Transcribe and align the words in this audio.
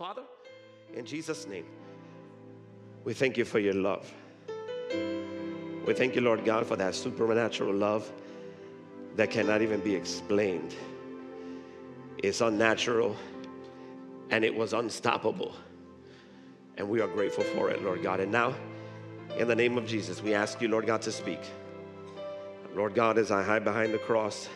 Father, 0.00 0.22
in 0.94 1.04
Jesus' 1.04 1.46
name, 1.46 1.66
we 3.04 3.12
thank 3.12 3.36
you 3.36 3.44
for 3.44 3.58
your 3.58 3.74
love. 3.74 4.10
We 5.86 5.92
thank 5.92 6.14
you, 6.14 6.22
Lord 6.22 6.42
God, 6.42 6.66
for 6.66 6.74
that 6.76 6.94
supernatural 6.94 7.74
love 7.74 8.10
that 9.16 9.30
cannot 9.30 9.60
even 9.60 9.80
be 9.80 9.94
explained. 9.94 10.74
It's 12.16 12.40
unnatural 12.40 13.14
and 14.30 14.42
it 14.42 14.54
was 14.54 14.72
unstoppable. 14.72 15.54
And 16.78 16.88
we 16.88 17.02
are 17.02 17.08
grateful 17.08 17.44
for 17.44 17.68
it, 17.68 17.84
Lord 17.84 18.02
God. 18.02 18.20
And 18.20 18.32
now, 18.32 18.54
in 19.36 19.48
the 19.48 19.54
name 19.54 19.76
of 19.76 19.86
Jesus, 19.86 20.22
we 20.22 20.32
ask 20.32 20.62
you, 20.62 20.68
Lord 20.68 20.86
God, 20.86 21.02
to 21.02 21.12
speak. 21.12 21.40
Lord 22.74 22.94
God, 22.94 23.18
as 23.18 23.30
I 23.30 23.42
hide 23.42 23.64
behind 23.64 23.92
the 23.92 23.98
cross, 23.98 24.48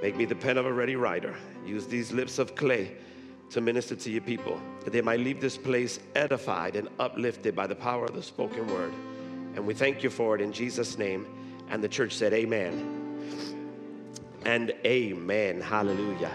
make 0.00 0.16
me 0.16 0.24
the 0.24 0.36
pen 0.36 0.56
of 0.56 0.64
a 0.64 0.72
ready 0.72 0.96
writer. 0.96 1.36
Use 1.66 1.86
these 1.86 2.12
lips 2.12 2.38
of 2.38 2.54
clay 2.54 2.96
to 3.50 3.60
minister 3.60 3.96
to 3.96 4.10
your 4.10 4.20
people, 4.20 4.60
that 4.84 4.92
they 4.92 5.00
might 5.00 5.20
leave 5.20 5.40
this 5.40 5.58
place 5.58 6.00
edified 6.14 6.76
and 6.76 6.88
uplifted 6.98 7.54
by 7.54 7.66
the 7.66 7.74
power 7.74 8.04
of 8.04 8.14
the 8.14 8.22
spoken 8.22 8.66
word. 8.66 8.92
And 9.54 9.66
we 9.66 9.74
thank 9.74 10.02
you 10.02 10.10
for 10.10 10.34
it 10.34 10.40
in 10.40 10.52
Jesus' 10.52 10.96
name. 10.96 11.26
And 11.68 11.82
the 11.82 11.88
church 11.88 12.14
said, 12.14 12.32
Amen. 12.32 12.96
And 14.44 14.72
amen. 14.84 15.60
Hallelujah. 15.60 16.32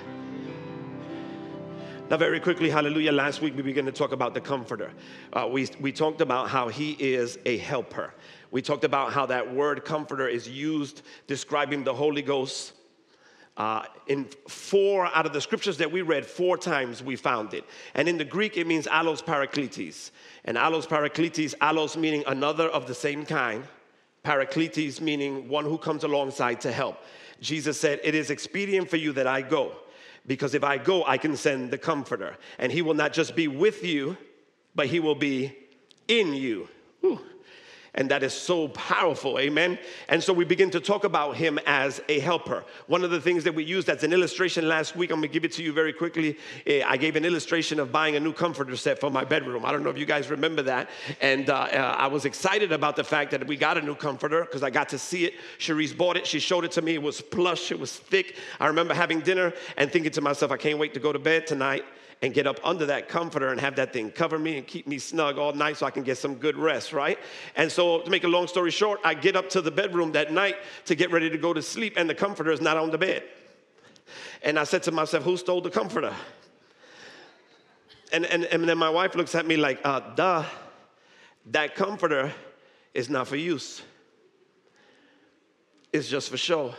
Now, 2.08 2.18
very 2.18 2.40
quickly, 2.40 2.70
hallelujah. 2.70 3.12
Last 3.12 3.42
week 3.42 3.56
we 3.56 3.64
began 3.64 3.86
to 3.86 3.92
talk 3.92 4.12
about 4.12 4.36
the 4.36 4.42
comforter. 4.42 4.92
Uh, 5.34 5.48
we, 5.52 5.68
we 5.80 5.92
talked 5.92 6.22
about 6.22 6.50
how 6.50 6.68
he 6.68 6.92
is 6.92 7.40
a 7.46 7.58
helper. 7.58 8.14
We 8.52 8.62
talked 8.62 8.84
about 8.84 9.12
how 9.12 9.26
that 9.26 9.52
word 9.52 9.84
comforter 9.84 10.28
is 10.28 10.48
used 10.48 11.02
describing 11.26 11.84
the 11.84 11.94
Holy 11.96 12.22
Ghost. 12.22 12.74
Uh, 13.58 13.84
in 14.08 14.26
four 14.48 15.06
out 15.08 15.26
of 15.26 15.32
the 15.32 15.40
scriptures 15.40 15.78
that 15.78 15.90
we 15.92 16.02
read, 16.02 16.26
four 16.26 16.58
times 16.58 17.02
we 17.02 17.16
found 17.16 17.54
it. 17.54 17.64
And 17.94 18.10
in 18.10 18.18
the 18.18 18.26
Greek, 18.26 18.58
it 18.58 18.68
means 18.68 18.86
allos 18.88 19.24
parakletes. 19.24 20.12
And 20.44 20.58
allos 20.58 20.86
parakletes, 20.86 21.56
allos 21.60 21.96
meaning 21.96 22.24
another 22.28 22.68
of 22.68 22.86
the 22.86 22.94
same 22.94 23.26
kind, 23.26 23.64
parakletes 24.26 25.00
meaning 25.00 25.48
one 25.48 25.64
who 25.64 25.78
comes 25.78 26.04
alongside 26.04 26.60
to 26.62 26.72
help. 26.72 26.98
Jesus 27.40 27.80
said, 27.80 28.02
It 28.04 28.14
is 28.14 28.30
expedient 28.30 28.90
for 28.90 28.98
you 28.98 29.14
that 29.14 29.28
I 29.28 29.42
go 29.42 29.72
because 30.28 30.56
if 30.56 30.64
I 30.64 30.78
go, 30.78 31.06
I 31.06 31.18
can 31.18 31.38
send 31.38 31.72
the 31.72 31.78
comforter. 31.78 32.36
And 32.60 32.72
he 32.72 32.82
will 32.82 32.94
not 32.94 33.14
just 33.14 33.36
be 33.36 33.48
with 33.48 33.84
you, 33.84 34.18
but 34.74 34.88
he 34.88 35.00
will 35.00 35.16
be 35.16 35.56
in 36.08 36.34
you. 36.34 36.68
And 37.96 38.12
that 38.12 38.24
is 38.24 38.34
so 38.34 38.68
powerful, 38.70 39.40
amen. 39.40 39.80
And 40.10 40.22
so 40.22 40.34
we 40.34 40.44
begin 40.44 40.70
to 40.72 40.82
talk 40.82 41.06
about 41.06 41.38
him 41.38 41.58
as 41.66 42.02
a 42.10 42.20
helper. 42.20 42.66
One 42.88 43.06
of 43.06 43.10
the 43.10 43.22
things 43.22 43.46
that 43.46 43.56
we 43.56 43.64
used 43.64 43.90
as 43.90 44.04
an 44.04 44.12
illustration 44.12 44.68
last 44.68 44.98
week, 44.98 45.12
I'm 45.12 45.18
gonna 45.18 45.30
give 45.30 45.46
it 45.46 45.54
to 45.54 45.64
you 45.64 45.72
very 45.72 45.94
quickly. 45.94 46.38
Eh, 46.68 46.84
I 46.86 46.98
gave 46.98 47.16
an 47.16 47.24
illustration 47.24 47.80
of 47.80 47.94
buying 47.94 48.18
a 48.18 48.20
new 48.20 48.34
comforter 48.34 48.76
set 48.76 49.00
for 49.00 49.10
my 49.10 49.24
bedroom. 49.24 49.66
I 49.66 49.72
don't 49.72 49.82
know 49.82 49.90
if 49.90 49.98
you 49.98 50.06
guys 50.06 50.30
remember 50.30 50.62
that. 50.64 50.90
And 51.22 51.50
uh, 51.50 51.54
uh, 51.54 51.96
I 51.98 52.08
was 52.08 52.26
excited 52.26 52.74
about 52.74 52.98
the 52.98 53.04
fact 53.04 53.32
that 53.32 53.48
we 53.48 53.56
got 53.56 53.78
a 53.78 53.82
new 53.82 53.96
comforter 53.96 54.42
because 54.42 54.62
I 54.62 54.70
got 54.70 54.90
to 54.90 55.00
see 55.00 55.24
it. 55.24 55.36
Cherise 55.58 55.96
bought 55.96 56.18
it, 56.18 56.28
she 56.28 56.40
showed 56.40 56.66
it 56.66 56.74
to 56.74 56.82
me. 56.82 56.96
It 56.96 57.02
was 57.02 57.22
plush, 57.22 57.72
it 57.72 57.80
was 57.80 57.96
thick. 57.96 58.36
I 58.60 58.68
remember 58.68 58.94
having 58.94 59.22
dinner 59.22 59.54
and 59.78 59.90
thinking 59.90 60.12
to 60.12 60.22
myself, 60.22 60.52
I 60.52 60.58
can't 60.58 60.78
wait 60.78 60.94
to 60.96 61.00
go 61.00 61.14
to 61.14 61.20
bed 61.20 61.48
tonight 61.48 61.86
and 62.22 62.34
get 62.34 62.48
up 62.48 62.60
under 62.64 62.86
that 62.88 63.10
comforter 63.10 63.50
and 63.50 63.60
have 63.60 63.76
that 63.76 63.94
thing 63.94 64.10
cover 64.10 64.40
me 64.40 64.58
and 64.58 64.66
keep 64.66 64.88
me 64.88 64.98
snug 64.98 65.38
all 65.38 65.54
night 65.54 65.78
so 65.78 65.86
I 65.86 65.92
can 65.92 66.04
get 66.04 66.18
some 66.18 66.36
good 66.36 66.58
rest, 66.58 66.94
right? 66.94 67.20
And 67.56 67.72
so, 67.72 68.02
to 68.02 68.10
make 68.10 68.24
a 68.24 68.28
long 68.28 68.48
story 68.48 68.72
short, 68.72 69.00
I 69.04 69.14
get 69.14 69.36
up 69.36 69.50
to 69.50 69.62
the 69.62 69.72
bedroom 69.72 70.14
that 70.14 70.32
night 70.32 70.56
to 70.86 70.96
get 70.96 71.12
ready 71.12 71.30
to 71.30 71.38
go 71.38 71.54
to 71.54 71.62
sleep, 71.62 71.94
and 71.98 72.10
the 72.10 72.16
comforter 72.16 72.52
is 72.52 72.62
not 72.62 72.78
on 72.78 72.92
the 72.92 72.98
bed. 72.98 73.24
And 74.42 74.58
I 74.58 74.64
said 74.64 74.84
to 74.84 74.92
myself, 74.92 75.24
Who 75.24 75.38
stole 75.38 75.62
the 75.62 75.70
comforter? 75.70 76.14
And, 78.12 78.26
and, 78.26 78.46
and 78.46 78.70
then 78.70 78.78
my 78.78 78.90
wife 78.90 79.16
looks 79.16 79.36
at 79.36 79.46
me 79.46 79.58
like, 79.58 79.82
uh, 79.84 80.00
duh, 80.16 80.46
that 81.48 81.76
comforter 81.76 82.32
is 82.94 83.10
not 83.10 83.28
for 83.28 83.36
use. 83.36 83.82
It's 85.92 86.08
just 86.08 86.30
for 86.30 86.38
show. 86.38 86.76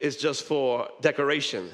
It's 0.00 0.16
just 0.16 0.44
for 0.44 0.88
decoration. 1.00 1.70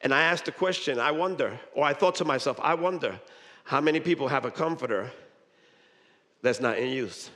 And 0.00 0.14
I 0.14 0.22
asked 0.22 0.44
the 0.44 0.52
question, 0.52 1.00
I 1.00 1.10
wonder, 1.10 1.58
or 1.74 1.84
I 1.84 1.92
thought 1.92 2.14
to 2.16 2.24
myself, 2.24 2.58
I 2.62 2.74
wonder 2.74 3.20
how 3.64 3.80
many 3.80 4.00
people 4.00 4.28
have 4.28 4.44
a 4.44 4.50
comforter 4.50 5.10
that's 6.42 6.60
not 6.60 6.78
in 6.78 6.90
use? 6.90 7.30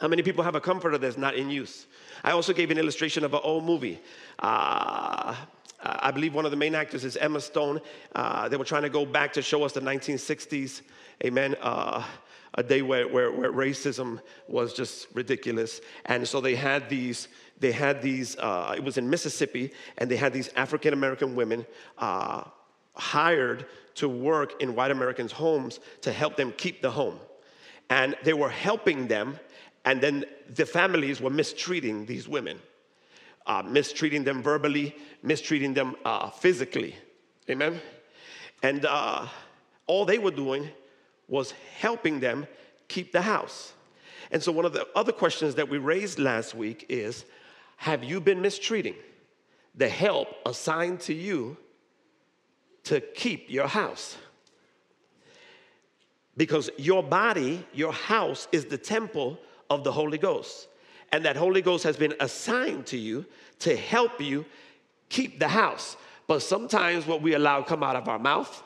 How 0.00 0.08
many 0.08 0.22
people 0.22 0.42
have 0.42 0.56
a 0.56 0.60
comforter 0.60 0.98
that's 0.98 1.16
not 1.16 1.36
in 1.36 1.48
use? 1.48 1.86
I 2.24 2.32
also 2.32 2.52
gave 2.52 2.70
an 2.72 2.78
illustration 2.78 3.22
of 3.22 3.34
an 3.34 3.40
old 3.44 3.64
movie. 3.64 4.00
Uh, 4.40 5.36
I 5.80 6.10
believe 6.10 6.34
one 6.34 6.44
of 6.44 6.50
the 6.50 6.56
main 6.56 6.74
actors 6.74 7.04
is 7.04 7.16
Emma 7.16 7.40
Stone. 7.40 7.80
Uh, 8.14 8.48
they 8.48 8.56
were 8.56 8.64
trying 8.64 8.82
to 8.82 8.88
go 8.88 9.06
back 9.06 9.32
to 9.34 9.42
show 9.42 9.62
us 9.62 9.72
the 9.72 9.80
1960s, 9.80 10.82
amen, 11.24 11.56
uh, 11.60 12.04
a 12.54 12.62
day 12.62 12.82
where, 12.82 13.08
where, 13.08 13.32
where, 13.32 13.52
racism 13.52 14.20
was 14.46 14.74
just 14.74 15.06
ridiculous. 15.14 15.80
And 16.04 16.26
so 16.28 16.40
they 16.40 16.54
had 16.54 16.88
these 16.88 17.28
they 17.62 17.72
had 17.72 18.02
these, 18.02 18.36
uh, 18.38 18.74
it 18.76 18.82
was 18.82 18.98
in 18.98 19.08
Mississippi, 19.08 19.70
and 19.96 20.10
they 20.10 20.16
had 20.16 20.32
these 20.32 20.50
African 20.56 20.92
American 20.92 21.36
women 21.36 21.64
uh, 21.96 22.42
hired 22.94 23.66
to 23.94 24.08
work 24.08 24.60
in 24.60 24.74
white 24.74 24.90
Americans' 24.90 25.30
homes 25.30 25.78
to 26.00 26.12
help 26.12 26.36
them 26.36 26.52
keep 26.56 26.82
the 26.82 26.90
home. 26.90 27.20
And 27.88 28.16
they 28.24 28.32
were 28.32 28.48
helping 28.48 29.06
them, 29.06 29.38
and 29.84 30.00
then 30.00 30.24
the 30.56 30.66
families 30.66 31.20
were 31.20 31.30
mistreating 31.30 32.04
these 32.04 32.26
women, 32.26 32.58
uh, 33.46 33.62
mistreating 33.62 34.24
them 34.24 34.42
verbally, 34.42 34.96
mistreating 35.22 35.72
them 35.72 35.94
uh, 36.04 36.30
physically. 36.30 36.96
Amen? 37.48 37.80
And 38.64 38.86
uh, 38.86 39.28
all 39.86 40.04
they 40.04 40.18
were 40.18 40.32
doing 40.32 40.68
was 41.32 41.54
helping 41.78 42.20
them 42.20 42.46
keep 42.88 43.10
the 43.10 43.22
house. 43.22 43.72
And 44.30 44.42
so, 44.42 44.52
one 44.52 44.66
of 44.66 44.74
the 44.74 44.86
other 44.94 45.12
questions 45.12 45.54
that 45.54 45.66
we 45.66 45.78
raised 45.78 46.18
last 46.18 46.54
week 46.54 46.84
is 46.90 47.24
have 47.78 48.04
you 48.04 48.20
been 48.20 48.42
mistreating 48.42 48.94
the 49.74 49.88
help 49.88 50.28
assigned 50.44 51.00
to 51.00 51.14
you 51.14 51.56
to 52.84 53.00
keep 53.00 53.50
your 53.50 53.66
house? 53.66 54.18
Because 56.36 56.68
your 56.76 57.02
body, 57.02 57.66
your 57.72 57.94
house, 57.94 58.46
is 58.52 58.66
the 58.66 58.78
temple 58.78 59.38
of 59.70 59.84
the 59.84 59.92
Holy 59.92 60.18
Ghost. 60.18 60.68
And 61.12 61.24
that 61.24 61.36
Holy 61.36 61.62
Ghost 61.62 61.84
has 61.84 61.96
been 61.96 62.14
assigned 62.20 62.84
to 62.86 62.98
you 62.98 63.24
to 63.60 63.74
help 63.74 64.20
you 64.20 64.44
keep 65.08 65.38
the 65.38 65.48
house. 65.48 65.96
But 66.26 66.40
sometimes 66.40 67.06
what 67.06 67.22
we 67.22 67.32
allow 67.32 67.62
come 67.62 67.82
out 67.82 67.96
of 67.96 68.06
our 68.06 68.18
mouth, 68.18 68.62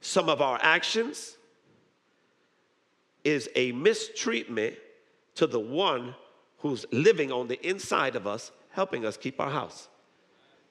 some 0.00 0.28
of 0.28 0.40
our 0.40 0.58
actions, 0.62 1.36
is 3.24 3.48
a 3.56 3.72
mistreatment 3.72 4.74
to 5.34 5.46
the 5.46 5.60
one 5.60 6.14
who's 6.58 6.86
living 6.92 7.30
on 7.30 7.48
the 7.48 7.64
inside 7.66 8.16
of 8.16 8.26
us, 8.26 8.50
helping 8.70 9.04
us 9.04 9.16
keep 9.16 9.40
our 9.40 9.50
house. 9.50 9.88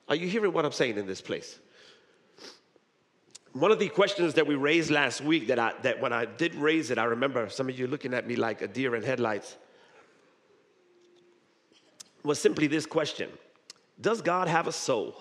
Are 0.09 0.15
you 0.15 0.27
hearing 0.27 0.53
what 0.53 0.65
I'm 0.65 0.71
saying 0.71 0.97
in 0.97 1.05
this 1.05 1.21
place? 1.21 1.59
One 3.53 3.71
of 3.71 3.79
the 3.79 3.89
questions 3.89 4.33
that 4.35 4.45
we 4.45 4.55
raised 4.55 4.91
last 4.91 5.21
week 5.21 5.47
that 5.47 5.59
I 5.59 5.73
that 5.81 5.99
when 5.99 6.13
I 6.13 6.25
did 6.25 6.53
raise 6.55 6.91
it, 6.91 6.97
I 6.97 7.05
remember 7.05 7.49
some 7.49 7.69
of 7.69 7.77
you 7.77 7.87
looking 7.87 8.13
at 8.13 8.27
me 8.27 8.35
like 8.35 8.61
a 8.61 8.67
deer 8.67 8.95
in 8.95 9.03
headlights. 9.03 9.57
Was 12.23 12.39
simply 12.39 12.67
this 12.67 12.85
question: 12.85 13.29
Does 13.99 14.21
God 14.21 14.47
have 14.47 14.67
a 14.67 14.71
soul? 14.71 15.15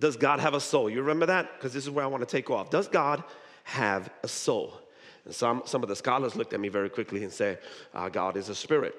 Does 0.00 0.16
God 0.16 0.40
have 0.40 0.54
a 0.54 0.60
soul? 0.60 0.88
You 0.88 1.00
remember 1.02 1.26
that? 1.26 1.52
Because 1.56 1.74
this 1.74 1.84
is 1.84 1.90
where 1.90 2.04
I 2.04 2.08
want 2.08 2.26
to 2.26 2.36
take 2.36 2.50
off. 2.50 2.70
Does 2.70 2.88
God 2.88 3.22
have 3.64 4.10
a 4.22 4.28
soul? 4.28 4.80
And 5.26 5.34
some, 5.34 5.62
some 5.66 5.82
of 5.82 5.90
the 5.90 5.96
scholars 5.96 6.34
looked 6.34 6.54
at 6.54 6.60
me 6.60 6.68
very 6.68 6.88
quickly 6.88 7.22
and 7.22 7.32
said, 7.32 7.58
uh, 7.94 8.08
God 8.08 8.38
is 8.38 8.48
a 8.48 8.54
spirit. 8.54 8.94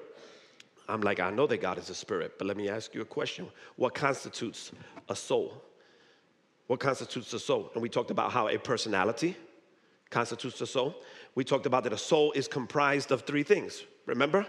I'm 0.88 1.00
like, 1.00 1.18
I 1.18 1.30
know 1.30 1.46
that 1.48 1.60
God 1.60 1.76
is 1.76 1.90
a 1.90 1.94
spirit, 1.94 2.38
but 2.38 2.46
let 2.46 2.56
me 2.56 2.68
ask 2.68 2.94
you 2.94 3.00
a 3.00 3.04
question. 3.04 3.48
What 3.76 3.94
constitutes 3.94 4.70
a 5.08 5.16
soul? 5.16 5.60
What 6.68 6.78
constitutes 6.78 7.32
a 7.32 7.38
soul? 7.40 7.70
And 7.74 7.82
we 7.82 7.88
talked 7.88 8.12
about 8.12 8.30
how 8.30 8.48
a 8.48 8.56
personality 8.56 9.36
constitutes 10.10 10.60
a 10.60 10.66
soul. 10.66 10.94
We 11.34 11.42
talked 11.42 11.66
about 11.66 11.82
that 11.84 11.92
a 11.92 11.98
soul 11.98 12.30
is 12.32 12.46
comprised 12.46 13.10
of 13.10 13.22
three 13.22 13.42
things. 13.42 13.82
Remember? 14.06 14.46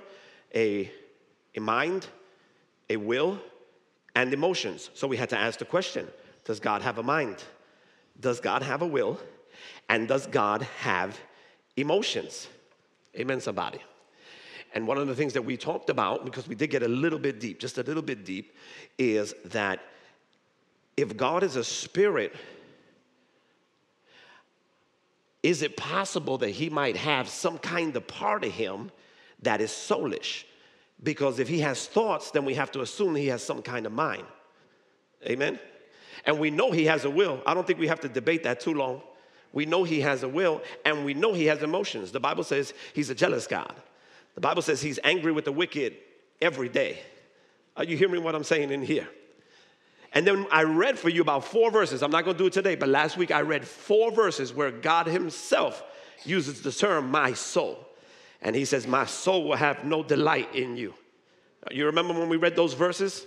A, 0.53 0.91
a 1.55 1.59
mind, 1.59 2.07
a 2.89 2.97
will, 2.97 3.39
and 4.15 4.31
emotions. 4.33 4.91
So 4.93 5.07
we 5.07 5.17
had 5.17 5.29
to 5.29 5.37
ask 5.37 5.57
the 5.57 5.65
question 5.65 6.07
Does 6.45 6.59
God 6.59 6.81
have 6.81 6.97
a 6.97 7.03
mind? 7.03 7.37
Does 8.19 8.39
God 8.39 8.63
have 8.63 8.81
a 8.81 8.87
will? 8.87 9.19
And 9.89 10.07
does 10.07 10.27
God 10.27 10.63
have 10.79 11.19
emotions? 11.75 12.47
Amen, 13.17 13.39
somebody. 13.39 13.79
And 14.73 14.87
one 14.87 14.97
of 14.97 15.07
the 15.07 15.15
things 15.15 15.33
that 15.33 15.43
we 15.43 15.55
talked 15.55 15.89
about, 15.89 16.25
because 16.25 16.47
we 16.47 16.55
did 16.55 16.69
get 16.69 16.83
a 16.83 16.87
little 16.87 17.19
bit 17.19 17.39
deep, 17.39 17.59
just 17.59 17.77
a 17.77 17.83
little 17.83 18.01
bit 18.01 18.25
deep, 18.25 18.55
is 18.97 19.35
that 19.45 19.79
if 20.97 21.15
God 21.15 21.43
is 21.43 21.55
a 21.55 21.63
spirit, 21.63 22.35
is 25.43 25.61
it 25.61 25.77
possible 25.77 26.37
that 26.39 26.49
he 26.49 26.69
might 26.69 26.97
have 26.97 27.29
some 27.29 27.57
kind 27.57 27.95
of 27.95 28.07
part 28.07 28.43
of 28.43 28.51
him 28.51 28.91
that 29.41 29.61
is 29.61 29.69
soulish? 29.69 30.45
Because 31.03 31.37
if 31.37 31.47
he 31.47 31.59
has 31.59 31.85
thoughts, 31.85 32.31
then 32.31 32.45
we 32.45 32.55
have 32.55 32.71
to 32.71 32.81
assume 32.81 33.15
he 33.15 33.27
has 33.27 33.43
some 33.43 33.61
kind 33.61 33.85
of 33.85 33.91
mind. 33.91 34.25
Amen? 35.25 35.59
And 36.25 36.39
we 36.39 36.49
know 36.49 36.71
he 36.71 36.85
has 36.85 37.05
a 37.05 37.09
will. 37.09 37.41
I 37.45 37.53
don't 37.53 37.67
think 37.67 37.79
we 37.79 37.87
have 37.87 37.99
to 38.01 38.09
debate 38.09 38.43
that 38.43 38.59
too 38.59 38.73
long. 38.73 39.01
We 39.51 39.65
know 39.65 39.83
he 39.83 40.01
has 40.01 40.23
a 40.23 40.29
will 40.29 40.61
and 40.83 41.05
we 41.05 41.13
know 41.13 41.33
he 41.33 41.45
has 41.45 41.61
emotions. 41.61 42.11
The 42.11 42.19
Bible 42.19 42.43
says 42.43 42.73
he's 42.93 43.09
a 43.09 43.15
jealous 43.15 43.45
God. 43.45 43.75
The 44.35 44.41
Bible 44.41 44.61
says 44.61 44.81
he's 44.81 44.99
angry 45.03 45.31
with 45.31 45.45
the 45.45 45.51
wicked 45.51 45.95
every 46.41 46.69
day. 46.69 46.99
Are 47.77 47.83
you 47.83 47.97
hearing 47.97 48.23
what 48.23 48.35
I'm 48.35 48.43
saying 48.43 48.71
in 48.71 48.81
here? 48.81 49.07
And 50.13 50.27
then 50.27 50.45
I 50.51 50.63
read 50.63 50.97
for 50.97 51.09
you 51.09 51.21
about 51.21 51.43
four 51.43 51.71
verses. 51.71 52.03
I'm 52.03 52.11
not 52.11 52.23
going 52.23 52.37
to 52.37 52.43
do 52.43 52.47
it 52.47 52.53
today, 52.53 52.75
but 52.75 52.89
last 52.89 53.17
week 53.17 53.31
I 53.31 53.41
read 53.41 53.65
four 53.67 54.11
verses 54.11 54.53
where 54.53 54.71
God 54.71 55.07
Himself 55.07 55.83
uses 56.23 56.61
the 56.61 56.71
term 56.71 57.09
my 57.09 57.33
soul. 57.33 57.79
And 58.41 58.55
He 58.55 58.65
says, 58.65 58.85
My 58.85 59.05
soul 59.05 59.45
will 59.45 59.55
have 59.55 59.85
no 59.85 60.03
delight 60.03 60.53
in 60.53 60.77
you. 60.77 60.93
Uh, 61.65 61.73
you 61.73 61.87
remember 61.87 62.13
when 62.13 62.29
we 62.29 62.37
read 62.37 62.55
those 62.55 62.73
verses? 62.73 63.25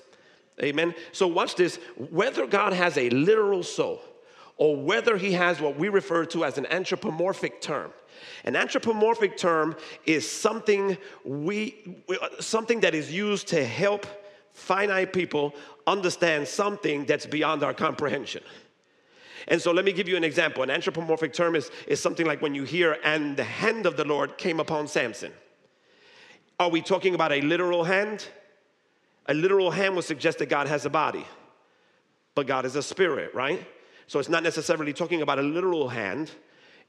Amen. 0.63 0.95
So 1.13 1.27
watch 1.27 1.55
this. 1.55 1.77
Whether 2.11 2.47
God 2.47 2.73
has 2.73 2.97
a 2.97 3.11
literal 3.11 3.63
soul 3.63 4.01
or 4.57 4.77
whether 4.77 5.17
He 5.17 5.33
has 5.33 5.61
what 5.61 5.79
we 5.79 5.89
refer 5.89 6.25
to 6.27 6.45
as 6.45 6.57
an 6.59 6.67
anthropomorphic 6.67 7.61
term. 7.61 7.93
An 8.45 8.57
anthropomorphic 8.57 9.37
term 9.37 9.77
is 10.07 10.31
something 10.31 10.97
we 11.25 12.03
uh, 12.09 12.29
something 12.41 12.81
that 12.81 12.95
is 12.95 13.13
used 13.13 13.49
to 13.49 13.65
help 13.65 14.07
finite 14.53 15.13
people 15.13 15.55
understand 15.87 16.49
something 16.49 17.05
that's 17.05 17.27
beyond 17.27 17.63
our 17.63 17.75
comprehension. 17.75 18.43
And 19.49 19.61
so 19.61 19.71
let 19.71 19.85
me 19.85 19.93
give 19.93 20.09
you 20.09 20.17
an 20.17 20.25
example. 20.25 20.63
An 20.63 20.71
anthropomorphic 20.71 21.33
term 21.33 21.55
is, 21.55 21.71
is 21.87 22.01
something 22.01 22.27
like 22.27 22.43
when 22.43 22.55
you 22.55 22.65
hear, 22.65 22.97
and 23.05 23.37
the 23.37 23.45
hand 23.45 23.87
of 23.87 23.97
the 23.97 24.05
Lord 24.05 24.39
came 24.39 24.59
upon 24.59 24.89
Samson. 24.89 25.31
Are 26.59 26.71
we 26.71 26.81
talking 26.81 27.15
about 27.15 27.33
a 27.33 27.41
literal 27.43 27.85
hand? 27.85 28.27
A 29.29 29.35
literal 29.35 29.71
hand 29.71 29.97
would 29.97 30.05
suggest 30.05 30.39
that 30.39 30.49
God 30.49 30.69
has 30.69 30.87
a 30.87 30.91
body, 30.91 31.27
but 32.35 32.47
God 32.47 32.65
is 32.65 32.77
a 32.77 32.83
spirit, 32.83 33.35
right? 33.35 33.67
So 34.07 34.19
it's 34.19 34.29
not 34.29 34.43
necessarily 34.43 34.93
talking 34.93 35.23
about 35.23 35.39
a 35.39 35.43
literal 35.43 35.89
hand, 35.89 36.31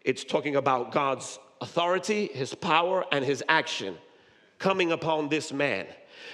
it's 0.04 0.24
talking 0.24 0.56
about 0.56 0.92
God's 0.92 1.40
authority, 1.62 2.28
his 2.28 2.54
power, 2.54 3.06
and 3.12 3.26
his 3.26 3.44
action 3.50 3.98
coming 4.60 4.92
upon 4.92 5.30
this 5.30 5.52
man. 5.52 5.88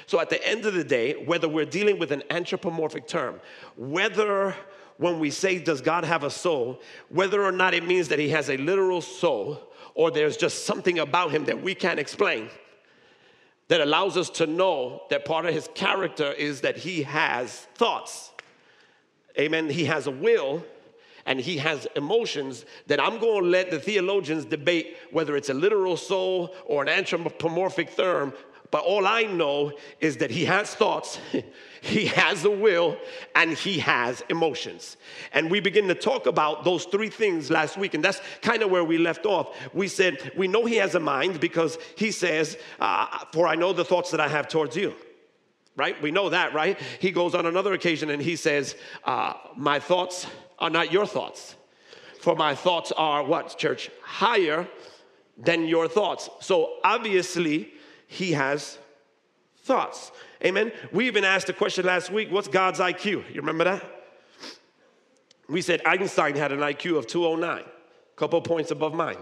So 0.06 0.20
at 0.20 0.30
the 0.30 0.46
end 0.46 0.66
of 0.66 0.74
the 0.74 0.84
day, 0.84 1.24
whether 1.26 1.48
we're 1.48 1.66
dealing 1.66 2.00
with 2.00 2.12
an 2.12 2.24
anthropomorphic 2.30 3.08
term, 3.08 3.40
whether 3.78 4.56
when 4.98 5.20
we 5.20 5.32
say, 5.32 5.60
Does 5.60 5.82
God 5.82 6.04
have 6.04 6.24
a 6.24 6.30
soul, 6.30 6.82
whether 7.10 7.44
or 7.44 7.52
not 7.52 7.74
it 7.74 7.86
means 7.86 8.10
that 8.10 8.20
he 8.20 8.30
has 8.30 8.50
a 8.50 8.58
literal 8.58 9.02
soul 9.02 9.72
or 9.96 10.12
there's 10.12 10.38
just 10.38 10.66
something 10.66 11.00
about 11.00 11.32
him 11.32 11.46
that 11.46 11.62
we 11.62 11.76
can't 11.76 12.00
explain 12.00 12.50
that 13.74 13.82
allows 13.82 14.18
us 14.18 14.30
to 14.30 14.46
know 14.46 15.02
that 15.10 15.26
part 15.26 15.48
of 15.48 15.52
his 15.52 15.68
character 15.74 16.32
is 16.34 16.62
that 16.62 16.78
he 16.78 17.02
has 17.02 17.66
thoughts. 17.74 18.32
Amen. 19.40 19.68
He 19.68 19.86
has 19.86 20.06
a 20.06 20.12
will 20.12 20.64
and 21.26 21.40
he 21.40 21.58
has 21.58 21.88
emotions 21.96 22.66
that 22.86 23.02
I'm 23.02 23.18
going 23.18 23.46
to 23.46 23.50
let 23.50 23.72
the 23.72 23.80
theologians 23.80 24.46
debate 24.46 24.96
whether 25.10 25.36
it's 25.36 25.50
a 25.50 25.56
literal 25.56 25.98
soul 25.98 26.54
or 26.68 26.84
an 26.84 26.88
anthropomorphic 26.88 27.96
term 27.98 28.34
but 28.74 28.86
all 28.86 29.06
I 29.06 29.22
know 29.22 29.74
is 30.00 30.18
that 30.18 30.32
he 30.32 30.46
has 30.46 30.74
thoughts, 30.74 31.20
he 31.82 32.08
has 32.08 32.44
a 32.44 32.50
will, 32.50 32.98
and 33.36 33.54
he 33.54 33.78
has 33.78 34.24
emotions. 34.30 34.98
And 35.32 35.52
we 35.52 35.60
begin 35.60 35.88
to 35.90 35.94
talk 35.94 36.26
about 36.26 36.64
those 36.64 36.86
three 36.86 37.12
things 37.12 37.52
last 37.52 37.78
week, 37.78 37.94
and 37.94 38.04
that's 38.04 38.20
kind 38.42 38.64
of 38.64 38.72
where 38.72 38.84
we 38.84 38.98
left 38.98 39.28
off. 39.28 39.56
We 39.76 39.88
said, 39.88 40.32
We 40.36 40.48
know 40.48 40.66
he 40.66 40.78
has 40.78 40.96
a 40.96 41.00
mind 41.00 41.40
because 41.40 41.78
he 41.96 42.10
says, 42.10 42.58
uh, 42.80 43.26
For 43.32 43.48
I 43.48 43.54
know 43.54 43.74
the 43.74 43.86
thoughts 43.86 44.10
that 44.10 44.20
I 44.20 44.28
have 44.28 44.48
towards 44.48 44.76
you 44.76 44.96
right? 45.76 46.00
We 46.04 46.12
know 46.12 46.30
that, 46.30 46.54
right? 46.54 46.80
He 47.00 47.10
goes 47.10 47.34
on 47.34 47.48
another 47.48 47.74
occasion 47.74 48.12
and 48.12 48.22
he 48.22 48.36
says, 48.36 48.76
uh, 49.06 49.34
My 49.56 49.80
thoughts 49.80 50.28
are 50.60 50.70
not 50.70 50.92
your 50.92 51.08
thoughts. 51.08 51.56
For 52.22 52.36
my 52.36 52.54
thoughts 52.54 52.92
are 52.92 53.24
what, 53.24 53.58
church? 53.58 53.90
Higher 54.04 54.68
than 55.38 55.68
your 55.68 55.88
thoughts. 55.88 56.30
So 56.42 56.76
obviously, 56.84 57.73
he 58.14 58.34
has 58.34 58.78
thoughts. 59.64 60.12
Amen. 60.46 60.72
We 60.92 61.08
even 61.08 61.24
asked 61.24 61.50
a 61.50 61.54
question 61.54 61.86
last 61.86 62.12
week 62.12 62.32
what's 62.32 62.48
God's 62.48 62.80
IQ? 62.80 63.06
You 63.06 63.42
remember 63.42 63.64
that? 63.64 63.84
We 65.50 65.62
said 65.62 65.82
Einstein 65.86 66.36
had 66.36 66.52
an 66.52 66.60
IQ 66.60 66.98
of 66.98 67.08
209, 67.08 67.60
a 67.60 67.66
couple 68.16 68.40
points 68.42 68.72
above 68.72 68.94
mine. 68.94 69.18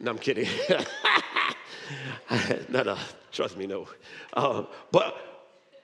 No, 0.00 0.12
I'm 0.12 0.18
kidding. 0.18 0.48
no, 2.68 2.82
no, 2.82 2.98
trust 3.32 3.56
me, 3.56 3.66
no. 3.66 3.88
Uh, 4.32 4.64
but 4.92 5.16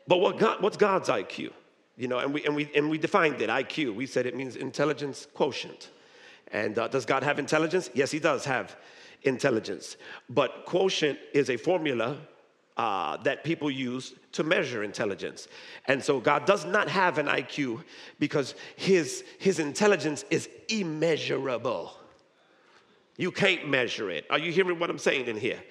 but 0.07 0.21
what 0.21 0.39
God, 0.39 0.63
what's 0.63 0.77
God's 0.77 1.09
IQ? 1.09 1.51
You 1.97 2.09
know, 2.09 2.19
and 2.19 2.33
we, 2.33 2.45
and, 2.45 2.57
we, 2.57 2.71
and 2.75 2.89
we 2.89 2.99
defined 2.99 3.41
it, 3.43 3.51
IQ. 3.51 3.95
We 3.95 4.07
said 4.07 4.27
it 4.27 4.35
means 4.35 4.57
intelligence 4.57 5.27
quotient. 5.35 5.91
And 6.51 6.79
uh, 6.79 6.89
does 6.89 7.05
God 7.05 7.23
have 7.23 7.39
intelligence? 7.39 7.91
Yes, 7.95 8.11
He 8.11 8.19
does 8.19 8.45
have 8.45 8.77
intelligence. 9.25 9.97
But 10.29 10.65
quotient 10.67 11.19
is 11.33 11.51
a 11.51 11.57
formula 11.57 12.19
uh, 12.77 13.17
that 13.19 13.45
people 13.45 13.71
use 13.71 14.15
to 14.33 14.43
measure 14.43 14.83
intelligence. 14.83 15.49
And 15.87 16.03
so 16.03 16.21
God 16.21 16.47
does 16.47 16.65
not 16.65 16.89
have 16.89 17.19
an 17.19 17.27
IQ 17.27 17.85
because 18.19 18.55
his, 18.77 19.25
his 19.39 19.59
intelligence 19.59 20.25
is 20.31 20.49
immeasurable. 20.69 21.93
You 23.17 23.31
can't 23.31 23.69
measure 23.69 24.11
it. 24.11 24.25
Are 24.31 24.39
you 24.39 24.51
hearing 24.53 24.79
what 24.79 24.89
I'm 24.89 24.99
saying 24.99 25.27
in 25.27 25.37
here? 25.37 25.63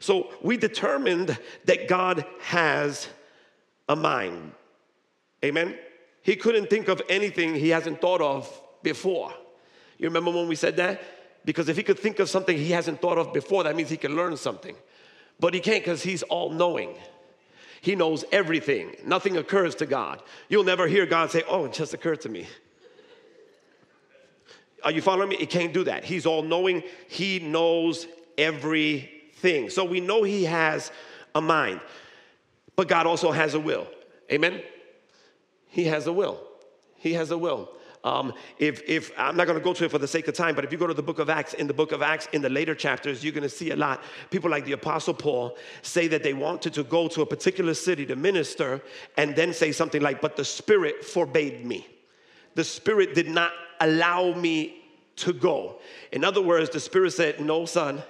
So 0.00 0.32
we 0.42 0.56
determined 0.56 1.38
that 1.64 1.88
God 1.88 2.24
has 2.40 3.08
a 3.88 3.96
mind. 3.96 4.52
Amen? 5.44 5.76
He 6.22 6.36
couldn't 6.36 6.68
think 6.68 6.88
of 6.88 7.00
anything 7.08 7.54
he 7.54 7.70
hasn't 7.70 8.00
thought 8.00 8.20
of 8.20 8.62
before. 8.82 9.32
You 9.98 10.08
remember 10.08 10.30
when 10.30 10.48
we 10.48 10.54
said 10.54 10.76
that? 10.76 11.02
Because 11.44 11.68
if 11.68 11.76
he 11.76 11.82
could 11.82 11.98
think 11.98 12.18
of 12.18 12.28
something 12.28 12.56
he 12.56 12.70
hasn't 12.72 13.00
thought 13.00 13.18
of 13.18 13.32
before, 13.32 13.64
that 13.64 13.76
means 13.76 13.88
he 13.88 13.96
can 13.96 14.14
learn 14.14 14.36
something. 14.36 14.76
But 15.38 15.54
he 15.54 15.60
can't 15.60 15.82
because 15.82 16.02
he's 16.02 16.22
all 16.24 16.50
knowing. 16.50 16.94
He 17.80 17.94
knows 17.94 18.24
everything. 18.30 18.94
Nothing 19.04 19.38
occurs 19.38 19.74
to 19.76 19.86
God. 19.86 20.22
You'll 20.48 20.64
never 20.64 20.86
hear 20.86 21.06
God 21.06 21.30
say, 21.30 21.42
Oh, 21.48 21.64
it 21.64 21.72
just 21.72 21.94
occurred 21.94 22.20
to 22.22 22.28
me. 22.28 22.46
Are 24.82 24.90
you 24.90 25.02
following 25.02 25.30
me? 25.30 25.36
He 25.36 25.46
can't 25.46 25.72
do 25.72 25.84
that. 25.84 26.04
He's 26.04 26.26
all 26.26 26.42
knowing, 26.42 26.82
he 27.08 27.38
knows 27.38 28.06
everything. 28.38 29.70
So 29.70 29.84
we 29.84 30.00
know 30.00 30.22
he 30.22 30.44
has 30.44 30.90
a 31.34 31.40
mind, 31.40 31.80
but 32.76 32.88
God 32.88 33.06
also 33.06 33.30
has 33.30 33.54
a 33.54 33.60
will. 33.60 33.86
Amen? 34.32 34.62
He 35.68 35.84
has 35.84 36.06
a 36.06 36.12
will. 36.12 36.40
He 36.96 37.12
has 37.14 37.30
a 37.30 37.38
will. 37.38 37.70
Um, 38.02 38.32
if, 38.58 38.82
if 38.88 39.12
I'm 39.18 39.36
not 39.36 39.46
going 39.46 39.58
to 39.58 39.64
go 39.64 39.74
to 39.74 39.84
it 39.84 39.90
for 39.90 39.98
the 39.98 40.08
sake 40.08 40.26
of 40.26 40.34
time, 40.34 40.54
but 40.54 40.64
if 40.64 40.72
you 40.72 40.78
go 40.78 40.86
to 40.86 40.94
the 40.94 41.02
book 41.02 41.18
of 41.18 41.28
Acts, 41.28 41.52
in 41.54 41.66
the 41.66 41.74
book 41.74 41.92
of 41.92 42.00
Acts, 42.00 42.28
in 42.32 42.40
the 42.40 42.48
later 42.48 42.74
chapters, 42.74 43.22
you're 43.22 43.32
going 43.32 43.42
to 43.42 43.48
see 43.48 43.70
a 43.70 43.76
lot. 43.76 44.02
People 44.30 44.50
like 44.50 44.64
the 44.64 44.72
Apostle 44.72 45.12
Paul 45.12 45.56
say 45.82 46.08
that 46.08 46.22
they 46.22 46.32
wanted 46.32 46.72
to 46.74 46.82
go 46.82 47.08
to 47.08 47.20
a 47.20 47.26
particular 47.26 47.74
city 47.74 48.06
to 48.06 48.16
minister 48.16 48.80
and 49.18 49.36
then 49.36 49.52
say 49.52 49.70
something 49.70 50.00
like, 50.00 50.22
But 50.22 50.36
the 50.36 50.44
Spirit 50.44 51.04
forbade 51.04 51.66
me. 51.66 51.86
The 52.54 52.64
Spirit 52.64 53.14
did 53.14 53.28
not 53.28 53.52
allow 53.80 54.32
me 54.32 54.82
to 55.16 55.34
go. 55.34 55.80
In 56.12 56.24
other 56.24 56.40
words, 56.40 56.70
the 56.70 56.80
Spirit 56.80 57.12
said, 57.12 57.38
No, 57.38 57.66
son, 57.66 58.02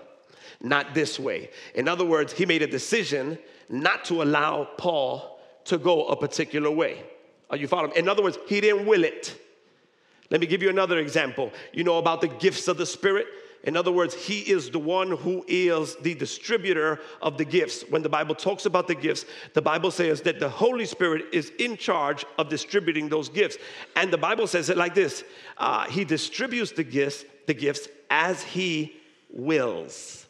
not 0.61 0.95
this 0.95 1.19
way. 1.19 1.50
In 1.75 1.88
other 1.88 2.05
words, 2.05 2.33
he 2.33 2.47
made 2.47 2.62
a 2.62 2.67
decision 2.69 3.38
not 3.69 4.05
to 4.05 4.23
allow 4.23 4.69
Paul 4.76 5.41
to 5.65 5.79
go 5.79 6.07
a 6.07 6.17
particular 6.17 6.71
way. 6.71 7.03
Are 7.50 7.57
you 7.57 7.67
following? 7.67 7.97
In 7.97 8.09
other 8.09 8.23
words, 8.23 8.38
he 8.47 8.61
didn't 8.61 8.87
will 8.87 9.03
it. 9.03 9.37
Let 10.31 10.41
me 10.41 10.47
give 10.47 10.63
you 10.63 10.71
another 10.71 10.99
example. 10.99 11.53
You 11.73 11.85
know 11.85 11.99
about 11.99 12.21
the 12.21 12.29
gifts 12.29 12.69
of 12.69 12.77
the 12.77 12.87
Spirit? 12.87 13.27
In 13.65 13.77
other 13.77 13.93
words, 13.93 14.15
He 14.15 14.41
is 14.41 14.71
the 14.71 14.79
one 14.79 15.11
who 15.11 15.45
is 15.47 15.97
the 15.97 16.15
distributor 16.15 17.01
of 17.21 17.37
the 17.37 17.45
gifts. 17.45 17.83
When 17.91 18.01
the 18.03 18.09
Bible 18.09 18.35
talks 18.35 18.65
about 18.65 18.87
the 18.87 18.95
gifts, 18.95 19.27
the 19.53 19.61
Bible 19.61 19.91
says 19.91 20.23
that 20.23 20.41
the 20.41 20.49
Holy 20.49 20.87
Spirit 20.87 21.27
is 21.33 21.53
in 21.59 21.77
charge 21.77 22.25
of 22.39 22.49
distributing 22.49 23.09
those 23.09 23.29
gifts. 23.29 23.59
And 23.97 24.11
the 24.11 24.19
Bible 24.19 24.47
says 24.47 24.71
it 24.71 24.79
like 24.79 24.95
this 24.95 25.25
uh, 25.59 25.87
He 25.87 26.05
distributes 26.05 26.73
the 26.73 26.85
gifts, 26.85 27.25
the 27.47 27.55
gifts 27.55 27.89
as 28.09 28.43
He 28.43 28.97
wills. 29.29 30.27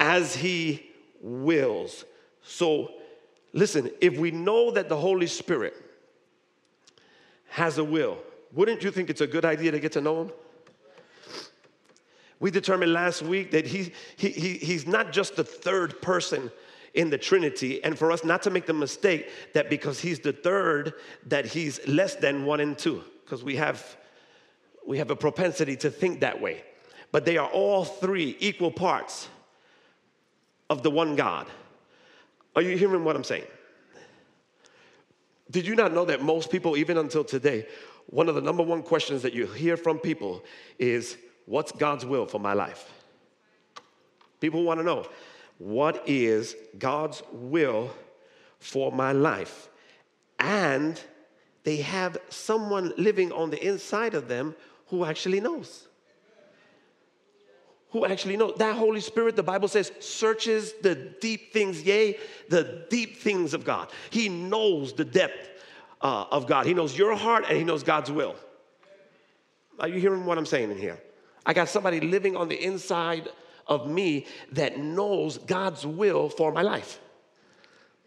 As 0.00 0.34
He 0.34 0.90
wills. 1.22 2.04
So, 2.42 2.92
listen, 3.54 3.90
if 4.02 4.18
we 4.18 4.32
know 4.32 4.72
that 4.72 4.90
the 4.90 4.96
Holy 4.96 5.28
Spirit 5.28 5.83
has 7.54 7.78
a 7.78 7.84
will. 7.84 8.18
Wouldn't 8.52 8.82
you 8.82 8.90
think 8.90 9.10
it's 9.10 9.20
a 9.20 9.28
good 9.28 9.44
idea 9.44 9.70
to 9.70 9.78
get 9.78 9.92
to 9.92 10.00
know 10.00 10.22
him? 10.22 10.32
We 12.40 12.50
determined 12.50 12.92
last 12.92 13.22
week 13.22 13.52
that 13.52 13.64
he, 13.64 13.92
he, 14.16 14.30
he, 14.30 14.54
he's 14.54 14.88
not 14.88 15.12
just 15.12 15.36
the 15.36 15.44
third 15.44 16.02
person 16.02 16.50
in 16.94 17.10
the 17.10 17.18
Trinity, 17.18 17.82
and 17.84 17.96
for 17.96 18.10
us 18.10 18.24
not 18.24 18.42
to 18.42 18.50
make 18.50 18.66
the 18.66 18.72
mistake 18.72 19.30
that 19.52 19.70
because 19.70 20.00
he's 20.00 20.18
the 20.18 20.32
third, 20.32 20.94
that 21.26 21.46
he's 21.46 21.78
less 21.86 22.16
than 22.16 22.44
one 22.44 22.58
and 22.58 22.76
two, 22.76 23.04
because 23.24 23.44
we 23.44 23.54
have, 23.54 23.96
we 24.84 24.98
have 24.98 25.12
a 25.12 25.16
propensity 25.16 25.76
to 25.76 25.90
think 25.90 26.20
that 26.20 26.40
way. 26.40 26.64
But 27.12 27.24
they 27.24 27.36
are 27.38 27.48
all 27.48 27.84
three 27.84 28.36
equal 28.40 28.72
parts 28.72 29.28
of 30.68 30.82
the 30.82 30.90
one 30.90 31.14
God. 31.14 31.46
Are 32.56 32.62
you 32.62 32.76
hearing 32.76 33.04
what 33.04 33.14
I'm 33.14 33.22
saying? 33.22 33.46
Did 35.50 35.66
you 35.66 35.74
not 35.74 35.92
know 35.92 36.04
that 36.06 36.22
most 36.22 36.50
people, 36.50 36.76
even 36.76 36.96
until 36.96 37.24
today, 37.24 37.66
one 38.06 38.28
of 38.28 38.34
the 38.34 38.40
number 38.40 38.62
one 38.62 38.82
questions 38.82 39.22
that 39.22 39.34
you 39.34 39.46
hear 39.46 39.76
from 39.76 39.98
people 39.98 40.44
is, 40.78 41.16
What's 41.46 41.72
God's 41.72 42.06
will 42.06 42.24
for 42.24 42.38
my 42.40 42.54
life? 42.54 42.90
People 44.40 44.62
want 44.62 44.80
to 44.80 44.84
know, 44.84 45.06
What 45.58 46.02
is 46.08 46.56
God's 46.78 47.22
will 47.32 47.90
for 48.58 48.90
my 48.90 49.12
life? 49.12 49.68
And 50.38 51.00
they 51.64 51.76
have 51.76 52.18
someone 52.28 52.92
living 52.96 53.32
on 53.32 53.50
the 53.50 53.66
inside 53.66 54.14
of 54.14 54.28
them 54.28 54.54
who 54.88 55.04
actually 55.04 55.40
knows. 55.40 55.88
Who 57.94 58.04
actually 58.04 58.36
knows. 58.36 58.56
That 58.56 58.74
Holy 58.74 59.00
Spirit, 59.00 59.36
the 59.36 59.44
Bible 59.44 59.68
says, 59.68 59.92
searches 60.00 60.72
the 60.82 60.96
deep 60.96 61.52
things, 61.52 61.80
yea, 61.80 62.18
the 62.48 62.84
deep 62.90 63.18
things 63.18 63.54
of 63.54 63.64
God. 63.64 63.88
He 64.10 64.28
knows 64.28 64.92
the 64.94 65.04
depth 65.04 65.48
uh, 66.00 66.24
of 66.32 66.48
God. 66.48 66.66
He 66.66 66.74
knows 66.74 66.98
your 66.98 67.14
heart 67.14 67.44
and 67.48 67.56
He 67.56 67.62
knows 67.62 67.84
God's 67.84 68.10
will. 68.10 68.34
Are 69.78 69.86
you 69.86 70.00
hearing 70.00 70.26
what 70.26 70.38
I'm 70.38 70.44
saying 70.44 70.72
in 70.72 70.76
here? 70.76 71.00
I 71.46 71.54
got 71.54 71.68
somebody 71.68 72.00
living 72.00 72.36
on 72.36 72.48
the 72.48 72.60
inside 72.60 73.28
of 73.68 73.88
me 73.88 74.26
that 74.50 74.76
knows 74.76 75.38
God's 75.38 75.86
will 75.86 76.28
for 76.28 76.50
my 76.50 76.62
life. 76.62 76.98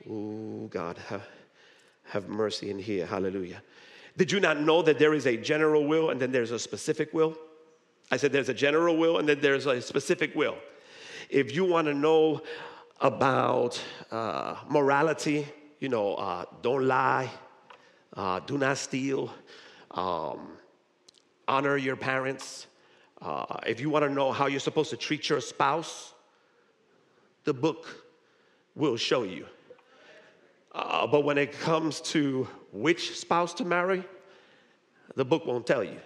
Oh, 0.10 0.68
God, 0.70 0.98
have, 1.08 1.26
have 2.04 2.28
mercy 2.28 2.70
in 2.72 2.78
here. 2.78 3.06
Hallelujah. 3.06 3.64
Did 4.18 4.34
you 4.34 4.42
not 4.42 4.60
know 4.60 4.82
that 4.82 5.00
there 5.00 5.14
is 5.14 5.26
a 5.26 5.38
general 5.38 5.86
will 5.86 6.10
and 6.10 6.22
then 6.22 6.34
there's 6.34 6.52
a 6.52 6.60
specific 6.60 7.14
will? 7.14 7.38
I 8.10 8.18
said 8.18 8.32
there's 8.32 8.50
a 8.50 8.54
general 8.54 8.98
will 8.98 9.18
and 9.18 9.28
then 9.28 9.40
there's 9.42 9.66
a 9.66 9.82
specific 9.82 10.36
will. 10.36 10.58
If 11.30 11.54
you 11.54 11.66
want 11.66 11.88
to 11.88 11.94
know 11.94 12.42
about 13.02 13.82
uh, 14.12 14.56
morality, 14.70 15.46
you 15.80 15.90
know, 15.90 16.16
uh, 16.16 16.46
don't 16.62 16.88
lie, 16.88 17.30
uh, 18.16 18.40
do 18.40 18.58
not 18.58 18.78
steal, 18.78 19.34
um, 19.92 20.58
honor 21.48 21.78
your 21.78 21.96
parents. 21.96 22.68
Uh, 23.22 23.58
if 23.66 23.80
you 23.80 23.90
want 23.90 24.04
to 24.06 24.10
know 24.10 24.32
how 24.32 24.48
you're 24.48 24.60
supposed 24.60 24.90
to 24.92 24.98
treat 24.98 25.30
your 25.30 25.42
spouse, 25.42 26.14
the 27.44 27.54
book 27.54 28.04
will 28.76 28.98
show 28.98 29.24
you. 29.24 29.46
Uh, 30.74 31.08
but 31.08 31.24
when 31.24 31.38
it 31.38 31.52
comes 31.52 32.00
to 32.02 32.48
which 32.72 33.18
spouse 33.18 33.54
to 33.56 33.66
marry, 33.66 34.04
the 35.16 35.26
book 35.26 35.46
won't 35.46 35.66
tell 35.66 35.84
you. 35.84 36.00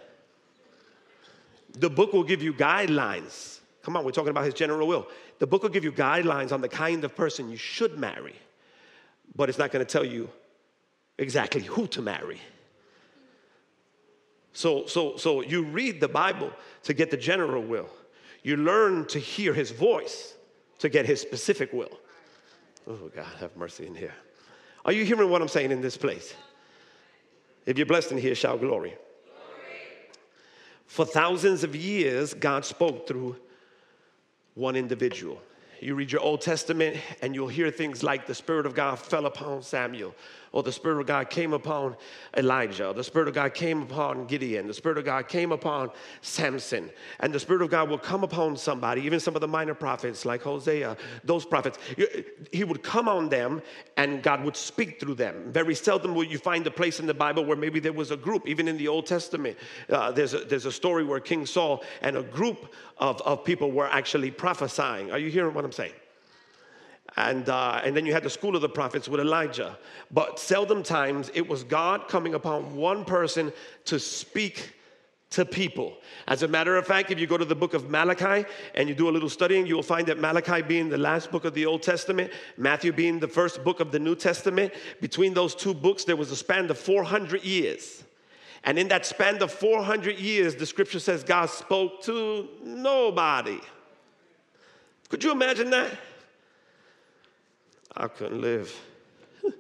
The 1.73 1.89
book 1.89 2.13
will 2.13 2.23
give 2.23 2.41
you 2.41 2.53
guidelines. 2.53 3.59
Come 3.83 3.97
on, 3.97 4.03
we're 4.03 4.11
talking 4.11 4.29
about 4.29 4.45
his 4.45 4.53
general 4.53 4.87
will. 4.87 5.07
The 5.39 5.47
book 5.47 5.63
will 5.63 5.69
give 5.69 5.83
you 5.83 5.91
guidelines 5.91 6.51
on 6.51 6.61
the 6.61 6.69
kind 6.69 7.03
of 7.03 7.15
person 7.15 7.49
you 7.49 7.57
should 7.57 7.97
marry, 7.97 8.35
but 9.35 9.49
it's 9.49 9.57
not 9.57 9.71
going 9.71 9.85
to 9.85 9.91
tell 9.91 10.05
you 10.05 10.29
exactly 11.17 11.61
who 11.61 11.87
to 11.87 12.01
marry. 12.01 12.39
So, 14.53 14.85
so, 14.85 15.17
so 15.17 15.41
you 15.41 15.63
read 15.63 16.01
the 16.01 16.07
Bible 16.07 16.51
to 16.83 16.93
get 16.93 17.09
the 17.09 17.17
general 17.17 17.63
will. 17.63 17.89
You 18.43 18.57
learn 18.57 19.05
to 19.05 19.19
hear 19.19 19.53
his 19.53 19.71
voice 19.71 20.33
to 20.79 20.89
get 20.89 21.05
his 21.05 21.21
specific 21.21 21.71
will. 21.71 21.99
Oh, 22.87 23.09
God, 23.15 23.27
have 23.39 23.55
mercy 23.55 23.87
in 23.87 23.95
here. 23.95 24.13
Are 24.83 24.91
you 24.91 25.05
hearing 25.05 25.29
what 25.29 25.41
I'm 25.41 25.47
saying 25.47 25.71
in 25.71 25.81
this 25.81 25.95
place? 25.95 26.33
If 27.65 27.77
you're 27.77 27.85
blessed 27.85 28.11
in 28.11 28.17
here, 28.17 28.33
shout 28.33 28.59
glory. 28.59 28.95
For 30.91 31.05
thousands 31.05 31.63
of 31.63 31.73
years, 31.73 32.33
God 32.33 32.65
spoke 32.65 33.07
through 33.07 33.37
one 34.55 34.75
individual. 34.75 35.41
You 35.79 35.95
read 35.95 36.11
your 36.11 36.19
Old 36.19 36.41
Testament 36.41 36.97
and 37.21 37.33
you'll 37.33 37.47
hear 37.47 37.71
things 37.71 38.03
like 38.03 38.27
the 38.27 38.35
Spirit 38.35 38.65
of 38.65 38.75
God 38.75 38.99
fell 38.99 39.25
upon 39.25 39.63
Samuel, 39.63 40.13
or 40.51 40.63
the 40.63 40.71
Spirit 40.71 40.99
of 40.99 41.07
God 41.07 41.29
came 41.29 41.53
upon 41.53 41.95
Elijah, 42.35 42.93
the 42.95 43.03
Spirit 43.03 43.27
of 43.27 43.33
God 43.33 43.53
came 43.53 43.81
upon 43.83 44.25
Gideon, 44.25 44.67
the 44.67 44.73
Spirit 44.73 44.97
of 44.97 45.05
God 45.05 45.27
came 45.27 45.51
upon 45.51 45.91
Samson, 46.21 46.89
and 47.19 47.33
the 47.33 47.39
Spirit 47.39 47.61
of 47.61 47.69
God 47.69 47.89
will 47.89 47.97
come 47.97 48.23
upon 48.23 48.57
somebody, 48.57 49.01
even 49.01 49.19
some 49.19 49.35
of 49.35 49.41
the 49.41 49.47
minor 49.47 49.73
prophets 49.73 50.25
like 50.25 50.41
Hosea, 50.41 50.97
those 51.23 51.45
prophets. 51.45 51.77
He 52.51 52.63
would 52.63 52.83
come 52.83 53.07
on 53.07 53.29
them 53.29 53.61
and 53.97 54.21
God 54.21 54.43
would 54.43 54.57
speak 54.57 54.99
through 54.99 55.15
them. 55.15 55.51
Very 55.51 55.75
seldom 55.75 56.15
will 56.15 56.23
you 56.23 56.37
find 56.37 56.65
a 56.67 56.71
place 56.71 56.99
in 56.99 57.05
the 57.05 57.13
Bible 57.13 57.45
where 57.45 57.57
maybe 57.57 57.79
there 57.79 57.93
was 57.93 58.11
a 58.11 58.17
group, 58.17 58.47
even 58.47 58.67
in 58.67 58.77
the 58.77 58.87
Old 58.87 59.05
Testament. 59.05 59.57
Uh, 59.89 60.11
there's, 60.11 60.33
a, 60.33 60.39
there's 60.39 60.65
a 60.65 60.71
story 60.71 61.03
where 61.03 61.19
King 61.19 61.45
Saul 61.45 61.83
and 62.01 62.17
a 62.17 62.23
group 62.23 62.73
of, 62.97 63.21
of 63.21 63.43
people 63.43 63.71
were 63.71 63.87
actually 63.87 64.31
prophesying. 64.31 65.11
Are 65.11 65.19
you 65.19 65.29
hearing 65.29 65.53
what 65.53 65.65
I'm 65.65 65.71
saying? 65.71 65.93
And, 67.17 67.49
uh, 67.49 67.81
and 67.83 67.95
then 67.95 68.05
you 68.05 68.13
had 68.13 68.23
the 68.23 68.29
school 68.29 68.55
of 68.55 68.61
the 68.61 68.69
prophets 68.69 69.09
with 69.09 69.19
Elijah. 69.19 69.77
But 70.11 70.39
seldom 70.39 70.81
times 70.81 71.29
it 71.33 71.47
was 71.47 71.63
God 71.63 72.07
coming 72.07 72.35
upon 72.35 72.75
one 72.75 73.03
person 73.03 73.51
to 73.85 73.99
speak 73.99 74.73
to 75.31 75.45
people. 75.45 75.93
As 76.27 76.43
a 76.43 76.47
matter 76.47 76.75
of 76.75 76.85
fact, 76.85 77.09
if 77.09 77.19
you 77.19 77.25
go 77.25 77.37
to 77.37 77.45
the 77.45 77.55
book 77.55 77.73
of 77.73 77.89
Malachi 77.89 78.45
and 78.75 78.87
you 78.87 78.95
do 78.95 79.09
a 79.09 79.11
little 79.11 79.29
studying, 79.29 79.65
you'll 79.65 79.81
find 79.81 80.05
that 80.07 80.19
Malachi 80.19 80.61
being 80.61 80.89
the 80.89 80.97
last 80.97 81.31
book 81.31 81.45
of 81.45 81.53
the 81.53 81.65
Old 81.65 81.81
Testament, 81.81 82.31
Matthew 82.57 82.91
being 82.91 83.19
the 83.19 83.27
first 83.27 83.63
book 83.63 83.79
of 83.79 83.91
the 83.91 83.99
New 83.99 84.15
Testament, 84.15 84.73
between 84.99 85.33
those 85.33 85.55
two 85.55 85.73
books, 85.73 86.03
there 86.03 86.17
was 86.17 86.31
a 86.31 86.35
span 86.35 86.69
of 86.69 86.77
400 86.77 87.43
years. 87.43 88.03
And 88.63 88.77
in 88.77 88.89
that 88.89 89.05
span 89.05 89.41
of 89.41 89.51
400 89.51 90.19
years, 90.19 90.55
the 90.55 90.65
scripture 90.65 90.99
says 90.99 91.23
God 91.23 91.49
spoke 91.49 92.03
to 92.03 92.47
nobody. 92.63 93.59
Could 95.09 95.23
you 95.23 95.31
imagine 95.31 95.69
that? 95.71 95.91
I 98.01 98.07
couldn't 98.07 98.41
live. 98.41 98.75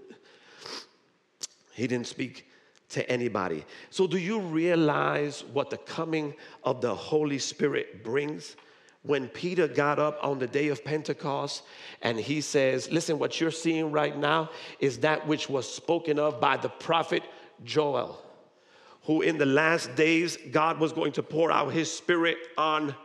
he 1.73 1.85
didn't 1.85 2.07
speak 2.07 2.47
to 2.89 3.07
anybody. 3.09 3.63
So, 3.91 4.07
do 4.07 4.17
you 4.17 4.39
realize 4.39 5.43
what 5.53 5.69
the 5.69 5.77
coming 5.77 6.33
of 6.63 6.81
the 6.81 6.93
Holy 6.95 7.37
Spirit 7.37 8.03
brings? 8.03 8.55
When 9.03 9.27
Peter 9.27 9.67
got 9.67 9.99
up 9.99 10.17
on 10.23 10.39
the 10.39 10.47
day 10.47 10.69
of 10.69 10.83
Pentecost 10.83 11.61
and 12.01 12.19
he 12.19 12.41
says, 12.41 12.91
Listen, 12.91 13.19
what 13.19 13.39
you're 13.39 13.51
seeing 13.51 13.91
right 13.91 14.17
now 14.17 14.49
is 14.79 14.97
that 14.99 15.27
which 15.27 15.47
was 15.47 15.71
spoken 15.71 16.17
of 16.17 16.41
by 16.41 16.57
the 16.57 16.69
prophet 16.69 17.21
Joel, 17.63 18.19
who 19.03 19.21
in 19.21 19.37
the 19.37 19.45
last 19.45 19.93
days 19.95 20.37
God 20.51 20.79
was 20.79 20.93
going 20.93 21.11
to 21.13 21.23
pour 21.23 21.51
out 21.51 21.73
his 21.73 21.91
spirit 21.91 22.37
on 22.57 22.95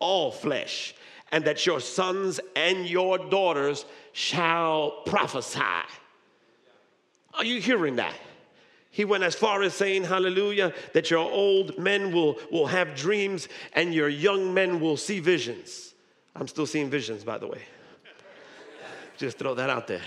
all 0.00 0.32
flesh 0.32 0.94
and 1.34 1.44
that 1.46 1.66
your 1.66 1.80
sons 1.80 2.38
and 2.54 2.88
your 2.88 3.18
daughters 3.18 3.86
shall 4.12 5.02
prophesy. 5.04 5.60
Are 7.34 7.44
you 7.44 7.60
hearing 7.60 7.96
that? 7.96 8.14
He 8.92 9.04
went 9.04 9.24
as 9.24 9.34
far 9.34 9.64
as 9.64 9.74
saying, 9.74 10.04
Hallelujah, 10.04 10.72
that 10.92 11.10
your 11.10 11.28
old 11.28 11.76
men 11.76 12.12
will, 12.12 12.38
will 12.52 12.68
have 12.68 12.94
dreams 12.94 13.48
and 13.72 13.92
your 13.92 14.08
young 14.08 14.54
men 14.54 14.78
will 14.78 14.96
see 14.96 15.18
visions. 15.18 15.94
I'm 16.36 16.46
still 16.46 16.66
seeing 16.66 16.88
visions, 16.88 17.24
by 17.24 17.38
the 17.38 17.48
way. 17.48 17.62
Just 19.16 19.36
throw 19.36 19.56
that 19.56 19.70
out 19.70 19.88
there. 19.88 20.02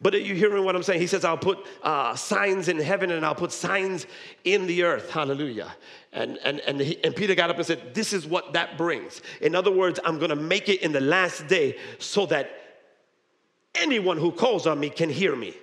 But 0.00 0.14
are 0.14 0.18
you 0.18 0.34
hearing 0.34 0.64
what 0.64 0.76
I'm 0.76 0.82
saying? 0.84 1.00
He 1.00 1.08
says, 1.08 1.24
I'll 1.24 1.36
put 1.36 1.58
uh, 1.82 2.14
signs 2.14 2.68
in 2.68 2.78
heaven 2.78 3.10
and 3.10 3.26
I'll 3.26 3.34
put 3.34 3.50
signs 3.50 4.06
in 4.44 4.66
the 4.66 4.84
earth. 4.84 5.10
Hallelujah. 5.10 5.74
And, 6.12 6.38
and, 6.44 6.60
and, 6.60 6.80
he, 6.80 7.02
and 7.02 7.16
Peter 7.16 7.34
got 7.34 7.50
up 7.50 7.56
and 7.56 7.66
said, 7.66 7.94
This 7.94 8.12
is 8.12 8.26
what 8.26 8.52
that 8.52 8.78
brings. 8.78 9.20
In 9.40 9.56
other 9.56 9.72
words, 9.72 9.98
I'm 10.04 10.18
going 10.18 10.30
to 10.30 10.36
make 10.36 10.68
it 10.68 10.82
in 10.82 10.92
the 10.92 11.00
last 11.00 11.48
day 11.48 11.76
so 11.98 12.26
that 12.26 12.50
anyone 13.74 14.18
who 14.18 14.30
calls 14.30 14.66
on 14.66 14.78
me 14.78 14.88
can 14.88 15.10
hear 15.10 15.34
me. 15.34 15.54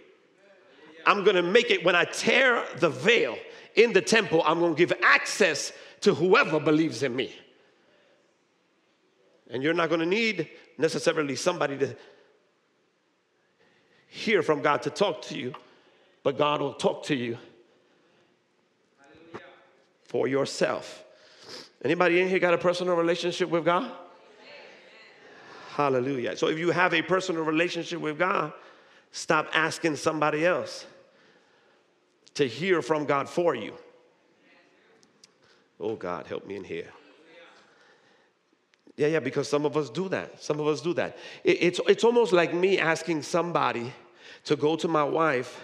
I'm 1.05 1.23
going 1.23 1.37
to 1.37 1.43
make 1.43 1.71
it 1.71 1.85
when 1.85 1.95
I 1.95 2.03
tear 2.03 2.65
the 2.79 2.89
veil 2.89 3.37
in 3.75 3.93
the 3.93 4.01
temple, 4.01 4.41
I'm 4.45 4.59
going 4.59 4.75
to 4.75 4.77
give 4.77 4.93
access 5.03 5.71
to 6.01 6.13
whoever 6.13 6.59
believes 6.59 7.03
in 7.03 7.15
me. 7.15 7.33
And 9.49 9.61
you're 9.61 9.73
not 9.73 9.89
going 9.89 9.99
to 9.99 10.05
need 10.05 10.49
necessarily 10.77 11.35
somebody 11.35 11.77
to 11.77 11.95
hear 14.15 14.41
from 14.41 14.61
God 14.61 14.81
to 14.83 14.89
talk 14.89 15.23
to 15.23 15.37
you, 15.37 15.53
but 16.23 16.37
God 16.37 16.61
will 16.61 16.73
talk 16.73 17.03
to 17.05 17.15
you 17.15 17.37
for 20.05 20.27
yourself. 20.27 21.03
Anybody 21.83 22.21
in 22.21 22.29
here 22.29 22.39
got 22.39 22.53
a 22.53 22.57
personal 22.57 22.95
relationship 22.95 23.49
with 23.49 23.65
God? 23.65 23.91
Hallelujah. 25.71 26.37
So 26.37 26.47
if 26.47 26.57
you 26.57 26.71
have 26.71 26.93
a 26.93 27.01
personal 27.01 27.43
relationship 27.43 27.99
with 27.99 28.17
God, 28.17 28.53
stop 29.11 29.49
asking 29.53 29.97
somebody 29.97 30.45
else 30.45 30.85
to 32.35 32.47
hear 32.47 32.81
from 32.81 33.03
God 33.03 33.27
for 33.27 33.53
you. 33.53 33.73
Oh, 35.77 35.95
God, 35.95 36.25
help 36.25 36.47
me 36.47 36.55
in 36.55 36.63
here. 36.63 36.89
Yeah, 38.95 39.07
yeah, 39.07 39.19
because 39.19 39.49
some 39.49 39.65
of 39.65 39.75
us 39.75 39.89
do 39.89 40.07
that. 40.07 40.41
Some 40.41 40.61
of 40.61 40.67
us 40.67 40.79
do 40.79 40.93
that. 40.93 41.17
It, 41.43 41.57
it's, 41.61 41.81
it's 41.89 42.05
almost 42.05 42.31
like 42.31 42.53
me 42.53 42.79
asking 42.79 43.23
somebody 43.23 43.93
to 44.45 44.55
go 44.55 44.75
to 44.75 44.87
my 44.87 45.03
wife 45.03 45.61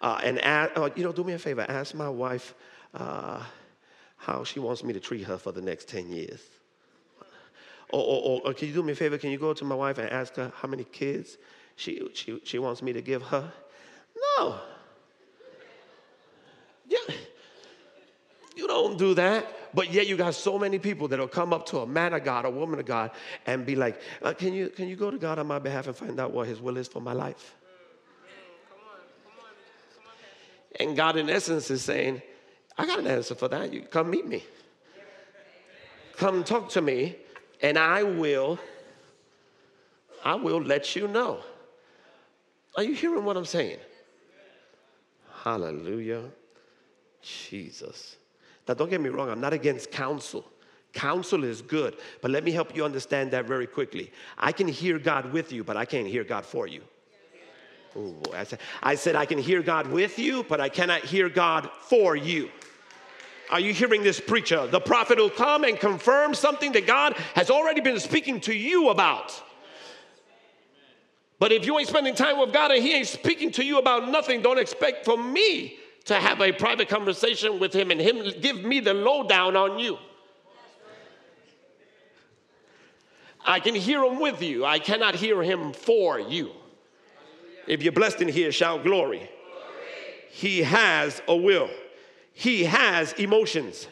uh, 0.00 0.20
and 0.22 0.40
ask, 0.44 0.76
uh, 0.76 0.88
you 0.96 1.04
know, 1.04 1.12
do 1.12 1.24
me 1.24 1.34
a 1.34 1.38
favor, 1.38 1.66
ask 1.68 1.94
my 1.94 2.08
wife 2.08 2.54
uh, 2.94 3.42
how 4.16 4.44
she 4.44 4.60
wants 4.60 4.82
me 4.82 4.92
to 4.92 5.00
treat 5.00 5.24
her 5.24 5.36
for 5.36 5.52
the 5.52 5.60
next 5.60 5.88
10 5.88 6.10
years. 6.10 6.40
Or, 7.92 8.02
or, 8.02 8.40
or, 8.44 8.54
can 8.54 8.68
you 8.68 8.74
do 8.74 8.82
me 8.84 8.92
a 8.92 8.96
favor? 8.96 9.18
Can 9.18 9.30
you 9.30 9.38
go 9.38 9.52
to 9.52 9.64
my 9.64 9.74
wife 9.74 9.98
and 9.98 10.08
ask 10.10 10.36
her 10.36 10.52
how 10.54 10.68
many 10.68 10.84
kids 10.84 11.38
she, 11.74 12.08
she, 12.14 12.40
she 12.44 12.58
wants 12.60 12.82
me 12.82 12.92
to 12.92 13.02
give 13.02 13.22
her? 13.22 13.52
No. 14.38 14.60
Yeah. 16.86 16.98
You 18.54 18.68
don't 18.68 18.96
do 18.96 19.14
that. 19.14 19.74
But 19.74 19.92
yet 19.92 20.06
you 20.06 20.16
got 20.16 20.34
so 20.34 20.58
many 20.58 20.78
people 20.78 21.08
that'll 21.08 21.28
come 21.28 21.52
up 21.52 21.66
to 21.66 21.78
a 21.78 21.86
man 21.86 22.12
of 22.12 22.24
God, 22.24 22.44
a 22.44 22.50
woman 22.50 22.78
of 22.78 22.86
God, 22.86 23.10
and 23.46 23.64
be 23.64 23.76
like, 23.76 24.00
uh, 24.22 24.34
can, 24.34 24.52
you, 24.52 24.68
can 24.68 24.88
you 24.88 24.96
go 24.96 25.10
to 25.10 25.18
God 25.18 25.38
on 25.38 25.46
my 25.46 25.58
behalf 25.58 25.86
and 25.86 25.96
find 25.96 26.18
out 26.20 26.32
what 26.32 26.46
his 26.48 26.60
will 26.60 26.76
is 26.76 26.88
for 26.88 27.00
my 27.00 27.12
life? 27.12 27.56
And 30.78 30.96
God, 30.96 31.16
in 31.16 31.28
essence, 31.28 31.70
is 31.70 31.82
saying, 31.82 32.22
I 32.78 32.86
got 32.86 32.98
an 32.98 33.06
answer 33.06 33.34
for 33.34 33.48
that. 33.48 33.72
You 33.72 33.82
come 33.82 34.10
meet 34.10 34.26
me. 34.26 34.44
Come 36.16 36.44
talk 36.44 36.68
to 36.70 36.82
me, 36.82 37.16
and 37.62 37.78
I 37.78 38.02
will, 38.02 38.58
I 40.24 40.34
will 40.34 40.60
let 40.60 40.94
you 40.94 41.08
know. 41.08 41.40
Are 42.76 42.82
you 42.82 42.94
hearing 42.94 43.24
what 43.24 43.36
I'm 43.36 43.46
saying? 43.46 43.78
Hallelujah. 45.42 46.24
Jesus. 47.22 48.16
Now, 48.68 48.74
don't 48.74 48.90
get 48.90 49.00
me 49.00 49.08
wrong, 49.08 49.30
I'm 49.30 49.40
not 49.40 49.52
against 49.52 49.90
counsel. 49.90 50.44
Counsel 50.92 51.44
is 51.44 51.62
good, 51.62 51.96
but 52.20 52.30
let 52.30 52.44
me 52.44 52.50
help 52.50 52.76
you 52.76 52.84
understand 52.84 53.30
that 53.30 53.46
very 53.46 53.66
quickly. 53.66 54.12
I 54.36 54.52
can 54.52 54.68
hear 54.68 54.98
God 54.98 55.32
with 55.32 55.52
you, 55.52 55.64
but 55.64 55.76
I 55.76 55.84
can't 55.84 56.06
hear 56.06 56.24
God 56.24 56.44
for 56.44 56.66
you. 56.66 56.82
Ooh, 57.96 58.16
I, 58.32 58.44
said, 58.44 58.60
I 58.82 58.94
said, 58.94 59.16
I 59.16 59.26
can 59.26 59.38
hear 59.38 59.62
God 59.62 59.88
with 59.88 60.18
you, 60.18 60.44
but 60.44 60.60
I 60.60 60.68
cannot 60.68 61.00
hear 61.00 61.28
God 61.28 61.68
for 61.82 62.14
you. 62.14 62.50
Are 63.50 63.58
you 63.58 63.72
hearing 63.72 64.02
this 64.02 64.20
preacher? 64.20 64.68
The 64.68 64.80
prophet 64.80 65.18
will 65.18 65.28
come 65.28 65.64
and 65.64 65.78
confirm 65.78 66.34
something 66.34 66.70
that 66.72 66.86
God 66.86 67.14
has 67.34 67.50
already 67.50 67.80
been 67.80 67.98
speaking 67.98 68.40
to 68.42 68.54
you 68.54 68.90
about. 68.90 69.42
But 71.40 71.50
if 71.50 71.66
you 71.66 71.76
ain't 71.78 71.88
spending 71.88 72.14
time 72.14 72.38
with 72.38 72.52
God 72.52 72.70
and 72.70 72.82
He 72.82 72.94
ain't 72.94 73.08
speaking 73.08 73.50
to 73.52 73.64
you 73.64 73.78
about 73.78 74.08
nothing, 74.08 74.40
don't 74.40 74.58
expect 74.58 75.04
for 75.04 75.16
me 75.16 75.78
to 76.04 76.14
have 76.14 76.40
a 76.40 76.52
private 76.52 76.88
conversation 76.88 77.58
with 77.58 77.72
Him 77.72 77.90
and 77.90 78.00
Him 78.00 78.24
give 78.40 78.62
me 78.62 78.78
the 78.78 78.94
lowdown 78.94 79.56
on 79.56 79.78
you. 79.80 79.98
I 83.44 83.58
can 83.58 83.74
hear 83.74 84.04
Him 84.04 84.20
with 84.20 84.42
you, 84.42 84.64
I 84.64 84.78
cannot 84.78 85.16
hear 85.16 85.42
Him 85.42 85.72
for 85.72 86.20
you. 86.20 86.52
If 87.66 87.82
you're 87.82 87.92
blessed 87.92 88.22
in 88.22 88.28
here, 88.28 88.52
shout 88.52 88.82
glory. 88.82 89.18
glory. 89.18 89.28
He 90.30 90.62
has 90.62 91.22
a 91.28 91.36
will, 91.36 91.70
He 92.32 92.64
has 92.64 93.12
emotions. 93.14 93.86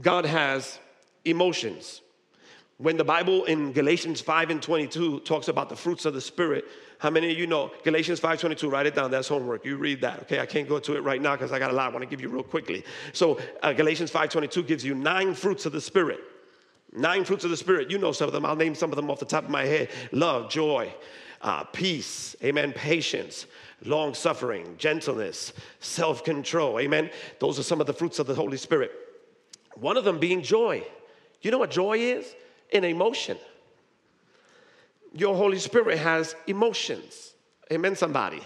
God 0.00 0.26
has 0.26 0.78
emotions. 1.24 2.02
When 2.78 2.98
the 2.98 3.04
Bible 3.04 3.44
in 3.44 3.72
Galatians 3.72 4.20
5 4.20 4.50
and 4.50 4.62
22 4.62 5.20
talks 5.20 5.48
about 5.48 5.70
the 5.70 5.76
fruits 5.76 6.04
of 6.04 6.12
the 6.12 6.20
Spirit, 6.20 6.66
how 6.98 7.10
many 7.10 7.30
of 7.30 7.38
you 7.38 7.46
know 7.46 7.70
Galatians 7.84 8.20
5:22? 8.20 8.70
Write 8.70 8.86
it 8.86 8.94
down. 8.94 9.10
That's 9.10 9.28
homework. 9.28 9.64
You 9.64 9.76
read 9.76 10.00
that. 10.02 10.20
Okay, 10.22 10.40
I 10.40 10.46
can't 10.46 10.68
go 10.68 10.78
to 10.78 10.96
it 10.96 11.00
right 11.00 11.20
now 11.20 11.34
because 11.34 11.52
I 11.52 11.58
got 11.58 11.70
a 11.70 11.74
lot. 11.74 11.86
I 11.86 11.88
want 11.90 12.02
to 12.02 12.08
give 12.08 12.20
you 12.20 12.28
real 12.28 12.42
quickly. 12.42 12.84
So 13.12 13.38
uh, 13.62 13.72
Galatians 13.72 14.10
5:22 14.10 14.66
gives 14.66 14.84
you 14.84 14.94
nine 14.94 15.34
fruits 15.34 15.66
of 15.66 15.72
the 15.72 15.80
Spirit. 15.80 16.20
Nine 16.92 17.24
fruits 17.24 17.44
of 17.44 17.50
the 17.50 17.56
Spirit. 17.56 17.90
You 17.90 17.98
know 17.98 18.12
some 18.12 18.26
of 18.26 18.32
them. 18.32 18.46
I'll 18.46 18.56
name 18.56 18.74
some 18.74 18.90
of 18.90 18.96
them 18.96 19.10
off 19.10 19.18
the 19.18 19.26
top 19.26 19.44
of 19.44 19.50
my 19.50 19.64
head: 19.64 19.90
love, 20.12 20.50
joy, 20.50 20.92
uh, 21.42 21.64
peace, 21.64 22.34
amen, 22.42 22.72
patience, 22.72 23.46
long 23.84 24.14
suffering, 24.14 24.76
gentleness, 24.78 25.52
self 25.80 26.24
control, 26.24 26.78
amen. 26.78 27.10
Those 27.38 27.58
are 27.58 27.62
some 27.64 27.80
of 27.80 27.86
the 27.86 27.92
fruits 27.92 28.18
of 28.18 28.26
the 28.26 28.34
Holy 28.34 28.56
Spirit. 28.56 28.92
One 29.74 29.96
of 29.96 30.04
them 30.04 30.18
being 30.18 30.42
joy. 30.42 30.82
You 31.42 31.50
know 31.50 31.58
what 31.58 31.70
joy 31.70 31.98
is? 31.98 32.34
in 32.70 32.84
emotion. 32.84 33.38
Your 35.12 35.34
Holy 35.34 35.58
Spirit 35.58 35.98
has 35.98 36.34
emotions. 36.46 37.34
Amen, 37.72 37.96
somebody. 37.96 38.42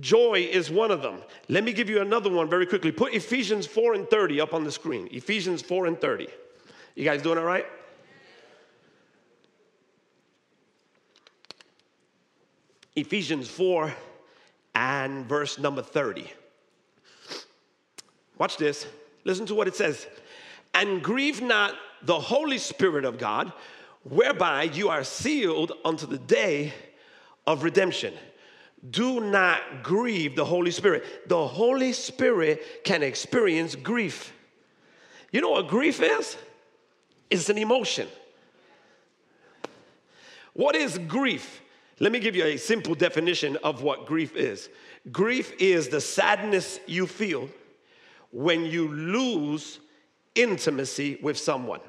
Joy 0.00 0.48
is 0.50 0.70
one 0.70 0.90
of 0.90 1.02
them. 1.02 1.20
Let 1.48 1.64
me 1.64 1.72
give 1.72 1.90
you 1.90 2.00
another 2.00 2.30
one 2.30 2.48
very 2.48 2.66
quickly. 2.66 2.90
Put 2.90 3.12
Ephesians 3.12 3.66
4 3.66 3.94
and 3.94 4.08
30 4.08 4.40
up 4.40 4.54
on 4.54 4.64
the 4.64 4.72
screen. 4.72 5.08
Ephesians 5.12 5.60
4 5.60 5.86
and 5.86 6.00
30. 6.00 6.28
You 6.94 7.04
guys 7.04 7.22
doing 7.22 7.38
all 7.38 7.44
right? 7.44 7.66
Ephesians 12.94 13.48
4 13.48 13.92
and 14.74 15.26
verse 15.26 15.58
number 15.58 15.82
30. 15.82 16.30
Watch 18.38 18.58
this. 18.58 18.86
Listen 19.24 19.46
to 19.46 19.54
what 19.54 19.68
it 19.68 19.74
says. 19.74 20.06
And 20.74 21.02
grieve 21.02 21.40
not 21.40 21.74
the 22.02 22.18
Holy 22.18 22.58
Spirit 22.58 23.04
of 23.04 23.18
God, 23.18 23.52
whereby 24.02 24.64
you 24.64 24.88
are 24.88 25.04
sealed 25.04 25.72
unto 25.84 26.06
the 26.06 26.18
day 26.18 26.74
of 27.46 27.62
redemption. 27.62 28.14
Do 28.90 29.20
not 29.20 29.82
grieve 29.82 30.34
the 30.34 30.44
Holy 30.44 30.72
Spirit. 30.72 31.28
The 31.28 31.46
Holy 31.46 31.92
Spirit 31.92 32.84
can 32.84 33.02
experience 33.02 33.76
grief. 33.76 34.32
You 35.30 35.40
know 35.40 35.50
what 35.50 35.68
grief 35.68 36.02
is? 36.02 36.36
It's 37.30 37.48
an 37.48 37.58
emotion. 37.58 38.08
What 40.54 40.76
is 40.76 40.98
grief? 40.98 41.62
Let 41.98 42.12
me 42.12 42.18
give 42.18 42.36
you 42.36 42.44
a 42.44 42.56
simple 42.56 42.94
definition 42.94 43.56
of 43.64 43.82
what 43.82 44.06
grief 44.06 44.36
is. 44.36 44.68
Grief 45.10 45.52
is 45.58 45.88
the 45.88 46.00
sadness 46.00 46.78
you 46.86 47.06
feel 47.06 47.48
when 48.30 48.64
you 48.64 48.88
lose 48.88 49.80
intimacy 50.34 51.18
with 51.22 51.38
someone. 51.38 51.80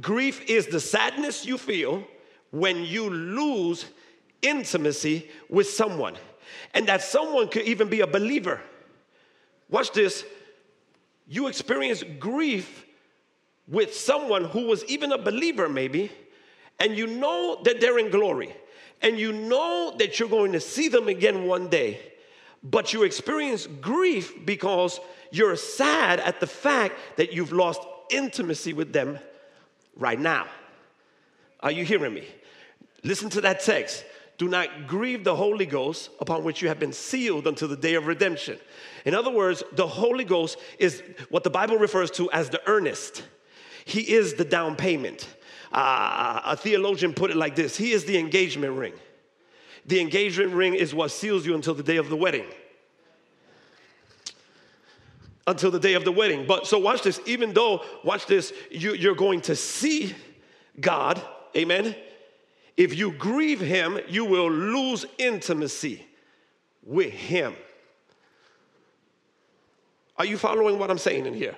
Grief 0.00 0.48
is 0.48 0.66
the 0.66 0.80
sadness 0.80 1.46
you 1.46 1.56
feel 1.58 2.04
when 2.50 2.84
you 2.84 3.08
lose 3.08 3.86
intimacy 4.42 5.30
with 5.48 5.68
someone. 5.68 6.16
And 6.74 6.86
that 6.88 7.02
someone 7.02 7.48
could 7.48 7.62
even 7.62 7.88
be 7.88 8.00
a 8.00 8.06
believer. 8.06 8.60
Watch 9.68 9.92
this. 9.92 10.24
You 11.28 11.46
experience 11.46 12.02
grief 12.18 12.84
with 13.70 13.94
someone 13.94 14.44
who 14.44 14.66
was 14.66 14.84
even 14.86 15.12
a 15.12 15.18
believer, 15.18 15.68
maybe, 15.68 16.10
and 16.78 16.96
you 16.96 17.06
know 17.06 17.60
that 17.64 17.80
they're 17.80 17.98
in 17.98 18.10
glory, 18.10 18.54
and 19.00 19.18
you 19.18 19.32
know 19.32 19.94
that 19.98 20.18
you're 20.18 20.28
going 20.28 20.52
to 20.52 20.60
see 20.60 20.88
them 20.88 21.08
again 21.08 21.46
one 21.46 21.68
day, 21.68 22.00
but 22.62 22.92
you 22.92 23.04
experience 23.04 23.66
grief 23.80 24.34
because 24.44 25.00
you're 25.30 25.56
sad 25.56 26.20
at 26.20 26.40
the 26.40 26.46
fact 26.46 26.94
that 27.16 27.32
you've 27.32 27.52
lost 27.52 27.80
intimacy 28.10 28.72
with 28.72 28.92
them 28.92 29.18
right 29.96 30.18
now. 30.18 30.46
Are 31.60 31.70
you 31.70 31.84
hearing 31.84 32.12
me? 32.12 32.26
Listen 33.04 33.30
to 33.30 33.40
that 33.42 33.60
text. 33.60 34.04
Do 34.36 34.48
not 34.48 34.86
grieve 34.86 35.22
the 35.22 35.36
Holy 35.36 35.66
Ghost 35.66 36.10
upon 36.18 36.44
which 36.44 36.62
you 36.62 36.68
have 36.68 36.78
been 36.78 36.94
sealed 36.94 37.46
until 37.46 37.68
the 37.68 37.76
day 37.76 37.94
of 37.94 38.06
redemption. 38.06 38.58
In 39.04 39.14
other 39.14 39.30
words, 39.30 39.62
the 39.72 39.86
Holy 39.86 40.24
Ghost 40.24 40.58
is 40.78 41.02
what 41.28 41.44
the 41.44 41.50
Bible 41.50 41.76
refers 41.76 42.10
to 42.12 42.30
as 42.32 42.48
the 42.48 42.60
earnest. 42.66 43.22
He 43.84 44.12
is 44.12 44.34
the 44.34 44.44
down 44.44 44.76
payment. 44.76 45.28
Uh, 45.72 46.40
a 46.44 46.56
theologian 46.56 47.14
put 47.14 47.30
it 47.30 47.36
like 47.36 47.54
this 47.54 47.76
He 47.76 47.92
is 47.92 48.04
the 48.04 48.18
engagement 48.18 48.76
ring. 48.76 48.94
The 49.86 50.00
engagement 50.00 50.52
ring 50.52 50.74
is 50.74 50.94
what 50.94 51.10
seals 51.10 51.46
you 51.46 51.54
until 51.54 51.74
the 51.74 51.82
day 51.82 51.96
of 51.96 52.08
the 52.08 52.16
wedding 52.16 52.46
until 55.46 55.70
the 55.70 55.80
day 55.80 55.94
of 55.94 56.04
the 56.04 56.12
wedding. 56.12 56.46
But 56.46 56.66
so 56.66 56.78
watch 56.78 57.02
this, 57.02 57.20
even 57.26 57.52
though, 57.52 57.82
watch 58.04 58.26
this, 58.26 58.52
you, 58.70 58.94
you're 58.94 59.14
going 59.14 59.40
to 59.42 59.56
see 59.56 60.14
God, 60.80 61.20
amen. 61.56 61.96
If 62.76 62.96
you 62.96 63.12
grieve 63.12 63.60
him, 63.60 63.98
you 64.08 64.24
will 64.24 64.50
lose 64.50 65.04
intimacy 65.18 66.06
with 66.82 67.12
him. 67.12 67.54
Are 70.16 70.24
you 70.24 70.38
following 70.38 70.78
what 70.78 70.90
I'm 70.90 70.98
saying 70.98 71.26
in 71.26 71.34
here? 71.34 71.56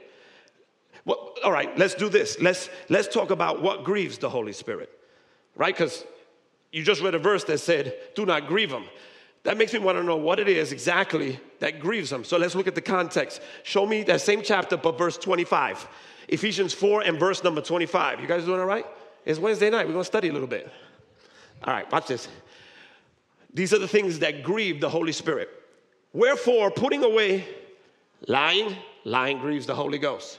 All 1.06 1.50
right, 1.50 1.76
let's 1.76 1.94
do 1.94 2.08
this. 2.08 2.40
Let's 2.40 2.70
let's 2.88 3.08
talk 3.08 3.30
about 3.30 3.62
what 3.62 3.82
grieves 3.82 4.18
the 4.18 4.30
Holy 4.30 4.52
Spirit. 4.52 4.90
Right? 5.56 5.74
Because 5.74 6.04
you 6.70 6.82
just 6.82 7.02
read 7.02 7.14
a 7.14 7.18
verse 7.18 7.44
that 7.44 7.58
said, 7.58 7.94
do 8.14 8.24
not 8.24 8.46
grieve 8.46 8.70
him. 8.70 8.84
That 9.44 9.58
makes 9.58 9.72
me 9.72 9.80
want 9.80 9.98
to 9.98 10.04
know 10.04 10.16
what 10.16 10.38
it 10.38 10.48
is 10.48 10.72
exactly 10.72 11.38
that 11.58 11.80
grieves 11.80 12.10
them. 12.10 12.24
So 12.24 12.38
let's 12.38 12.54
look 12.54 12.66
at 12.66 12.74
the 12.74 12.80
context. 12.80 13.42
Show 13.64 13.86
me 13.86 14.04
that 14.04 14.20
same 14.20 14.42
chapter, 14.42 14.76
but 14.76 14.96
verse 14.96 15.18
25. 15.18 15.86
Ephesians 16.28 16.72
4 16.72 17.02
and 17.02 17.18
verse 17.18 17.42
number 17.42 17.60
25. 17.60 18.20
You 18.20 18.26
guys 18.26 18.44
doing 18.44 18.60
all 18.60 18.66
right? 18.66 18.86
It's 19.24 19.38
Wednesday 19.38 19.68
night. 19.68 19.86
We're 19.86 19.92
going 19.92 20.04
to 20.04 20.06
study 20.06 20.28
a 20.28 20.32
little 20.32 20.48
bit. 20.48 20.70
All 21.64 21.74
right, 21.74 21.90
watch 21.90 22.06
this. 22.06 22.28
These 23.52 23.74
are 23.74 23.78
the 23.78 23.88
things 23.88 24.20
that 24.20 24.42
grieve 24.42 24.80
the 24.80 24.88
Holy 24.88 25.12
Spirit. 25.12 25.48
Wherefore, 26.12 26.70
putting 26.70 27.04
away 27.04 27.44
lying, 28.28 28.76
lying 29.04 29.38
grieves 29.38 29.66
the 29.66 29.74
Holy 29.74 29.98
Ghost. 29.98 30.38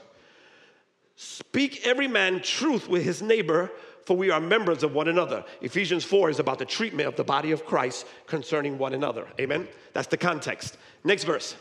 Speak 1.16 1.86
every 1.86 2.08
man 2.08 2.42
truth 2.42 2.88
with 2.88 3.02
his 3.04 3.22
neighbor, 3.22 3.70
for 4.04 4.16
we 4.16 4.30
are 4.30 4.40
members 4.40 4.82
of 4.82 4.94
one 4.94 5.08
another. 5.08 5.44
Ephesians 5.60 6.04
4 6.04 6.30
is 6.30 6.38
about 6.38 6.58
the 6.58 6.64
treatment 6.64 7.08
of 7.08 7.16
the 7.16 7.24
body 7.24 7.52
of 7.52 7.64
Christ 7.64 8.06
concerning 8.26 8.78
one 8.78 8.94
another. 8.94 9.26
Amen? 9.40 9.68
That's 9.92 10.08
the 10.08 10.16
context. 10.16 10.76
Next 11.04 11.24
verse. 11.24 11.56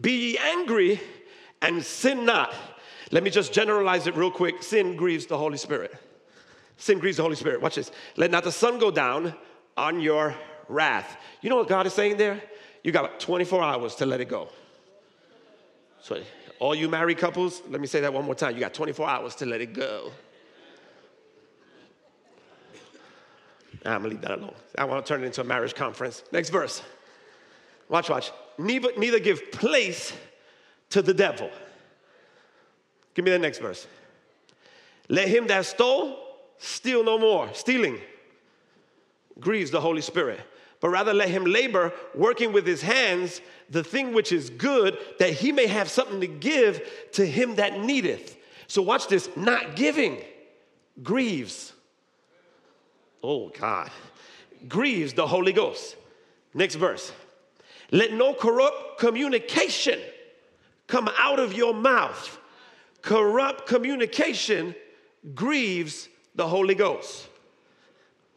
Be 0.00 0.12
ye 0.12 0.38
angry 0.38 1.00
and 1.62 1.84
sin 1.84 2.24
not. 2.24 2.54
Let 3.10 3.22
me 3.22 3.30
just 3.30 3.52
generalize 3.52 4.06
it 4.06 4.14
real 4.14 4.30
quick. 4.30 4.62
Sin 4.62 4.96
grieves 4.96 5.26
the 5.26 5.36
Holy 5.36 5.58
Spirit. 5.58 5.92
Sin 6.76 6.98
grieves 6.98 7.16
the 7.16 7.22
Holy 7.22 7.36
Spirit. 7.36 7.60
Watch 7.60 7.74
this. 7.74 7.90
Let 8.16 8.30
not 8.30 8.44
the 8.44 8.52
sun 8.52 8.78
go 8.78 8.90
down 8.90 9.34
on 9.76 10.00
your 10.00 10.34
wrath. 10.68 11.16
You 11.42 11.50
know 11.50 11.56
what 11.56 11.68
God 11.68 11.86
is 11.86 11.92
saying 11.92 12.16
there? 12.16 12.40
You 12.84 12.92
got 12.92 13.20
24 13.20 13.62
hours 13.62 13.94
to 13.96 14.06
let 14.06 14.20
it 14.20 14.28
go. 14.28 14.48
So, 16.00 16.22
all 16.60 16.74
you 16.74 16.88
married 16.88 17.18
couples, 17.18 17.62
let 17.68 17.80
me 17.80 17.86
say 17.86 18.00
that 18.00 18.12
one 18.12 18.24
more 18.24 18.34
time. 18.34 18.54
You 18.54 18.60
got 18.60 18.74
24 18.74 19.08
hours 19.08 19.34
to 19.36 19.46
let 19.46 19.60
it 19.60 19.72
go. 19.72 20.12
I'm 23.84 24.02
gonna 24.02 24.08
leave 24.08 24.20
that 24.20 24.32
alone. 24.32 24.54
I 24.76 24.84
want 24.84 25.04
to 25.04 25.08
turn 25.08 25.22
it 25.22 25.26
into 25.26 25.40
a 25.40 25.44
marriage 25.44 25.74
conference. 25.74 26.22
Next 26.32 26.50
verse. 26.50 26.82
Watch, 27.88 28.10
watch. 28.10 28.30
Neither, 28.58 28.90
neither 28.98 29.18
give 29.18 29.50
place 29.50 30.12
to 30.90 31.00
the 31.00 31.14
devil. 31.14 31.50
Give 33.14 33.24
me 33.24 33.30
the 33.30 33.38
next 33.38 33.58
verse. 33.58 33.86
Let 35.08 35.28
him 35.28 35.46
that 35.46 35.64
stole 35.64 36.18
steal 36.58 37.02
no 37.02 37.18
more. 37.18 37.48
Stealing 37.54 37.98
grieves 39.40 39.70
the 39.70 39.80
Holy 39.80 40.02
Spirit, 40.02 40.40
but 40.80 40.88
rather 40.88 41.12
let 41.12 41.28
him 41.28 41.44
labor, 41.44 41.92
working 42.14 42.52
with 42.52 42.66
his 42.66 42.82
hands 42.82 43.40
the 43.68 43.84
thing 43.84 44.12
which 44.12 44.32
is 44.32 44.50
good, 44.50 44.98
that 45.18 45.30
he 45.30 45.52
may 45.52 45.66
have 45.66 45.88
something 45.88 46.20
to 46.20 46.26
give 46.26 46.82
to 47.12 47.24
him 47.24 47.54
that 47.56 47.80
needeth. 47.80 48.36
So, 48.66 48.82
watch 48.82 49.08
this 49.08 49.28
not 49.36 49.76
giving 49.76 50.18
grieves. 51.02 51.72
Oh, 53.22 53.50
God. 53.50 53.90
Grieves 54.68 55.12
the 55.12 55.26
Holy 55.26 55.52
Ghost. 55.52 55.96
Next 56.54 56.74
verse. 56.74 57.12
Let 57.90 58.12
no 58.12 58.34
corrupt 58.34 58.98
communication 58.98 60.00
come 60.86 61.08
out 61.18 61.38
of 61.38 61.54
your 61.54 61.74
mouth. 61.74 62.38
Corrupt 63.02 63.66
communication 63.66 64.74
grieves 65.34 66.08
the 66.34 66.46
Holy 66.46 66.74
Ghost. 66.74 67.28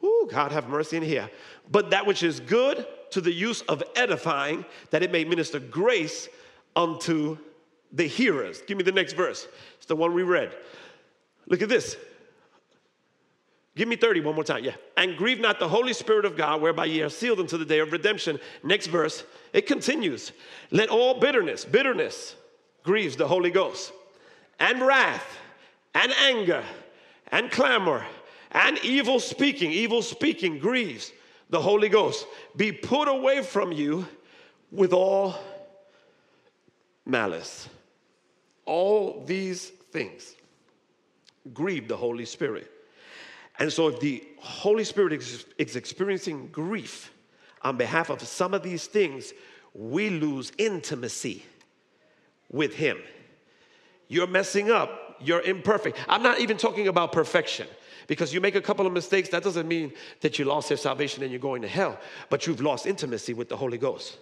Ooh, 0.03 0.27
God 0.29 0.51
have 0.51 0.67
mercy 0.67 0.97
in 0.97 1.03
here. 1.03 1.29
But 1.71 1.91
that 1.91 2.05
which 2.05 2.23
is 2.23 2.39
good 2.39 2.85
to 3.11 3.21
the 3.21 3.31
use 3.31 3.61
of 3.61 3.83
edifying, 3.95 4.65
that 4.89 5.03
it 5.03 5.11
may 5.11 5.23
minister 5.23 5.59
grace 5.59 6.27
unto 6.75 7.37
the 7.91 8.07
hearers. 8.07 8.61
Give 8.67 8.77
me 8.77 8.83
the 8.83 8.91
next 8.91 9.13
verse. 9.13 9.47
It's 9.77 9.85
the 9.85 9.95
one 9.95 10.13
we 10.13 10.23
read. 10.23 10.51
Look 11.47 11.61
at 11.61 11.69
this. 11.69 11.95
Give 13.75 13.87
me 13.87 13.95
30 13.95 14.21
one 14.21 14.35
more 14.35 14.43
time. 14.43 14.63
Yeah. 14.63 14.75
And 14.97 15.17
grieve 15.17 15.39
not 15.39 15.59
the 15.59 15.67
Holy 15.67 15.93
Spirit 15.93 16.25
of 16.25 16.37
God, 16.37 16.61
whereby 16.61 16.85
ye 16.85 17.01
are 17.01 17.09
sealed 17.09 17.39
unto 17.39 17.57
the 17.57 17.65
day 17.65 17.79
of 17.79 17.91
redemption. 17.91 18.39
Next 18.63 18.87
verse, 18.87 19.23
it 19.51 19.65
continues. 19.65 20.31
Let 20.69 20.89
all 20.89 21.19
bitterness, 21.19 21.65
bitterness 21.65 22.35
grieves 22.83 23.15
the 23.15 23.27
Holy 23.27 23.49
Ghost, 23.49 23.91
and 24.59 24.81
wrath, 24.81 25.37
and 25.95 26.11
anger, 26.23 26.63
and 27.31 27.49
clamor, 27.49 28.05
and 28.51 28.77
evil 28.83 29.19
speaking. 29.19 29.71
Evil 29.71 30.01
speaking 30.01 30.59
grieves 30.59 31.11
the 31.53 31.61
Holy 31.61 31.87
Ghost. 31.87 32.25
Be 32.55 32.71
put 32.71 33.07
away 33.07 33.43
from 33.43 33.71
you 33.71 34.07
with 34.71 34.91
all 34.91 35.35
malice. 37.05 37.69
All 38.65 39.23
these 39.23 39.69
things 39.69 40.35
grieve 41.53 41.87
the 41.87 41.95
Holy 41.95 42.25
Spirit. 42.25 42.71
And 43.59 43.71
so, 43.71 43.87
if 43.89 43.99
the 43.99 44.23
Holy 44.39 44.83
Spirit 44.83 45.13
is, 45.13 45.45
is, 45.59 45.75
experiencing 45.75 46.47
grief 46.47 47.11
on 47.61 47.77
behalf 47.77 48.09
of 48.09 48.19
some 48.23 48.55
of 48.55 48.63
these 48.63 48.87
things, 48.87 49.31
we 49.75 50.09
lose 50.09 50.51
intimacy 50.57 51.45
with 52.51 52.73
Him. 52.73 52.97
You're 54.07 54.25
messing 54.25 54.71
up, 54.71 55.17
you're 55.21 55.41
imperfect. 55.41 55.99
I'm 56.09 56.23
not 56.23 56.39
even 56.39 56.57
talking 56.57 56.87
about 56.87 57.11
perfection. 57.11 57.67
Because 58.07 58.33
you 58.33 58.41
make 58.41 58.55
a 58.55 58.61
couple 58.61 58.85
of 58.85 58.93
mistakes, 58.93 59.29
that 59.29 59.43
doesn't 59.43 59.67
mean 59.67 59.93
that 60.21 60.37
you 60.37 60.45
lost 60.45 60.69
your 60.69 60.77
salvation 60.77 61.23
and 61.23 61.31
you're 61.31 61.39
going 61.39 61.61
to 61.61 61.67
hell, 61.67 61.99
but 62.29 62.45
you've 62.47 62.61
lost 62.61 62.85
intimacy 62.85 63.33
with 63.33 63.49
the 63.49 63.57
Holy 63.57 63.77
Ghost. 63.77 64.17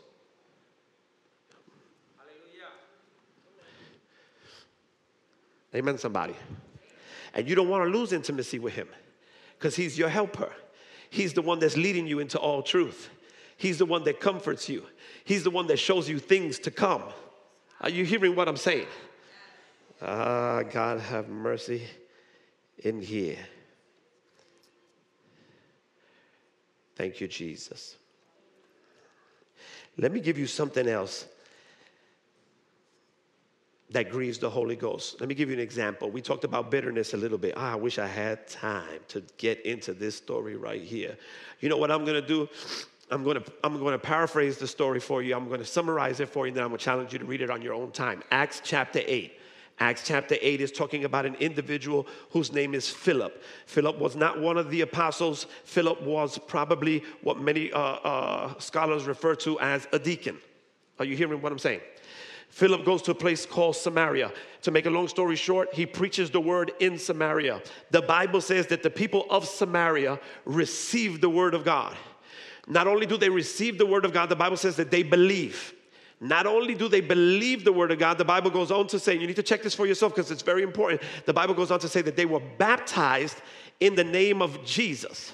Amen, 5.74 5.98
somebody. 5.98 6.36
And 7.34 7.48
you 7.48 7.56
don't 7.56 7.70
want 7.70 7.86
to 7.86 7.98
lose 7.98 8.12
intimacy 8.12 8.60
with 8.60 8.74
Him 8.74 8.90
because 9.58 9.76
He's 9.76 9.98
your 9.98 10.10
helper. 10.10 10.52
He's 11.10 11.34
the 11.34 11.42
one 11.42 11.60
that's 11.60 11.78
leading 11.78 12.08
you 12.08 12.20
into 12.20 12.38
all 12.38 12.62
truth. 12.62 13.10
He's 13.58 13.78
the 13.78 13.86
one 13.86 14.04
that 14.06 14.20
comforts 14.20 14.68
you. 14.68 14.86
He's 15.24 15.44
the 15.44 15.52
one 15.52 15.68
that 15.68 15.78
shows 15.78 16.10
you 16.10 16.20
things 16.20 16.60
to 16.60 16.72
come. 16.72 17.04
Are 17.80 17.90
you 17.90 18.06
hearing 18.06 18.36
what 18.36 18.48
I'm 18.48 18.58
saying? 18.58 18.88
Ah, 20.02 20.64
God 20.64 21.00
have 21.00 21.30
mercy 21.30 21.84
in 22.80 23.02
here. 23.02 23.38
Thank 26.96 27.22
you, 27.22 27.28
Jesus. 27.28 27.96
Let 29.98 30.12
me 30.12 30.20
give 30.20 30.38
you 30.38 30.48
something 30.48 30.88
else 30.88 31.26
that 33.92 34.10
grieves 34.10 34.40
the 34.40 34.50
Holy 34.50 34.76
Ghost. 34.76 35.20
Let 35.20 35.28
me 35.28 35.36
give 35.36 35.50
you 35.50 35.56
an 35.56 35.62
example. 35.62 36.10
We 36.10 36.22
talked 36.22 36.46
about 36.46 36.72
bitterness 36.72 37.14
a 37.14 37.18
little 37.18 37.38
bit. 37.38 37.54
Ah, 37.58 37.74
I 37.74 37.76
wish 37.76 38.00
I 38.00 38.08
had 38.08 38.48
time 38.48 39.02
to 39.10 39.22
get 39.38 39.66
into 39.66 39.94
this 39.94 40.16
story 40.16 40.56
right 40.56 40.82
here. 40.82 41.18
You 41.60 41.68
know 41.68 41.78
what 41.78 41.92
I'm 41.92 42.06
going 42.06 42.22
to 42.22 42.26
do? 42.26 42.48
I'm 43.10 43.24
going 43.26 43.42
to 43.42 43.52
I'm 43.64 43.78
going 43.78 43.92
to 43.92 44.00
paraphrase 44.00 44.58
the 44.58 44.68
story 44.68 45.02
for 45.02 45.22
you. 45.22 45.36
I'm 45.36 45.50
going 45.50 45.60
to 45.60 45.66
summarize 45.66 46.22
it 46.22 46.30
for 46.30 46.46
you, 46.46 46.52
and 46.52 46.58
then 46.58 46.64
I'm 46.64 46.70
going 46.70 46.80
to 46.80 46.86
challenge 46.86 47.12
you 47.12 47.20
to 47.20 47.26
read 47.26 47.42
it 47.42 47.50
on 47.50 47.62
your 47.62 47.74
own 47.74 47.92
time. 47.92 48.24
Acts 48.32 48.62
chapter 48.64 49.02
8. 49.06 49.34
Acts 49.82 50.04
chapter 50.06 50.36
8 50.40 50.62
is 50.62 50.72
talking 50.72 51.06
about 51.06 51.26
an 51.26 51.34
individual 51.40 52.06
whose 52.30 52.54
name 52.54 52.76
is 52.76 52.88
Philip. 52.88 53.44
Philip 53.66 53.98
was 53.98 54.16
not 54.16 54.40
one 54.40 54.56
of 54.56 54.70
the 54.70 54.82
apostles. 54.82 55.48
Philip 55.64 56.04
was 56.04 56.38
probably 56.38 57.04
what 57.24 57.40
many 57.40 57.72
uh, 57.72 57.80
uh, 57.80 58.60
scholars 58.60 59.06
refer 59.06 59.34
to 59.38 59.60
as 59.60 59.88
a 59.92 59.98
deacon. 59.98 60.38
Are 61.00 61.06
you 61.06 61.18
hearing 61.18 61.42
what 61.42 61.52
I'm 61.52 61.58
saying? 61.58 61.82
Philip 62.50 62.86
goes 62.86 63.02
to 63.02 63.12
a 63.12 63.16
place 63.16 63.44
called 63.44 63.76
Samaria. 63.76 64.32
To 64.62 64.70
make 64.70 64.86
a 64.86 64.92
long 64.92 65.08
story 65.08 65.36
short, 65.36 65.74
he 65.74 65.88
preaches 65.88 66.30
the 66.30 66.42
word 66.42 66.74
in 66.80 67.00
Samaria. 67.00 67.60
The 67.90 68.04
Bible 68.04 68.42
says 68.42 68.68
that 68.68 68.84
the 68.84 68.90
people 68.92 69.26
of 69.32 69.48
Samaria 69.48 70.20
received 70.46 71.22
the 71.22 71.30
word 71.30 71.56
of 71.56 71.66
God. 71.66 71.98
Not 72.68 72.86
only 72.86 73.08
do 73.08 73.18
they 73.18 73.30
receive 73.30 73.80
the 73.80 73.88
word 73.88 74.06
of 74.06 74.14
God, 74.14 74.30
the 74.30 74.36
Bible 74.36 74.58
says 74.58 74.76
that 74.76 74.92
they 74.92 75.02
believe. 75.02 75.74
Not 76.24 76.46
only 76.46 76.76
do 76.76 76.88
they 76.88 77.02
believe 77.02 77.66
the 77.66 77.74
word 77.74 77.92
of 77.92 77.98
God, 77.98 78.20
the 78.20 78.26
Bible 78.26 78.52
goes 78.52 78.70
on 78.70 78.86
to 78.88 79.00
say, 79.00 79.18
you 79.18 79.26
need 79.26 79.36
to 79.38 79.44
check 79.44 79.64
this 79.64 79.74
for 79.74 79.88
yourself 79.88 80.14
because 80.14 80.30
it's 80.30 80.44
very 80.44 80.62
important. 80.62 81.02
The 81.26 81.34
Bible 81.34 81.56
goes 81.56 81.72
on 81.72 81.80
to 81.80 81.90
say 81.90 82.04
that 82.04 82.16
they 82.16 82.28
were 82.28 82.42
baptized 82.60 83.42
in 83.80 83.96
the 83.96 84.04
name 84.04 84.40
of 84.40 84.64
Jesus. 84.64 85.34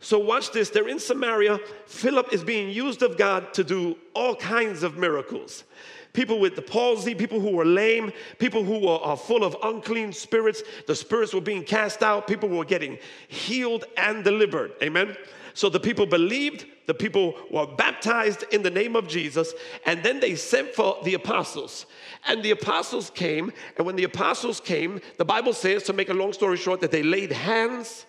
So, 0.00 0.18
watch 0.18 0.52
this. 0.52 0.70
They're 0.70 0.88
in 0.88 0.98
Samaria. 0.98 1.58
Philip 1.86 2.32
is 2.32 2.44
being 2.44 2.70
used 2.70 3.02
of 3.02 3.16
God 3.16 3.54
to 3.54 3.64
do 3.64 3.96
all 4.14 4.34
kinds 4.34 4.82
of 4.82 4.96
miracles 4.96 5.64
people 6.12 6.40
with 6.40 6.56
the 6.56 6.62
palsy, 6.62 7.14
people 7.14 7.38
who 7.38 7.52
were 7.52 7.64
lame, 7.64 8.10
people 8.38 8.64
who 8.64 8.80
were 8.80 8.98
uh, 9.04 9.14
full 9.14 9.44
of 9.44 9.56
unclean 9.62 10.12
spirits. 10.12 10.64
The 10.88 10.94
spirits 10.96 11.32
were 11.32 11.40
being 11.40 11.62
cast 11.62 12.02
out, 12.02 12.26
people 12.26 12.48
were 12.48 12.64
getting 12.64 12.98
healed 13.28 13.84
and 13.96 14.24
delivered. 14.24 14.72
Amen. 14.82 15.16
So 15.54 15.68
the 15.68 15.78
people 15.78 16.06
believed, 16.06 16.66
the 16.88 16.94
people 16.94 17.36
were 17.50 17.66
baptized 17.66 18.44
in 18.50 18.62
the 18.62 18.70
name 18.70 18.96
of 18.96 19.06
Jesus, 19.06 19.52
and 19.84 20.02
then 20.02 20.20
they 20.20 20.34
sent 20.34 20.74
for 20.74 20.96
the 21.04 21.12
apostles. 21.12 21.84
And 22.26 22.42
the 22.42 22.50
apostles 22.50 23.10
came, 23.10 23.52
and 23.76 23.86
when 23.86 23.94
the 23.94 24.04
apostles 24.04 24.58
came, 24.58 25.02
the 25.18 25.24
Bible 25.24 25.52
says, 25.52 25.82
to 25.82 25.92
make 25.92 26.08
a 26.08 26.14
long 26.14 26.32
story 26.32 26.56
short, 26.56 26.80
that 26.80 26.90
they 26.90 27.02
laid 27.02 27.30
hands 27.30 28.06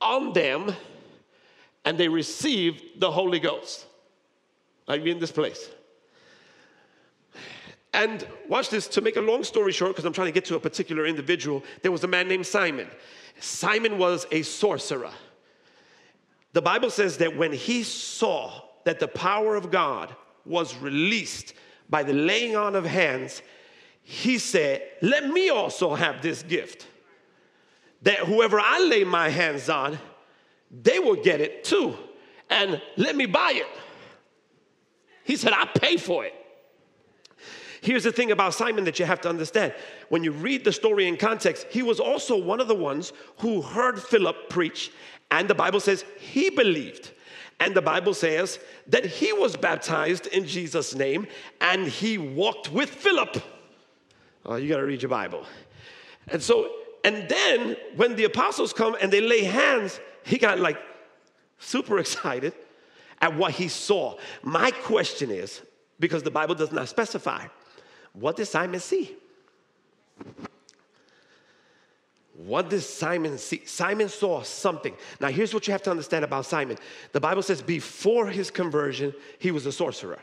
on 0.00 0.32
them 0.32 0.72
and 1.84 1.98
they 1.98 2.08
received 2.08 2.82
the 3.00 3.10
Holy 3.10 3.38
Ghost. 3.38 3.84
Are 4.88 4.96
you 4.96 5.12
in 5.12 5.18
this 5.18 5.32
place? 5.32 5.68
And 7.92 8.26
watch 8.48 8.70
this, 8.70 8.88
to 8.88 9.02
make 9.02 9.16
a 9.16 9.20
long 9.20 9.44
story 9.44 9.72
short, 9.72 9.92
because 9.92 10.06
I'm 10.06 10.14
trying 10.14 10.28
to 10.28 10.32
get 10.32 10.46
to 10.46 10.56
a 10.56 10.60
particular 10.60 11.04
individual, 11.04 11.62
there 11.82 11.92
was 11.92 12.02
a 12.02 12.08
man 12.08 12.28
named 12.28 12.46
Simon. 12.46 12.88
Simon 13.40 13.98
was 13.98 14.26
a 14.32 14.40
sorcerer. 14.40 15.12
The 16.54 16.62
Bible 16.62 16.88
says 16.88 17.18
that 17.18 17.36
when 17.36 17.52
he 17.52 17.82
saw 17.82 18.62
that 18.84 19.00
the 19.00 19.08
power 19.08 19.56
of 19.56 19.72
God 19.72 20.14
was 20.46 20.76
released 20.76 21.52
by 21.90 22.04
the 22.04 22.12
laying 22.12 22.54
on 22.54 22.76
of 22.76 22.84
hands, 22.84 23.42
he 24.02 24.38
said, 24.38 24.82
Let 25.02 25.28
me 25.28 25.50
also 25.50 25.96
have 25.96 26.22
this 26.22 26.44
gift. 26.44 26.86
That 28.02 28.20
whoever 28.20 28.60
I 28.60 28.86
lay 28.88 29.02
my 29.02 29.30
hands 29.30 29.68
on, 29.68 29.98
they 30.70 31.00
will 31.00 31.16
get 31.16 31.40
it 31.40 31.64
too. 31.64 31.96
And 32.48 32.80
let 32.96 33.16
me 33.16 33.26
buy 33.26 33.52
it. 33.56 33.66
He 35.24 35.36
said, 35.36 35.52
I 35.54 35.64
pay 35.64 35.96
for 35.96 36.24
it. 36.24 36.34
Here's 37.84 38.04
the 38.04 38.12
thing 38.12 38.30
about 38.30 38.54
Simon 38.54 38.84
that 38.84 38.98
you 38.98 39.04
have 39.04 39.20
to 39.20 39.28
understand. 39.28 39.74
When 40.08 40.24
you 40.24 40.32
read 40.32 40.64
the 40.64 40.72
story 40.72 41.06
in 41.06 41.18
context, 41.18 41.66
he 41.68 41.82
was 41.82 42.00
also 42.00 42.34
one 42.34 42.58
of 42.58 42.66
the 42.66 42.74
ones 42.74 43.12
who 43.40 43.60
heard 43.60 44.00
Philip 44.02 44.48
preach, 44.48 44.90
and 45.30 45.48
the 45.48 45.54
Bible 45.54 45.80
says 45.80 46.02
he 46.18 46.48
believed. 46.48 47.10
And 47.60 47.74
the 47.74 47.82
Bible 47.82 48.14
says 48.14 48.58
that 48.86 49.04
he 49.04 49.34
was 49.34 49.54
baptized 49.54 50.28
in 50.28 50.46
Jesus' 50.46 50.94
name 50.94 51.26
and 51.60 51.86
he 51.86 52.16
walked 52.16 52.72
with 52.72 52.88
Philip. 52.88 53.36
Oh, 54.46 54.56
you 54.56 54.70
got 54.70 54.78
to 54.78 54.86
read 54.86 55.02
your 55.02 55.10
Bible. 55.10 55.44
And 56.28 56.42
so, 56.42 56.70
and 57.04 57.28
then 57.28 57.76
when 57.96 58.16
the 58.16 58.24
apostles 58.24 58.72
come 58.72 58.96
and 59.00 59.12
they 59.12 59.20
lay 59.20 59.44
hands, 59.44 60.00
he 60.24 60.38
got 60.38 60.58
like 60.58 60.78
super 61.58 61.98
excited. 62.04 62.54
at 63.20 63.36
what 63.36 63.52
he 63.52 63.68
saw. 63.68 64.16
My 64.42 64.70
question 64.70 65.30
is 65.30 65.60
because 66.00 66.22
the 66.22 66.30
Bible 66.30 66.54
does 66.54 66.72
not 66.72 66.88
specify, 66.88 67.46
what 68.14 68.36
did 68.36 68.46
Simon 68.46 68.80
see? 68.80 69.14
What 72.36 72.68
did 72.70 72.82
Simon 72.82 73.38
see? 73.38 73.64
Simon 73.64 74.08
saw 74.08 74.42
something. 74.42 74.94
Now, 75.20 75.28
here's 75.28 75.54
what 75.54 75.66
you 75.66 75.72
have 75.72 75.82
to 75.82 75.90
understand 75.90 76.24
about 76.24 76.46
Simon. 76.46 76.78
The 77.12 77.20
Bible 77.20 77.42
says 77.42 77.62
before 77.62 78.26
his 78.28 78.50
conversion, 78.50 79.14
he 79.38 79.50
was 79.50 79.66
a 79.66 79.72
sorcerer. 79.72 80.18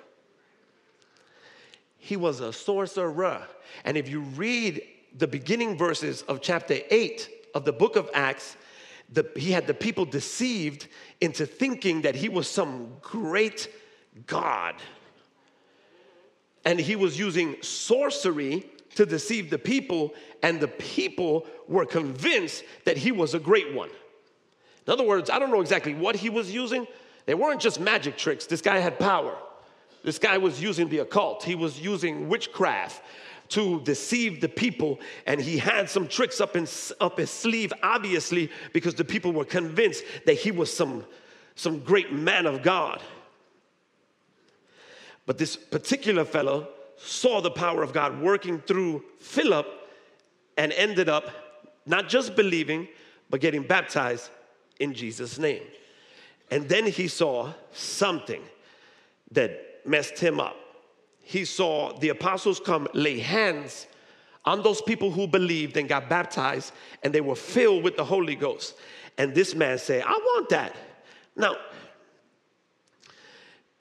He 1.98 2.18
was 2.18 2.40
a 2.42 2.52
sorcerer. 2.52 3.48
And 3.86 3.96
if 3.96 4.10
you 4.10 4.22
read 4.22 4.82
the 5.18 5.28
beginning 5.28 5.78
verses 5.78 6.22
of 6.24 6.42
chapter 6.42 6.80
8 6.90 7.30
of 7.56 7.66
the 7.66 7.74
book 7.74 7.96
of 7.96 8.10
Acts, 8.14 8.58
the, 9.12 9.30
he 9.36 9.52
had 9.52 9.68
the 9.68 9.74
people 9.74 10.06
deceived 10.06 10.88
into 11.20 11.46
thinking 11.46 12.02
that 12.02 12.16
he 12.16 12.30
was 12.30 12.48
some 12.48 12.94
great 13.02 13.70
God. 14.26 14.76
And 16.66 16.80
he 16.80 16.96
was 16.96 17.18
using 17.18 17.56
sorcery 17.62 18.66
to 18.96 19.06
deceive 19.06 19.50
the 19.50 19.58
people, 19.58 20.14
and 20.44 20.60
the 20.60 20.68
people 20.68 21.46
were 21.68 21.86
convinced 21.86 22.64
that 22.86 22.98
he 22.98 23.12
was 23.12 23.34
a 23.34 23.40
great 23.40 23.74
one. 23.74 23.90
In 24.86 24.94
other 24.94 25.04
words, 25.04 25.30
I 25.30 25.40
don't 25.40 25.52
know 25.52 25.62
exactly 25.62 25.94
what 25.94 26.16
he 26.16 26.30
was 26.30 26.52
using. 26.52 26.88
They 27.26 27.36
weren't 27.36 27.62
just 27.62 27.80
magic 27.80 28.18
tricks, 28.18 28.46
this 28.46 28.62
guy 28.62 28.80
had 28.80 29.00
power. 29.00 29.38
This 30.04 30.18
guy 30.18 30.38
was 30.40 30.62
using 30.62 30.90
the 30.90 31.00
occult, 31.00 31.44
he 31.44 31.56
was 31.56 31.80
using 31.80 32.28
witchcraft 32.28 33.04
to 33.50 33.82
deceive 33.82 34.42
the 34.42 34.50
people, 34.50 35.00
and 35.28 35.40
he 35.40 35.58
had 35.58 35.90
some 35.90 36.08
tricks 36.08 36.40
up, 36.40 36.56
in, 36.56 36.68
up 37.00 37.18
his 37.18 37.30
sleeve, 37.30 37.74
obviously, 37.84 38.50
because 38.72 38.96
the 38.96 39.04
people 39.04 39.34
were 39.34 39.46
convinced 39.46 40.04
that 40.26 40.36
he 40.36 40.52
was 40.52 40.74
some, 40.74 41.06
some 41.56 41.80
great 41.80 42.14
man 42.14 42.46
of 42.46 42.64
God. 42.64 43.02
But 45.26 45.38
this 45.38 45.56
particular 45.56 46.26
fellow 46.26 46.68
saw 46.98 47.42
the 47.42 47.52
power 47.52 47.84
of 47.84 47.94
God 47.94 48.22
working 48.22 48.60
through 48.60 49.04
Philip 49.20 49.68
and 50.58 50.72
ended 50.74 51.10
up 51.10 51.30
not 51.86 52.10
just 52.10 52.36
believing, 52.36 52.88
but 53.30 53.42
getting 53.42 53.64
baptized 53.64 54.30
in 54.80 54.94
Jesus' 54.94 55.38
name. 55.38 55.64
And 56.50 56.68
then 56.68 56.86
he 56.86 57.08
saw 57.08 57.54
something 57.72 58.42
that 59.32 59.82
messed 59.86 60.20
him 60.20 60.40
up. 60.40 60.56
He 61.22 61.46
saw 61.46 61.98
the 61.98 62.10
apostles 62.10 62.60
come 62.60 62.88
lay 62.94 63.20
hands 63.20 63.88
on 64.44 64.64
those 64.64 64.82
people 64.82 65.12
who 65.12 65.28
believed 65.28 65.78
and 65.78 65.88
got 65.88 66.10
baptized, 66.10 66.74
and 67.04 67.14
they 67.14 67.22
were 67.22 67.36
filled 67.36 67.84
with 67.84 67.96
the 67.96 68.04
Holy 68.04 68.36
Ghost. 68.36 68.76
And 69.18 69.34
this 69.34 69.56
man 69.56 69.78
said, 69.78 70.04
I 70.06 70.12
want 70.12 70.50
that. 70.50 70.76
Now, 71.36 71.56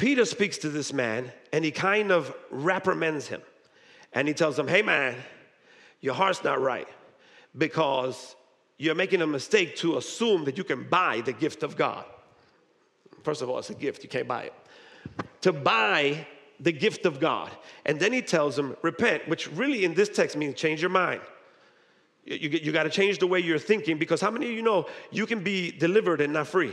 Peter 0.01 0.25
speaks 0.25 0.57
to 0.57 0.71
this 0.71 0.95
man 0.95 1.31
and 1.53 1.63
he 1.63 1.71
kind 1.71 2.11
of 2.11 2.35
reprimands 2.51 3.27
him. 3.27 3.43
And 4.15 4.27
he 4.27 4.33
tells 4.33 4.59
him, 4.59 4.67
Hey, 4.67 4.81
man, 4.81 5.15
your 6.01 6.15
heart's 6.15 6.43
not 6.43 6.59
right 6.59 6.89
because 7.57 8.35
you're 8.79 8.95
making 8.95 9.21
a 9.21 9.27
mistake 9.27 9.77
to 9.77 9.99
assume 9.99 10.47
that 10.47 10.57
you 10.57 10.65
can 10.65 10.89
buy 10.89 11.21
the 11.21 11.35
gift 11.35 11.63
of 11.63 11.77
God. 11.77 12.07
First 13.23 13.43
of 13.43 13.51
all, 13.51 13.59
it's 13.59 13.69
a 13.69 13.75
gift, 13.75 14.03
you 14.03 14.09
can't 14.09 14.27
buy 14.27 14.45
it. 14.45 14.55
To 15.43 15.53
buy 15.53 16.27
the 16.59 16.73
gift 16.73 17.05
of 17.05 17.21
God. 17.21 17.51
And 17.85 18.01
then 18.01 18.15
he 18.15 18.23
tells 18.23 18.59
him, 18.59 18.77
Repent, 18.81 19.29
which 19.29 19.53
really 19.53 19.85
in 19.85 19.93
this 19.93 20.09
text 20.09 20.35
means 20.35 20.55
change 20.55 20.81
your 20.81 20.91
mind. 20.91 21.21
You, 22.25 22.37
you, 22.37 22.49
you 22.63 22.73
got 22.73 22.85
to 22.85 22.91
change 22.91 23.19
the 23.19 23.27
way 23.27 23.41
you're 23.41 23.59
thinking 23.59 23.99
because 23.99 24.23
how 24.23 24.31
many 24.31 24.47
of 24.47 24.53
you 24.53 24.63
know 24.63 24.87
you 25.11 25.27
can 25.27 25.45
be 25.45 25.71
delivered 25.71 26.23
and 26.23 26.33
not 26.33 26.47
free? 26.47 26.73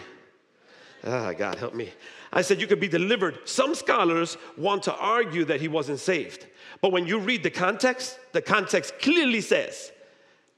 Ah, 1.04 1.34
God, 1.34 1.56
help 1.56 1.74
me. 1.74 1.92
I 2.32 2.42
said 2.42 2.60
you 2.60 2.68
could 2.68 2.80
be 2.80 2.88
delivered. 2.88 3.48
Some 3.48 3.76
scholars 3.76 4.38
want 4.58 4.84
to 4.84 4.96
argue 4.96 5.46
that 5.46 5.62
he 5.62 5.68
wasn't 5.68 6.00
saved. 6.00 6.46
But 6.82 6.92
when 6.92 7.08
you 7.08 7.20
read 7.20 7.44
the 7.44 7.50
context, 7.50 8.20
the 8.34 8.42
context 8.42 9.00
clearly 9.00 9.42
says 9.42 9.92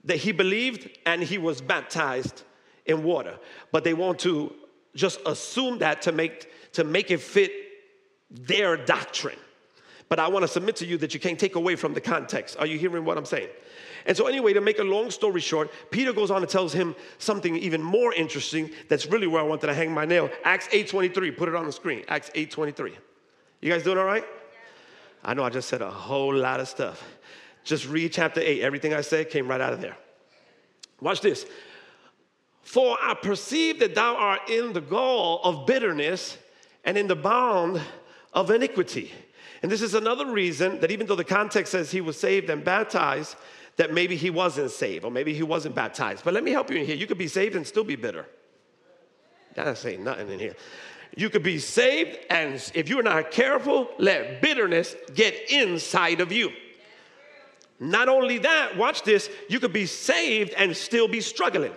that 0.05 0.17
he 0.17 0.31
believed 0.31 0.89
and 1.05 1.21
he 1.21 1.37
was 1.37 1.61
baptized 1.61 2.43
in 2.85 3.03
water. 3.03 3.37
But 3.71 3.83
they 3.83 3.93
want 3.93 4.19
to 4.19 4.53
just 4.95 5.19
assume 5.25 5.79
that 5.79 6.01
to 6.03 6.11
make, 6.11 6.51
to 6.73 6.83
make 6.83 7.11
it 7.11 7.21
fit 7.21 7.51
their 8.31 8.77
doctrine. 8.77 9.37
But 10.07 10.19
I 10.19 10.27
want 10.27 10.43
to 10.43 10.47
submit 10.47 10.75
to 10.77 10.85
you 10.85 10.97
that 10.97 11.13
you 11.13 11.19
can't 11.19 11.39
take 11.39 11.55
away 11.55 11.75
from 11.75 11.93
the 11.93 12.01
context. 12.01 12.57
Are 12.57 12.65
you 12.65 12.79
hearing 12.79 13.05
what 13.05 13.17
I'm 13.17 13.25
saying? 13.25 13.49
And 14.05 14.15
so, 14.15 14.27
anyway, 14.27 14.53
to 14.53 14.61
make 14.61 14.79
a 14.79 14.83
long 14.83 15.11
story 15.11 15.41
short, 15.41 15.71
Peter 15.91 16.13
goes 16.13 16.31
on 16.31 16.41
and 16.41 16.49
tells 16.49 16.73
him 16.73 16.95
something 17.17 17.55
even 17.57 17.81
more 17.81 18.13
interesting. 18.13 18.71
That's 18.87 19.05
really 19.05 19.27
where 19.27 19.41
I 19.41 19.45
wanted 19.45 19.67
to 19.67 19.73
hang 19.73 19.91
my 19.91 20.05
nail. 20.05 20.29
Acts 20.43 20.67
8:23. 20.71 21.31
Put 21.31 21.49
it 21.49 21.55
on 21.55 21.65
the 21.65 21.71
screen. 21.71 22.03
Acts 22.07 22.31
8:23. 22.35 22.93
You 23.61 23.71
guys 23.71 23.83
doing 23.83 23.97
all 23.97 24.05
right? 24.05 24.25
I 25.23 25.33
know 25.33 25.43
I 25.43 25.49
just 25.49 25.67
said 25.67 25.81
a 25.81 25.89
whole 25.89 26.33
lot 26.33 26.59
of 26.59 26.67
stuff. 26.67 27.03
Just 27.63 27.87
read 27.87 28.11
chapter 28.13 28.39
8. 28.39 28.61
Everything 28.61 28.93
I 28.93 29.01
said 29.01 29.29
came 29.29 29.47
right 29.47 29.61
out 29.61 29.73
of 29.73 29.81
there. 29.81 29.97
Watch 31.01 31.21
this. 31.21 31.45
For 32.63 32.97
I 33.01 33.15
perceive 33.15 33.79
that 33.79 33.95
thou 33.95 34.15
art 34.15 34.49
in 34.49 34.73
the 34.73 34.81
gall 34.81 35.41
of 35.43 35.65
bitterness 35.65 36.37
and 36.85 36.97
in 36.97 37.07
the 37.07 37.15
bond 37.15 37.81
of 38.33 38.51
iniquity. 38.51 39.11
And 39.61 39.71
this 39.71 39.81
is 39.81 39.93
another 39.93 40.31
reason 40.31 40.79
that 40.79 40.91
even 40.91 41.07
though 41.07 41.15
the 41.15 41.23
context 41.23 41.71
says 41.71 41.91
he 41.91 42.01
was 42.01 42.17
saved 42.17 42.49
and 42.49 42.63
baptized, 42.63 43.35
that 43.79 43.93
maybe 43.93 44.17
he 44.17 44.29
wasn't 44.29 44.69
saved 44.69 45.05
or 45.05 45.09
maybe 45.09 45.33
he 45.33 45.41
wasn't 45.41 45.73
baptized. 45.73 46.25
But 46.25 46.33
let 46.33 46.43
me 46.43 46.51
help 46.51 46.69
you 46.69 46.75
in 46.75 46.85
here. 46.85 46.97
You 46.97 47.07
could 47.07 47.17
be 47.17 47.29
saved 47.29 47.55
and 47.55 47.65
still 47.65 47.85
be 47.85 47.95
bitter. 47.95 48.25
That's 49.55 49.79
saying 49.79 50.03
nothing 50.03 50.29
in 50.29 50.37
here. 50.37 50.55
You 51.15 51.29
could 51.29 51.43
be 51.43 51.59
saved, 51.59 52.19
and 52.29 52.55
if 52.75 52.89
you're 52.89 53.01
not 53.01 53.31
careful, 53.31 53.89
let 53.97 54.41
bitterness 54.41 54.95
get 55.15 55.49
inside 55.49 56.19
of 56.19 56.29
you. 56.33 56.51
Not 57.79 58.09
only 58.09 58.39
that, 58.39 58.75
watch 58.75 59.03
this, 59.03 59.29
you 59.47 59.61
could 59.61 59.71
be 59.71 59.85
saved 59.85 60.53
and 60.57 60.75
still 60.75 61.07
be 61.07 61.21
struggling. 61.21 61.73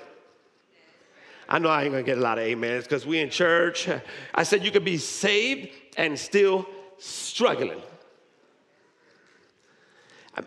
I 1.49 1.61
know 1.61 1.69
I 1.69 1.85
ain't 1.85 1.93
gonna 1.93 2.03
get 2.03 2.19
a 2.19 2.21
lot 2.21 2.37
of 2.37 2.51
amens 2.51 2.83
because 2.83 3.07
we 3.07 3.21
in 3.21 3.31
church. 3.31 3.89
I 4.35 4.43
said 4.43 4.65
you 4.65 4.73
could 4.73 4.85
be 4.85 4.99
saved 4.99 5.71
and 5.97 6.19
still 6.19 6.67
struggling. 6.99 7.81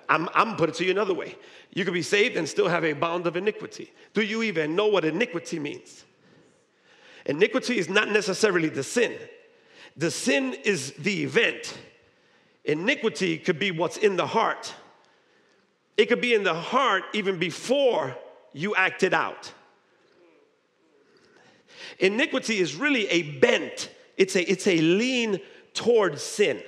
I'm, 0.10 0.30
I'm 0.34 0.56
put 0.56 0.70
it 0.70 0.76
to 0.76 0.86
you 0.86 0.92
another 0.92 1.14
way. 1.14 1.36
You 1.74 1.86
could 1.86 1.94
be 1.94 2.02
saved 2.02 2.38
and 2.38 2.50
still 2.50 2.68
have 2.68 2.84
a 2.84 2.94
bond 2.94 3.28
of 3.28 3.36
iniquity. 3.36 3.92
Do 4.14 4.22
you 4.22 4.42
even 4.44 4.76
know 4.76 4.88
what 4.88 5.06
iniquity 5.06 5.60
means? 5.60 6.06
Iniquity 7.26 7.78
is 7.78 7.90
not 7.90 8.10
necessarily 8.10 8.70
the 8.70 8.84
sin, 8.84 9.14
the 9.98 10.12
sin 10.12 10.56
is 10.64 10.94
the 10.94 11.24
event. 11.24 11.78
Iniquity 12.64 13.38
could 13.38 13.60
be 13.60 13.70
what's 13.70 13.98
in 13.98 14.16
the 14.16 14.26
heart, 14.26 14.74
it 15.98 16.08
could 16.08 16.22
be 16.22 16.34
in 16.34 16.44
the 16.44 16.54
heart 16.54 17.04
even 17.14 17.38
before 17.38 18.16
you 18.54 18.76
acted 18.76 19.14
out. 19.14 19.52
Iniquity 22.00 22.58
is 22.58 22.76
really 22.76 23.08
a 23.08 23.22
bent, 23.40 23.90
it's 24.18 24.36
a, 24.36 24.50
it's 24.50 24.68
a 24.68 24.78
lean 24.80 25.40
towards 25.74 26.24
sin. 26.24 26.62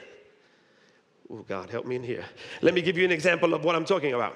Oh, 1.29 1.43
God, 1.47 1.69
help 1.69 1.85
me 1.85 1.95
in 1.95 2.03
here. 2.03 2.25
Let 2.61 2.73
me 2.73 2.81
give 2.81 2.97
you 2.97 3.03
an 3.03 3.11
example 3.11 3.53
of 3.53 3.63
what 3.65 3.75
I'm 3.75 3.85
talking 3.85 4.13
about. 4.13 4.35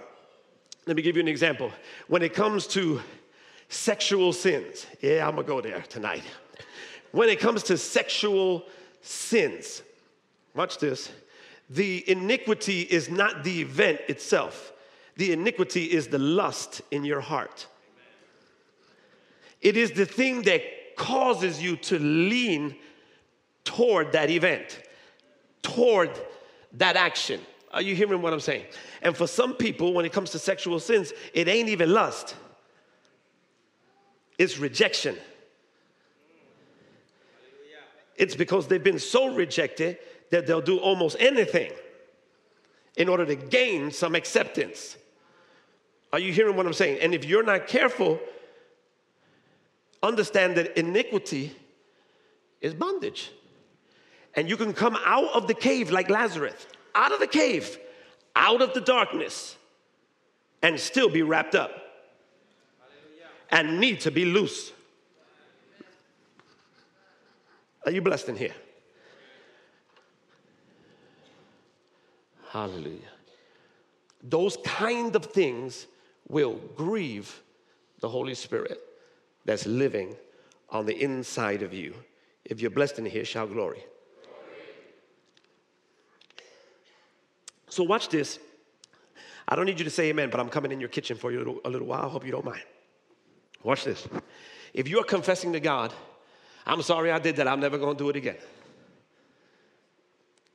Let 0.86 0.98
me 0.98 1.02
give 1.02 1.16
you 1.16 1.22
an 1.22 1.28
example. 1.28 1.72
When 2.08 2.22
it 2.22 2.34
comes 2.34 2.68
to 2.68 3.02
sexual 3.70 4.34
sins, 4.34 4.86
yeah, 5.00 5.28
I'm 5.28 5.36
gonna 5.36 5.48
go 5.48 5.62
there 5.62 5.82
tonight. 5.88 6.24
When 7.12 7.30
it 7.30 7.40
comes 7.40 7.64
to 7.64 7.78
sexual 7.78 8.66
sins, 9.02 9.84
watch 10.54 10.80
this. 10.80 11.12
The 11.70 12.10
iniquity 12.10 12.82
is 12.82 13.10
not 13.10 13.44
the 13.44 13.62
event 13.62 14.02
itself, 14.10 14.74
the 15.16 15.32
iniquity 15.32 15.86
is 15.86 16.08
the 16.08 16.20
lust 16.20 16.82
in 16.92 17.06
your 17.06 17.22
heart. 17.22 17.68
It 19.62 19.78
is 19.78 19.92
the 19.92 20.06
thing 20.06 20.42
that 20.44 20.64
causes 20.98 21.62
you 21.62 21.76
to 21.78 22.00
lean 22.00 22.76
toward 23.64 24.12
that 24.14 24.30
event, 24.30 24.82
toward 25.62 26.10
that 26.74 26.96
action. 26.96 27.42
Are 27.74 27.82
you 27.82 27.96
hearing 27.96 28.22
what 28.22 28.34
I'm 28.34 28.40
saying? 28.40 28.66
And 29.02 29.16
for 29.16 29.28
some 29.28 29.54
people, 29.56 29.94
when 29.94 30.06
it 30.06 30.12
comes 30.12 30.32
to 30.32 30.40
sexual 30.40 30.80
sins, 30.80 31.14
it 31.34 31.48
ain't 31.48 31.70
even 31.70 31.92
lust, 31.94 32.36
it's 34.38 34.58
rejection. 34.58 35.18
It's 38.18 38.36
because 38.36 38.68
they've 38.68 38.84
been 38.84 39.00
so 39.00 39.34
rejected 39.34 39.98
that 40.30 40.46
they'll 40.46 40.62
do 40.62 40.78
almost 40.78 41.18
anything 41.20 41.72
in 42.96 43.10
order 43.10 43.26
to 43.26 43.36
gain 43.36 43.90
some 43.90 44.14
acceptance. 44.14 44.96
Are 46.14 46.20
you 46.20 46.32
hearing 46.32 46.56
what 46.56 46.68
I'm 46.68 46.74
saying? 46.74 47.00
And 47.02 47.16
if 47.16 47.26
you're 47.26 47.42
not 47.42 47.68
careful, 47.68 48.20
understand 50.04 50.56
that 50.58 50.78
iniquity 50.78 51.56
is 52.60 52.74
bondage. 52.74 53.32
And 54.36 54.50
you 54.50 54.58
can 54.58 54.74
come 54.74 54.98
out 55.06 55.34
of 55.34 55.48
the 55.48 55.54
cave 55.54 55.92
like 55.92 56.10
Lazarus, 56.10 56.68
out 56.96 57.12
of 57.12 57.20
the 57.20 57.28
cave, 57.28 57.78
out 58.36 58.62
of 58.62 58.74
the 58.74 58.82
darkness, 58.82 59.58
and 60.62 60.80
still 60.80 61.10
be 61.10 61.22
wrapped 61.22 61.56
up 61.56 61.72
and 63.50 63.80
need 63.80 64.00
to 64.02 64.12
be 64.12 64.26
loose. 64.26 64.72
Are 67.86 67.92
you 67.92 68.02
blessed 68.02 68.30
in 68.30 68.38
here? 68.38 68.54
Hallelujah. 72.50 73.00
Those 74.24 74.58
kind 74.64 75.16
of 75.16 75.26
things 75.26 75.88
will 76.28 76.60
grieve 76.76 77.42
the 78.00 78.10
Holy 78.10 78.36
Spirit 78.36 78.80
that's 79.46 79.66
living 79.66 80.16
on 80.70 80.86
the 80.86 81.02
inside 81.02 81.62
of 81.64 81.74
you. 81.74 81.96
If 82.46 82.62
you're 82.62 82.72
blessed 82.72 83.00
in 83.00 83.06
here, 83.06 83.26
shout 83.26 83.52
glory. 83.52 83.84
So, 87.72 87.84
watch 87.84 88.10
this. 88.10 88.38
I 89.48 89.56
don't 89.56 89.66
need 89.66 89.80
you 89.80 89.86
to 89.86 89.90
say 89.90 90.10
amen, 90.10 90.30
but 90.30 90.42
I'm 90.42 90.50
coming 90.50 90.74
in 90.74 90.82
your 90.82 90.90
kitchen 90.90 91.16
for 91.16 91.32
you 91.32 91.62
a 91.64 91.70
little, 91.70 91.88
while. 91.88 92.02
I 92.02 92.10
hope 92.10 92.26
you 92.26 92.32
don't 92.32 92.44
mind. 92.44 92.64
Watch 93.64 93.86
this. 93.86 94.08
If 94.74 94.90
you're 94.90 95.06
confessing 95.06 95.54
to 95.54 95.60
God, 95.62 95.94
I'm 96.66 96.82
sorry 96.82 97.12
I 97.12 97.20
did 97.20 97.38
that, 97.38 97.48
I'm 97.48 97.62
never 97.62 97.78
gonna 97.78 97.98
do 97.98 98.10
it 98.10 98.18
again. 98.18 98.36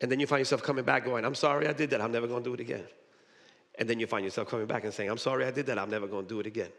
And 0.03 0.13
then 0.13 0.21
you 0.21 0.27
find 0.27 0.41
yourself 0.41 0.63
coming 0.63 0.85
back 0.85 1.07
going, 1.07 1.25
I'm 1.25 1.35
sorry 1.35 1.67
I 1.67 1.73
did 1.73 1.89
that, 1.91 2.03
I'm 2.03 2.13
never 2.13 2.27
gonna 2.27 2.45
do 2.45 2.53
it 2.53 2.61
again. 2.61 2.85
And 3.79 3.89
then 3.89 3.99
you 3.99 4.07
find 4.07 4.23
yourself 4.23 4.49
coming 4.49 4.67
back 4.67 4.85
and 4.85 4.93
saying, 4.93 5.11
I'm 5.11 5.19
sorry 5.19 5.47
I 5.47 5.51
did 5.51 5.67
that, 5.67 5.79
I'm 5.79 5.91
never 5.91 6.07
gonna 6.07 6.27
do 6.27 6.41
it 6.41 6.47
again. 6.47 6.71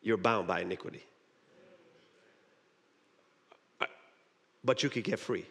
You're 0.00 0.16
bound 0.16 0.46
by 0.46 0.62
iniquity. 0.62 1.04
But 4.64 4.82
you 4.82 4.88
could 4.88 5.04
get 5.04 5.18
free. 5.18 5.44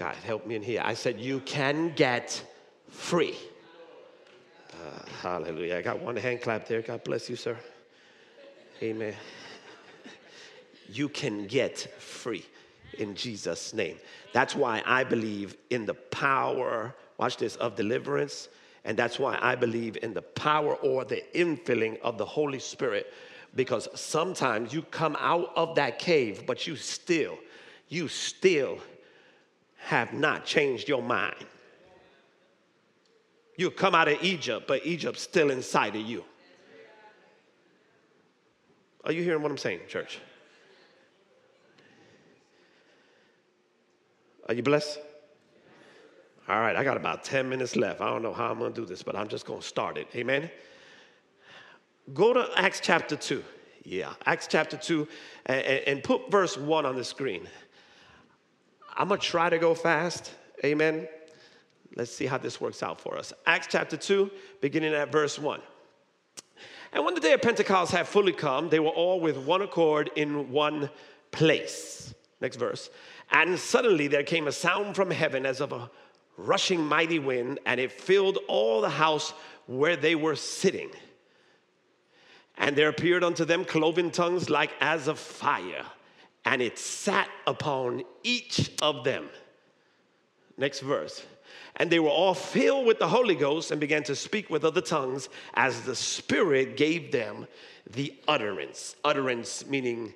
God, 0.00 0.14
help 0.24 0.46
me 0.46 0.54
in 0.54 0.62
here. 0.62 0.80
I 0.82 0.94
said, 0.94 1.20
You 1.20 1.40
can 1.40 1.92
get 1.94 2.42
free. 2.88 3.36
Uh, 4.72 5.02
hallelujah. 5.20 5.76
I 5.76 5.82
got 5.82 6.00
one 6.00 6.16
hand 6.16 6.40
clap 6.40 6.66
there. 6.66 6.80
God 6.80 7.04
bless 7.04 7.28
you, 7.28 7.36
sir. 7.36 7.54
Amen. 8.82 9.12
You 10.88 11.10
can 11.10 11.46
get 11.46 11.76
free 12.00 12.46
in 12.98 13.14
Jesus' 13.14 13.74
name. 13.74 13.98
That's 14.32 14.56
why 14.56 14.82
I 14.86 15.04
believe 15.04 15.58
in 15.68 15.84
the 15.84 15.92
power, 15.92 16.94
watch 17.18 17.36
this, 17.36 17.56
of 17.56 17.76
deliverance. 17.76 18.48
And 18.86 18.96
that's 18.96 19.18
why 19.18 19.38
I 19.42 19.54
believe 19.54 19.98
in 20.02 20.14
the 20.14 20.22
power 20.22 20.76
or 20.76 21.04
the 21.04 21.22
infilling 21.34 22.00
of 22.00 22.16
the 22.16 22.24
Holy 22.24 22.58
Spirit. 22.58 23.12
Because 23.54 23.86
sometimes 23.94 24.72
you 24.72 24.80
come 24.80 25.14
out 25.20 25.52
of 25.56 25.74
that 25.74 25.98
cave, 25.98 26.44
but 26.46 26.66
you 26.66 26.74
still, 26.74 27.36
you 27.90 28.08
still 28.08 28.78
have 29.80 30.12
not 30.12 30.44
changed 30.44 30.88
your 30.88 31.02
mind. 31.02 31.46
You 33.56 33.70
come 33.70 33.94
out 33.94 34.08
of 34.08 34.22
Egypt, 34.22 34.66
but 34.66 34.86
Egypt's 34.86 35.22
still 35.22 35.50
inside 35.50 35.94
of 35.96 36.02
you. 36.02 36.24
Are 39.04 39.12
you 39.12 39.22
hearing 39.22 39.42
what 39.42 39.50
I'm 39.50 39.58
saying, 39.58 39.80
church? 39.88 40.18
Are 44.48 44.54
you 44.54 44.62
blessed? 44.62 44.98
All 46.48 46.60
right, 46.60 46.74
I 46.74 46.82
got 46.82 46.96
about 46.96 47.22
10 47.22 47.48
minutes 47.48 47.76
left. 47.76 48.00
I 48.00 48.08
don't 48.10 48.22
know 48.22 48.32
how 48.32 48.50
I'm 48.50 48.58
going 48.58 48.72
to 48.72 48.80
do 48.80 48.86
this, 48.86 49.02
but 49.02 49.14
I'm 49.14 49.28
just 49.28 49.46
going 49.46 49.60
to 49.60 49.66
start 49.66 49.96
it. 49.96 50.08
Amen. 50.16 50.50
Go 52.12 52.32
to 52.32 52.48
Acts 52.56 52.80
chapter 52.82 53.14
2. 53.14 53.44
Yeah, 53.84 54.12
Acts 54.26 54.46
chapter 54.46 54.76
2, 54.76 55.08
and, 55.46 55.64
and 55.64 56.02
put 56.02 56.30
verse 56.30 56.56
1 56.56 56.84
on 56.84 56.96
the 56.96 57.04
screen. 57.04 57.48
I'm 58.96 59.08
going 59.08 59.20
to 59.20 59.26
try 59.26 59.50
to 59.50 59.58
go 59.58 59.74
fast. 59.74 60.32
Amen. 60.64 61.08
Let's 61.96 62.12
see 62.12 62.26
how 62.26 62.38
this 62.38 62.60
works 62.60 62.82
out 62.82 63.00
for 63.00 63.16
us. 63.16 63.32
Acts 63.46 63.68
chapter 63.70 63.96
2, 63.96 64.30
beginning 64.60 64.94
at 64.94 65.10
verse 65.10 65.38
1. 65.38 65.60
And 66.92 67.04
when 67.04 67.14
the 67.14 67.20
day 67.20 67.32
of 67.32 67.42
Pentecost 67.42 67.92
had 67.92 68.06
fully 68.06 68.32
come, 68.32 68.68
they 68.68 68.80
were 68.80 68.88
all 68.88 69.20
with 69.20 69.36
one 69.36 69.62
accord 69.62 70.10
in 70.16 70.50
one 70.50 70.90
place. 71.30 72.14
Next 72.40 72.56
verse. 72.56 72.90
And 73.30 73.58
suddenly 73.58 74.08
there 74.08 74.22
came 74.22 74.48
a 74.48 74.52
sound 74.52 74.96
from 74.96 75.10
heaven 75.10 75.46
as 75.46 75.60
of 75.60 75.72
a 75.72 75.90
rushing 76.36 76.84
mighty 76.84 77.18
wind, 77.18 77.60
and 77.66 77.78
it 77.78 77.92
filled 77.92 78.38
all 78.48 78.80
the 78.80 78.88
house 78.88 79.32
where 79.66 79.96
they 79.96 80.14
were 80.14 80.36
sitting. 80.36 80.90
And 82.56 82.76
there 82.76 82.88
appeared 82.88 83.22
unto 83.22 83.44
them 83.44 83.64
cloven 83.64 84.10
tongues 84.10 84.50
like 84.50 84.70
as 84.80 85.06
of 85.06 85.18
fire, 85.18 85.84
and 86.44 86.62
it 86.62 86.78
sat 86.78 87.28
upon 87.46 88.02
each 88.22 88.70
of 88.82 89.04
them. 89.04 89.28
Next 90.56 90.80
verse. 90.80 91.24
And 91.76 91.90
they 91.90 92.00
were 92.00 92.10
all 92.10 92.34
filled 92.34 92.86
with 92.86 92.98
the 92.98 93.08
Holy 93.08 93.34
Ghost 93.34 93.70
and 93.70 93.80
began 93.80 94.02
to 94.04 94.16
speak 94.16 94.50
with 94.50 94.64
other 94.64 94.80
tongues 94.80 95.28
as 95.54 95.82
the 95.82 95.96
Spirit 95.96 96.76
gave 96.76 97.12
them 97.12 97.46
the 97.90 98.14
utterance. 98.28 98.96
Utterance 99.04 99.66
meaning 99.66 100.12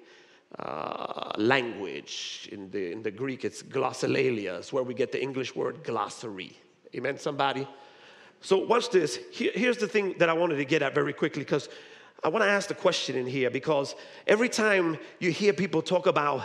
uh, 0.59 1.33
language. 1.37 2.49
In 2.53 2.71
the, 2.71 2.93
in 2.93 3.03
the 3.03 3.11
Greek, 3.11 3.45
it's 3.45 3.63
glossolalia, 3.63 4.59
it's 4.59 4.73
where 4.73 4.83
we 4.83 4.95
get 4.95 5.13
the 5.13 5.23
English 5.23 5.55
word 5.55 5.83
glossary. 5.83 6.57
Amen, 6.95 7.19
somebody? 7.19 7.67
So, 8.41 8.59
watch 8.59 8.91
this. 8.91 9.19
Here, 9.33 9.53
here's 9.55 9.79
the 9.79 9.89
thing 9.89 10.17
that 10.19 10.29
I 10.29 10.35
wanted 10.35 10.57
to 10.57 10.65
get 10.65 10.83
at 10.83 10.95
very 10.95 11.13
quickly 11.13 11.43
because 11.43 11.69
I 12.22 12.29
want 12.29 12.42
to 12.42 12.48
ask 12.48 12.68
the 12.68 12.74
question 12.74 13.16
in 13.16 13.27
here 13.27 13.50
because 13.50 13.94
every 14.27 14.48
time 14.48 14.98
you 15.18 15.31
hear 15.31 15.53
people 15.53 15.83
talk 15.83 16.07
about 16.07 16.44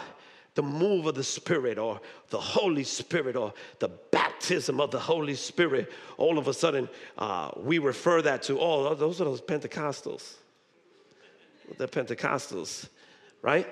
the 0.55 0.63
move 0.63 1.05
of 1.05 1.15
the 1.15 1.23
Spirit 1.23 1.77
or 1.77 2.01
the 2.31 2.39
Holy 2.39 2.83
Spirit 2.83 3.37
or 3.37 3.53
the 3.79 3.87
baptism 4.11 4.81
of 4.81 4.91
the 4.91 4.99
Holy 4.99 5.35
Spirit, 5.35 5.91
all 6.17 6.37
of 6.37 6.47
a 6.47 6.53
sudden 6.53 6.89
uh, 7.17 7.51
we 7.55 7.77
refer 7.77 8.21
that 8.21 8.43
to, 8.43 8.59
oh, 8.59 8.93
those 8.93 9.21
are 9.21 9.25
those 9.25 9.41
Pentecostals. 9.41 10.33
The 11.77 11.87
Pentecostals, 11.87 12.89
right? 13.41 13.67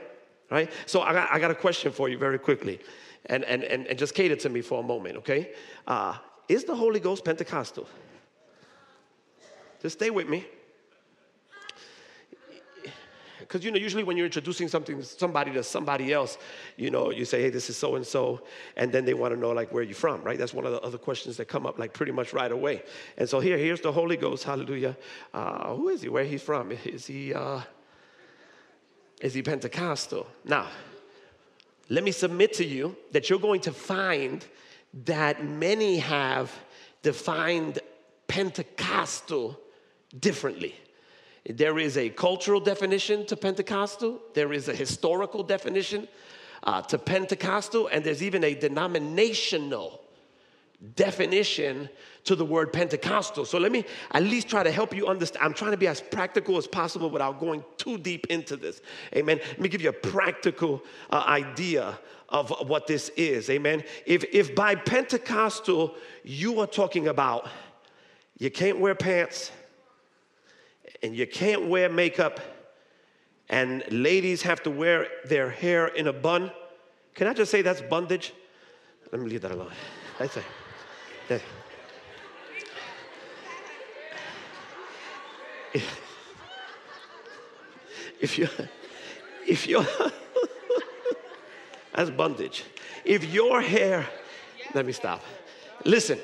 Right? 0.50 0.72
So 0.86 1.02
I 1.02 1.12
got, 1.12 1.30
I 1.32 1.40
got 1.40 1.52
a 1.52 1.56
question 1.56 1.92
for 1.92 2.08
you 2.08 2.18
very 2.18 2.40
quickly. 2.40 2.80
And, 3.26 3.44
and, 3.44 3.64
and, 3.64 3.86
and 3.88 4.00
just 4.00 4.14
cater 4.16 4.38
to 4.38 4.50
me 4.50 4.62
for 4.62 4.80
a 4.80 4.84
moment, 4.84 5.18
okay? 5.18 5.52
Uh, 5.86 6.16
is 6.48 6.64
the 6.64 6.76
Holy 6.76 7.02
Ghost 7.02 7.26
Pentecostal? 7.26 7.86
Just 9.82 9.98
stay 9.98 10.10
with 10.10 10.30
me 10.30 10.46
because 13.40 13.64
you 13.64 13.72
know 13.72 13.78
usually 13.78 14.04
when 14.04 14.18
you're 14.18 14.26
introducing 14.26 14.68
something 14.68 15.02
somebody 15.02 15.52
to 15.52 15.64
somebody 15.64 16.14
else 16.14 16.38
you 16.76 16.92
know 16.92 17.12
you 17.12 17.26
say 17.26 17.42
hey 17.42 17.50
this 17.50 17.70
is 17.70 17.78
so 17.78 17.96
and 17.96 18.06
so 18.06 18.42
and 18.76 18.92
then 18.92 19.06
they 19.06 19.14
want 19.14 19.34
to 19.34 19.40
know 19.40 19.52
like 19.52 19.72
where 19.72 19.84
you're 19.84 19.96
from 19.96 20.18
right? 20.24 20.38
That's 20.38 20.54
one 20.54 20.66
of 20.66 20.72
the 20.72 20.82
other 20.82 20.98
questions 20.98 21.38
that 21.38 21.46
come 21.46 21.66
up 21.66 21.80
like 21.80 21.94
pretty 21.94 22.12
much 22.12 22.34
right 22.34 22.52
away. 22.52 22.84
And 23.18 23.28
so 23.30 23.40
here 23.40 23.58
here's 23.58 23.82
the 23.82 23.92
holy 23.92 24.18
ghost 24.18 24.44
hallelujah. 24.44 24.98
Uh, 25.34 25.76
who 25.76 25.90
is 25.90 26.02
he? 26.02 26.10
Where 26.10 26.24
he's 26.24 26.42
from? 26.42 26.72
Is 26.86 27.08
he 27.08 27.34
uh, 27.34 27.62
is 29.22 29.34
he 29.34 29.42
pentecostal? 29.42 30.28
Now 30.44 30.68
let 31.90 32.04
me 32.04 32.12
submit 32.12 32.54
to 32.54 32.66
you 32.66 32.96
that 33.12 33.30
you're 33.30 33.40
going 33.40 33.62
to 33.62 33.72
find 33.72 34.46
that 35.06 35.46
many 35.46 36.00
have 36.00 36.52
defined 37.02 37.80
pentecostal 38.28 39.58
differently 40.20 40.76
there 41.50 41.80
is 41.80 41.98
a 41.98 42.10
cultural 42.10 42.60
definition 42.60 43.26
to 43.28 43.38
Pentecostal, 43.38 44.22
there 44.34 44.52
is 44.52 44.68
a 44.68 44.76
historical 44.76 45.44
definition 45.44 46.08
uh, 46.64 46.82
to 46.84 46.98
Pentecostal, 46.98 47.88
and 47.88 48.04
there's 48.04 48.22
even 48.22 48.44
a 48.44 48.54
denominational 48.54 50.02
definition 50.96 51.90
to 52.24 52.36
the 52.36 52.46
word 52.46 52.72
Pentecostal. 52.72 53.46
So 53.46 53.58
let 53.58 53.72
me 53.72 53.86
at 54.12 54.24
least 54.24 54.50
try 54.50 54.62
to 54.62 54.72
help 54.72 54.94
you 54.94 55.08
understand. 55.08 55.44
I'm 55.44 55.54
trying 55.54 55.72
to 55.72 55.78
be 55.78 55.88
as 55.88 56.02
practical 56.02 56.58
as 56.58 56.68
possible 56.68 57.10
without 57.10 57.40
going 57.40 57.64
too 57.78 57.98
deep 57.98 58.28
into 58.28 58.58
this. 58.58 58.82
Amen. 59.16 59.40
Let 59.40 59.60
me 59.60 59.70
give 59.70 59.82
you 59.82 59.90
a 59.90 59.94
practical 59.94 60.84
uh, 61.10 61.24
idea 61.26 61.98
of 62.30 62.52
what 62.68 62.86
this 62.86 63.10
is. 63.16 63.50
Amen. 63.50 63.84
If, 64.06 64.26
if 64.34 64.54
by 64.54 64.76
Pentecostal 64.76 65.96
you 66.24 66.60
are 66.60 66.68
talking 66.68 67.08
about 67.08 67.48
you 68.38 68.52
can't 68.52 68.80
wear 68.80 68.94
pants, 68.94 69.52
and 71.04 71.16
you 71.16 71.28
can't 71.28 71.68
wear 71.68 71.90
makeup, 71.90 72.40
and 73.50 73.84
ladies 73.92 74.42
have 74.42 74.62
to 74.64 74.72
wear 74.72 75.08
their 75.26 75.50
hair 75.50 75.88
in 75.88 76.08
a 76.08 76.14
bun. 76.14 76.52
Can 77.14 77.28
I 77.28 77.34
just 77.34 77.52
say 77.52 77.62
that's 77.62 77.82
bondage? 77.82 78.34
Let 79.12 79.22
me 79.22 79.30
leave 79.30 79.42
that 79.42 79.52
alone. 79.52 79.72
I 80.20 80.28
say 80.28 80.44
that. 81.28 81.42
If, 85.74 86.02
if 88.22 88.38
you, 88.40 88.48
if 89.46 89.68
you, 89.68 89.86
that's 91.94 92.10
bondage. 92.10 92.64
If 93.06 93.32
your 93.32 93.62
hair, 93.62 94.08
let 94.74 94.86
me 94.86 94.92
stop. 94.92 95.24
Listen, 95.86 96.18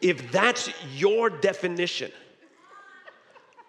if 0.00 0.32
that's 0.32 0.70
your 0.94 1.30
definition 1.30 2.10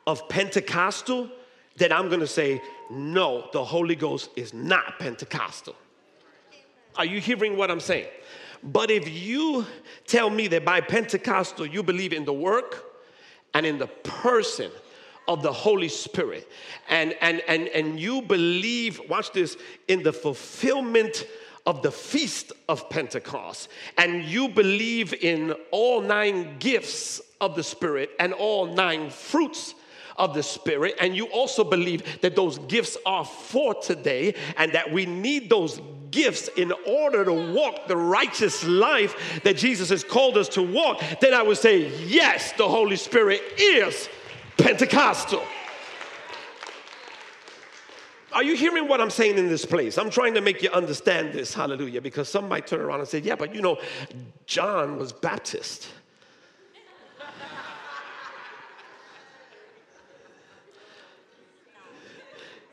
of 0.08 0.28
Pentecostal, 0.30 1.30
then 1.76 1.92
I'm 1.92 2.10
gonna 2.10 2.26
say, 2.26 2.60
no, 2.90 3.50
the 3.54 3.64
Holy 3.64 3.96
Ghost 3.96 4.30
is 4.36 4.54
not 4.54 4.98
Pentecostal. 4.98 5.76
Are 6.96 7.06
you 7.06 7.20
hearing 7.20 7.58
what 7.58 7.70
I'm 7.70 7.82
saying? 7.82 8.08
But 8.64 8.90
if 8.90 9.08
you 9.08 9.68
tell 10.08 10.32
me 10.32 10.48
that 10.48 10.66
by 10.66 10.82
Pentecostal 10.82 11.68
you 11.68 11.84
believe 11.84 12.14
in 12.14 12.26
the 12.26 12.34
work 12.34 12.86
and 13.54 13.66
in 13.66 13.78
the 13.78 13.88
person 13.88 14.72
of 15.28 15.44
the 15.44 15.52
Holy 15.52 15.90
Spirit 15.90 16.50
and, 16.90 17.14
and, 17.22 17.42
and, 17.48 17.68
and 17.68 18.00
you 18.00 18.22
believe, 18.22 19.02
watch 19.10 19.32
this, 19.34 19.58
in 19.88 20.02
the 20.02 20.14
fulfillment 20.14 21.28
of 21.66 21.82
the 21.82 21.92
feast 21.92 22.54
of 22.70 22.90
Pentecost, 22.90 23.68
and 23.98 24.24
you 24.24 24.48
believe 24.48 25.14
in 25.14 25.52
all 25.72 26.02
nine 26.02 26.58
gifts 26.60 27.22
of 27.42 27.56
the 27.56 27.64
Spirit 27.64 28.12
and 28.20 28.32
all 28.32 28.66
nine 28.66 29.10
fruits 29.10 29.76
of 30.18 30.34
the 30.34 30.44
Spirit, 30.44 30.96
and 31.00 31.16
you 31.16 31.26
also 31.28 31.64
believe 31.64 32.22
that 32.22 32.36
those 32.36 32.58
gifts 32.60 32.98
are 33.06 33.26
for 33.26 33.74
today 33.76 34.34
and 34.58 34.72
that 34.74 34.92
we 34.92 35.06
need 35.06 35.50
those 35.50 35.80
gifts 36.10 36.48
in 36.56 36.72
order 36.88 37.26
to 37.26 37.54
walk 37.54 37.88
the 37.88 37.98
righteous 37.98 38.64
life 38.64 39.42
that 39.44 39.58
Jesus 39.58 39.90
has 39.90 40.04
called 40.04 40.38
us 40.38 40.50
to 40.50 40.62
walk, 40.62 41.02
then 41.22 41.34
I 41.34 41.42
would 41.42 41.58
say, 41.58 41.90
yes, 42.06 42.54
the 42.54 42.68
Holy 42.68 42.96
Spirit 42.96 43.42
is 43.58 44.10
Pentecostal. 44.58 45.44
Are 48.34 48.44
you 48.44 48.56
hearing 48.56 48.88
what 48.88 49.02
I'm 49.02 49.10
saying 49.10 49.38
in 49.38 49.48
this 49.48 49.66
place? 49.66 49.98
I'm 49.98 50.10
trying 50.10 50.36
to 50.36 50.42
make 50.42 50.62
you 50.62 50.70
understand 50.70 51.34
this, 51.34 51.54
hallelujah, 51.54 52.02
because 52.02 52.30
some 52.30 52.48
might 52.48 52.68
turn 52.68 52.82
around 52.82 53.00
and 53.00 53.08
say, 53.10 53.20
yeah, 53.20 53.36
but 53.36 53.56
you 53.56 53.62
know, 53.62 53.80
John 54.46 54.98
was 54.98 55.12
Baptist. 55.12 55.88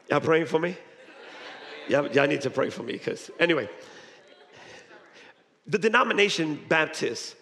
Y'all 0.09 0.20
praying 0.20 0.46
for 0.46 0.59
me? 0.59 0.76
Y'all, 1.88 2.07
y'all 2.12 2.26
need 2.26 2.40
to 2.42 2.50
pray 2.50 2.70
for 2.70 2.82
me 2.82 2.94
because, 2.94 3.30
anyway, 3.38 3.68
the 5.66 5.78
denomination 5.78 6.62
Baptist 6.68 7.36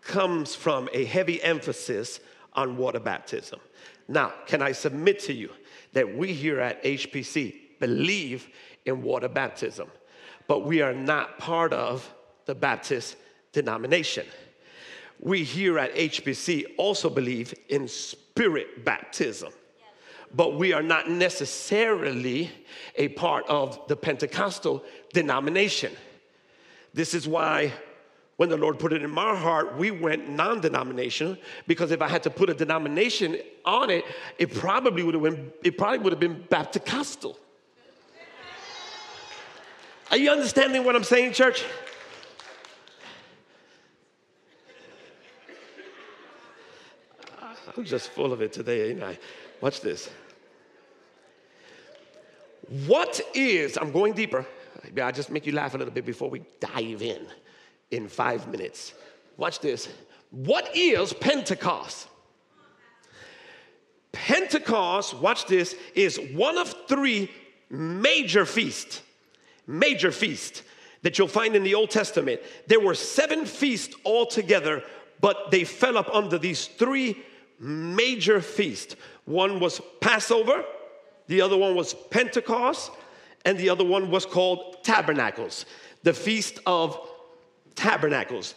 comes 0.00 0.54
from 0.54 0.88
a 0.92 1.04
heavy 1.04 1.42
emphasis 1.42 2.20
on 2.54 2.76
water 2.76 3.00
baptism. 3.00 3.60
Now, 4.08 4.32
can 4.46 4.62
I 4.62 4.72
submit 4.72 5.20
to 5.20 5.32
you 5.32 5.50
that 5.92 6.16
we 6.16 6.32
here 6.32 6.60
at 6.60 6.82
HPC 6.82 7.54
believe 7.78 8.48
in 8.84 9.02
water 9.02 9.28
baptism, 9.28 9.88
but 10.46 10.64
we 10.64 10.80
are 10.82 10.94
not 10.94 11.38
part 11.38 11.72
of 11.72 12.12
the 12.46 12.54
Baptist 12.54 13.16
denomination. 13.52 14.26
We 15.20 15.44
here 15.44 15.78
at 15.78 15.94
HPC 15.94 16.64
also 16.78 17.08
believe 17.08 17.54
in 17.68 17.86
spirit 17.86 18.84
baptism 18.84 19.52
but 20.34 20.56
we 20.56 20.72
are 20.72 20.82
not 20.82 21.10
necessarily 21.10 22.50
a 22.96 23.08
part 23.08 23.46
of 23.48 23.80
the 23.88 23.96
Pentecostal 23.96 24.84
denomination. 25.12 25.92
This 26.94 27.14
is 27.14 27.28
why 27.28 27.72
when 28.36 28.48
the 28.48 28.56
Lord 28.56 28.78
put 28.78 28.92
it 28.92 29.02
in 29.02 29.10
my 29.10 29.36
heart, 29.36 29.76
we 29.76 29.90
went 29.90 30.28
non 30.28 30.60
denominational 30.60 31.36
because 31.66 31.90
if 31.90 32.00
I 32.02 32.08
had 32.08 32.22
to 32.24 32.30
put 32.30 32.50
a 32.50 32.54
denomination 32.54 33.38
on 33.64 33.90
it, 33.90 34.04
it 34.38 34.54
probably 34.54 35.02
would 35.02 35.14
have 35.14 35.22
been, 35.22 35.52
it 35.62 35.78
probably 35.78 35.98
would 35.98 36.12
have 36.12 36.20
been 36.20 36.44
Baptist-costal. 36.48 37.38
Are 40.10 40.16
you 40.16 40.30
understanding 40.30 40.84
what 40.84 40.96
I'm 40.96 41.04
saying, 41.04 41.32
church? 41.32 41.64
I'm 47.76 47.84
just 47.84 48.10
full 48.10 48.32
of 48.32 48.42
it 48.42 48.52
today, 48.52 48.90
ain't 48.90 49.02
I? 49.02 49.18
Watch 49.60 49.80
this. 49.80 50.10
What 52.86 53.20
is, 53.34 53.76
I'm 53.76 53.92
going 53.92 54.12
deeper. 54.14 54.46
I'll 55.00 55.12
just 55.12 55.30
make 55.30 55.46
you 55.46 55.52
laugh 55.52 55.74
a 55.74 55.78
little 55.78 55.92
bit 55.92 56.06
before 56.06 56.30
we 56.30 56.42
dive 56.60 57.02
in 57.02 57.26
in 57.90 58.08
five 58.08 58.48
minutes. 58.48 58.94
Watch 59.36 59.60
this. 59.60 59.88
What 60.30 60.74
is 60.74 61.12
Pentecost? 61.12 62.08
Pentecost, 64.12 65.14
watch 65.14 65.46
this, 65.46 65.74
is 65.94 66.18
one 66.34 66.58
of 66.58 66.74
three 66.86 67.30
major 67.70 68.44
feasts, 68.44 69.02
major 69.66 70.12
feasts 70.12 70.62
that 71.02 71.18
you'll 71.18 71.28
find 71.28 71.56
in 71.56 71.62
the 71.62 71.74
Old 71.74 71.90
Testament. 71.90 72.40
There 72.66 72.80
were 72.80 72.94
seven 72.94 73.46
feasts 73.46 73.96
altogether, 74.04 74.82
but 75.20 75.50
they 75.50 75.64
fell 75.64 75.96
up 75.96 76.14
under 76.14 76.38
these 76.38 76.66
three 76.66 77.22
major 77.58 78.40
feasts. 78.40 78.96
One 79.24 79.60
was 79.60 79.80
Passover, 80.00 80.64
the 81.32 81.40
other 81.40 81.56
one 81.56 81.74
was 81.74 81.94
Pentecost, 82.10 82.90
and 83.46 83.56
the 83.56 83.70
other 83.70 83.84
one 83.84 84.10
was 84.10 84.26
called 84.26 84.84
Tabernacles, 84.84 85.64
the 86.02 86.12
Feast 86.12 86.58
of 86.66 87.00
Tabernacles. 87.74 88.54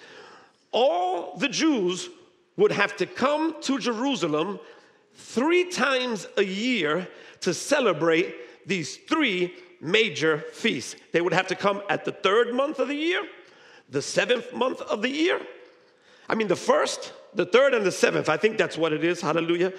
All 0.73 1.38
the 1.38 1.47
Jews 1.47 2.09
would 2.57 2.73
have 2.73 2.97
to 2.97 3.05
come 3.05 3.55
to 3.61 3.80
Jerusalem 3.80 4.59
three 5.13 5.69
times 5.71 6.28
a 6.36 6.43
year 6.43 7.07
to 7.39 7.53
celebrate 7.53 8.67
these 8.67 8.97
three 8.97 9.53
major 9.80 10.39
feasts. 10.51 10.97
They 11.13 11.21
would 11.21 11.32
have 11.32 11.47
to 11.47 11.55
come 11.55 11.82
at 11.89 12.03
the 12.03 12.11
third 12.11 12.53
month 12.53 12.80
of 12.80 12.89
the 12.89 12.95
year, 12.95 13.21
the 13.89 14.01
seventh 14.01 14.51
month 14.51 14.82
of 14.82 15.01
the 15.01 15.09
year. 15.09 15.39
I 16.28 16.36
mean, 16.36 16.49
the 16.49 16.57
first, 16.57 17.13
the 17.34 17.45
third, 17.45 17.73
and 17.73 17.86
the 17.86 17.91
seventh. 17.93 18.28
I 18.28 18.36
think 18.36 18.57
that's 18.57 18.78
what 18.78 18.91
it 18.91 19.05
is. 19.05 19.21
Hallelujah. 19.21 19.71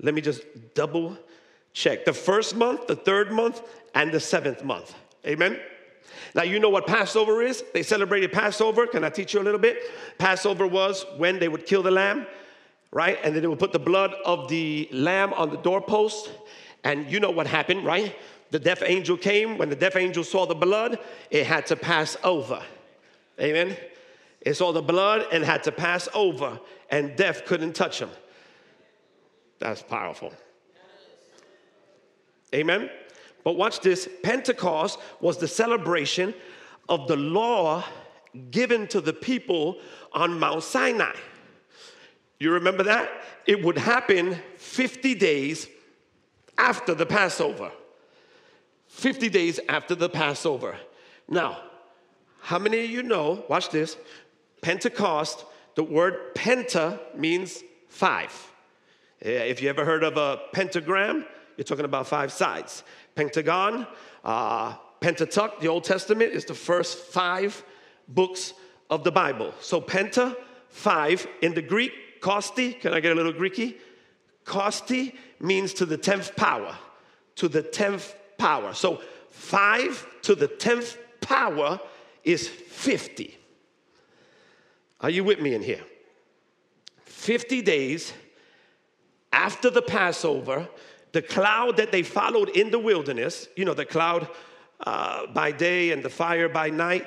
Let 0.00 0.14
me 0.14 0.20
just 0.20 0.42
double 0.74 1.18
check 1.76 2.06
the 2.06 2.12
first 2.12 2.56
month, 2.56 2.86
the 2.86 2.96
third 2.96 3.30
month, 3.30 3.60
and 3.94 4.10
the 4.10 4.18
seventh 4.18 4.64
month. 4.64 4.94
Amen. 5.26 5.60
Now, 6.34 6.42
you 6.42 6.58
know 6.58 6.70
what 6.70 6.86
Passover 6.86 7.42
is? 7.42 7.62
They 7.74 7.82
celebrated 7.82 8.32
Passover. 8.32 8.86
Can 8.86 9.04
I 9.04 9.10
teach 9.10 9.34
you 9.34 9.40
a 9.40 9.42
little 9.42 9.60
bit? 9.60 9.78
Passover 10.16 10.66
was 10.66 11.04
when 11.18 11.38
they 11.38 11.48
would 11.48 11.66
kill 11.66 11.82
the 11.82 11.90
lamb, 11.90 12.26
right? 12.92 13.18
And 13.22 13.34
then 13.34 13.42
they 13.42 13.48
would 13.48 13.58
put 13.58 13.72
the 13.72 13.78
blood 13.78 14.14
of 14.24 14.48
the 14.48 14.88
lamb 14.90 15.34
on 15.34 15.50
the 15.50 15.58
doorpost. 15.58 16.30
And 16.82 17.10
you 17.12 17.20
know 17.20 17.30
what 17.30 17.46
happened, 17.46 17.84
right? 17.84 18.16
The 18.52 18.58
death 18.58 18.82
angel 18.82 19.18
came. 19.18 19.58
When 19.58 19.68
the 19.68 19.76
death 19.76 19.96
angel 19.96 20.24
saw 20.24 20.46
the 20.46 20.54
blood, 20.54 20.98
it 21.30 21.44
had 21.46 21.66
to 21.66 21.76
pass 21.76 22.16
over. 22.24 22.62
Amen. 23.38 23.76
It 24.40 24.54
saw 24.54 24.72
the 24.72 24.82
blood 24.82 25.26
and 25.30 25.44
had 25.44 25.62
to 25.64 25.72
pass 25.72 26.08
over, 26.14 26.58
and 26.90 27.16
death 27.16 27.44
couldn't 27.44 27.74
touch 27.74 28.00
him. 28.00 28.10
That's 29.58 29.82
powerful. 29.82 30.32
Amen? 32.54 32.90
But 33.44 33.56
watch 33.56 33.80
this 33.80 34.08
Pentecost 34.22 34.98
was 35.20 35.38
the 35.38 35.48
celebration 35.48 36.34
of 36.88 37.08
the 37.08 37.16
law 37.16 37.84
given 38.50 38.86
to 38.88 39.00
the 39.00 39.12
people 39.12 39.78
on 40.12 40.38
Mount 40.38 40.62
Sinai. 40.62 41.14
You 42.38 42.52
remember 42.52 42.82
that? 42.84 43.08
It 43.46 43.64
would 43.64 43.78
happen 43.78 44.36
50 44.56 45.14
days 45.14 45.68
after 46.58 46.94
the 46.94 47.06
Passover. 47.06 47.70
50 48.88 49.28
days 49.28 49.60
after 49.68 49.94
the 49.94 50.08
Passover. 50.08 50.76
Now, 51.28 51.62
how 52.40 52.58
many 52.58 52.84
of 52.84 52.90
you 52.90 53.02
know, 53.02 53.44
watch 53.48 53.70
this, 53.70 53.96
Pentecost, 54.60 55.44
the 55.74 55.82
word 55.82 56.34
penta 56.34 56.98
means 57.16 57.62
five. 57.88 58.32
Eh, 59.22 59.30
if 59.30 59.62
you 59.62 59.68
ever 59.68 59.84
heard 59.84 60.04
of 60.04 60.16
a 60.16 60.40
pentagram, 60.52 61.24
you're 61.56 61.64
talking 61.64 61.84
about 61.84 62.06
five 62.06 62.32
sides. 62.32 62.84
Pentagon, 63.14 63.86
uh, 64.24 64.74
Pentateuch, 65.00 65.60
the 65.60 65.68
Old 65.68 65.84
Testament, 65.84 66.32
is 66.32 66.44
the 66.44 66.54
first 66.54 66.98
five 66.98 67.64
books 68.08 68.52
of 68.90 69.04
the 69.04 69.12
Bible. 69.12 69.52
So 69.60 69.80
penta, 69.80 70.36
five. 70.68 71.26
In 71.42 71.54
the 71.54 71.62
Greek, 71.62 72.20
kosti, 72.20 72.80
can 72.80 72.92
I 72.92 73.00
get 73.00 73.12
a 73.12 73.14
little 73.14 73.32
Greeky? 73.32 73.76
Kosti 74.44 75.14
means 75.40 75.74
to 75.74 75.86
the 75.86 75.96
tenth 75.96 76.36
power. 76.36 76.76
To 77.36 77.48
the 77.48 77.62
tenth 77.62 78.14
power. 78.38 78.72
So 78.74 79.02
five 79.30 80.06
to 80.22 80.34
the 80.34 80.48
tenth 80.48 80.96
power 81.20 81.80
is 82.24 82.48
50. 82.48 83.36
Are 85.00 85.10
you 85.10 85.24
with 85.24 85.40
me 85.40 85.54
in 85.54 85.62
here? 85.62 85.82
50 87.04 87.62
days 87.62 88.12
after 89.32 89.68
the 89.68 89.82
Passover, 89.82 90.68
the 91.16 91.22
cloud 91.22 91.78
that 91.78 91.92
they 91.92 92.02
followed 92.02 92.50
in 92.50 92.70
the 92.70 92.78
wilderness, 92.78 93.48
you 93.56 93.64
know, 93.64 93.72
the 93.72 93.86
cloud 93.86 94.28
uh, 94.80 95.26
by 95.28 95.50
day 95.50 95.90
and 95.92 96.02
the 96.02 96.10
fire 96.10 96.46
by 96.46 96.68
night, 96.68 97.06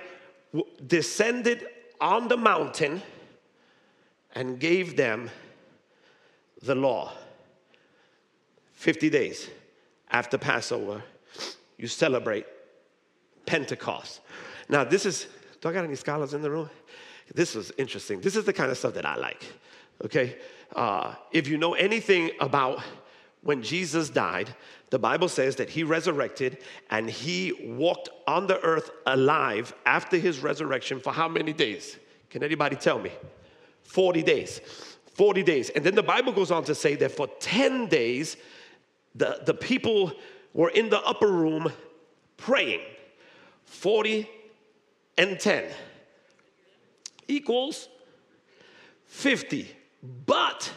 w- 0.51 0.67
descended 0.87 1.67
on 2.01 2.27
the 2.27 2.35
mountain 2.35 3.03
and 4.33 4.59
gave 4.59 4.97
them 4.97 5.29
the 6.63 6.73
law. 6.73 7.13
50 8.73 9.11
days 9.11 9.47
after 10.09 10.39
Passover, 10.39 11.03
you 11.77 11.85
celebrate 11.85 12.47
Pentecost. 13.45 14.21
Now, 14.69 14.83
this 14.83 15.05
is, 15.05 15.27
do 15.61 15.69
I 15.69 15.73
got 15.73 15.83
any 15.83 15.93
scholars 15.93 16.33
in 16.33 16.41
the 16.41 16.49
room? 16.49 16.71
This 17.35 17.55
is 17.55 17.71
interesting. 17.77 18.21
This 18.21 18.35
is 18.35 18.43
the 18.43 18.53
kind 18.53 18.71
of 18.71 18.77
stuff 18.79 18.95
that 18.95 19.05
I 19.05 19.17
like, 19.17 19.45
okay? 20.03 20.35
Uh, 20.75 21.13
if 21.31 21.47
you 21.47 21.59
know 21.59 21.75
anything 21.75 22.31
about 22.39 22.81
when 23.41 23.63
Jesus 23.63 24.09
died, 24.09 24.53
the 24.89 24.99
Bible 24.99 25.29
says 25.29 25.55
that 25.57 25.69
he 25.69 25.83
resurrected 25.83 26.57
and 26.89 27.09
he 27.09 27.53
walked 27.77 28.09
on 28.27 28.47
the 28.47 28.59
earth 28.61 28.91
alive 29.05 29.73
after 29.85 30.17
his 30.17 30.39
resurrection 30.39 30.99
for 30.99 31.13
how 31.13 31.27
many 31.27 31.53
days? 31.53 31.97
Can 32.29 32.43
anybody 32.43 32.75
tell 32.75 32.99
me? 32.99 33.11
40 33.83 34.23
days. 34.23 34.61
40 35.13 35.43
days. 35.43 35.69
And 35.69 35.83
then 35.83 35.95
the 35.95 36.03
Bible 36.03 36.31
goes 36.31 36.51
on 36.51 36.63
to 36.65 36.75
say 36.75 36.95
that 36.95 37.11
for 37.11 37.27
10 37.39 37.87
days, 37.87 38.37
the, 39.15 39.41
the 39.45 39.53
people 39.53 40.13
were 40.53 40.69
in 40.69 40.89
the 40.89 41.01
upper 41.01 41.27
room 41.27 41.71
praying. 42.37 42.81
40 43.65 44.29
and 45.17 45.39
10 45.39 45.65
equals 47.27 47.87
50. 49.05 49.69
But 50.25 50.71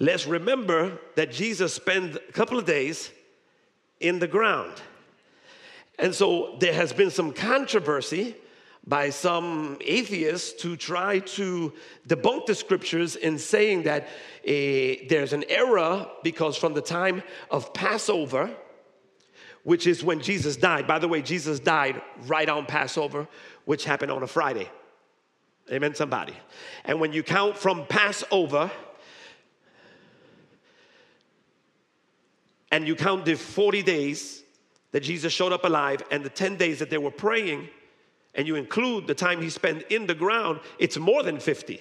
let's 0.00 0.26
remember 0.26 0.98
that 1.14 1.30
Jesus 1.30 1.72
spent 1.72 2.16
a 2.16 2.32
couple 2.32 2.58
of 2.58 2.64
days 2.64 3.10
in 4.00 4.18
the 4.18 4.26
ground. 4.26 4.72
And 5.98 6.14
so 6.14 6.56
there 6.58 6.72
has 6.72 6.92
been 6.92 7.10
some 7.10 7.32
controversy 7.32 8.34
by 8.86 9.10
some 9.10 9.76
atheists 9.82 10.62
to 10.62 10.74
try 10.74 11.18
to 11.18 11.72
debunk 12.08 12.46
the 12.46 12.54
scriptures 12.54 13.14
in 13.14 13.38
saying 13.38 13.82
that 13.82 14.04
uh, 14.04 15.04
there's 15.08 15.34
an 15.34 15.44
error 15.48 16.08
because 16.24 16.56
from 16.56 16.72
the 16.72 16.80
time 16.80 17.22
of 17.50 17.74
Passover, 17.74 18.50
which 19.64 19.86
is 19.86 20.02
when 20.02 20.20
Jesus 20.20 20.56
died, 20.56 20.86
by 20.86 20.98
the 20.98 21.08
way, 21.08 21.20
Jesus 21.20 21.60
died 21.60 22.00
right 22.26 22.48
on 22.48 22.64
Passover, 22.64 23.28
which 23.66 23.84
happened 23.84 24.10
on 24.10 24.22
a 24.22 24.26
Friday. 24.26 24.70
Amen, 25.70 25.94
somebody. 25.94 26.34
And 26.86 26.98
when 26.98 27.12
you 27.12 27.22
count 27.22 27.58
from 27.58 27.84
Passover, 27.86 28.70
and 32.70 32.86
you 32.86 32.94
count 32.94 33.24
the 33.24 33.34
40 33.34 33.82
days 33.82 34.42
that 34.92 35.00
Jesus 35.00 35.32
showed 35.32 35.52
up 35.52 35.64
alive 35.64 36.02
and 36.10 36.24
the 36.24 36.30
10 36.30 36.56
days 36.56 36.78
that 36.78 36.90
they 36.90 36.98
were 36.98 37.10
praying, 37.10 37.68
and 38.34 38.46
you 38.46 38.56
include 38.56 39.06
the 39.06 39.14
time 39.14 39.42
he 39.42 39.50
spent 39.50 39.82
in 39.90 40.06
the 40.06 40.14
ground, 40.14 40.60
it's 40.78 40.96
more 40.96 41.22
than 41.22 41.38
50. 41.38 41.80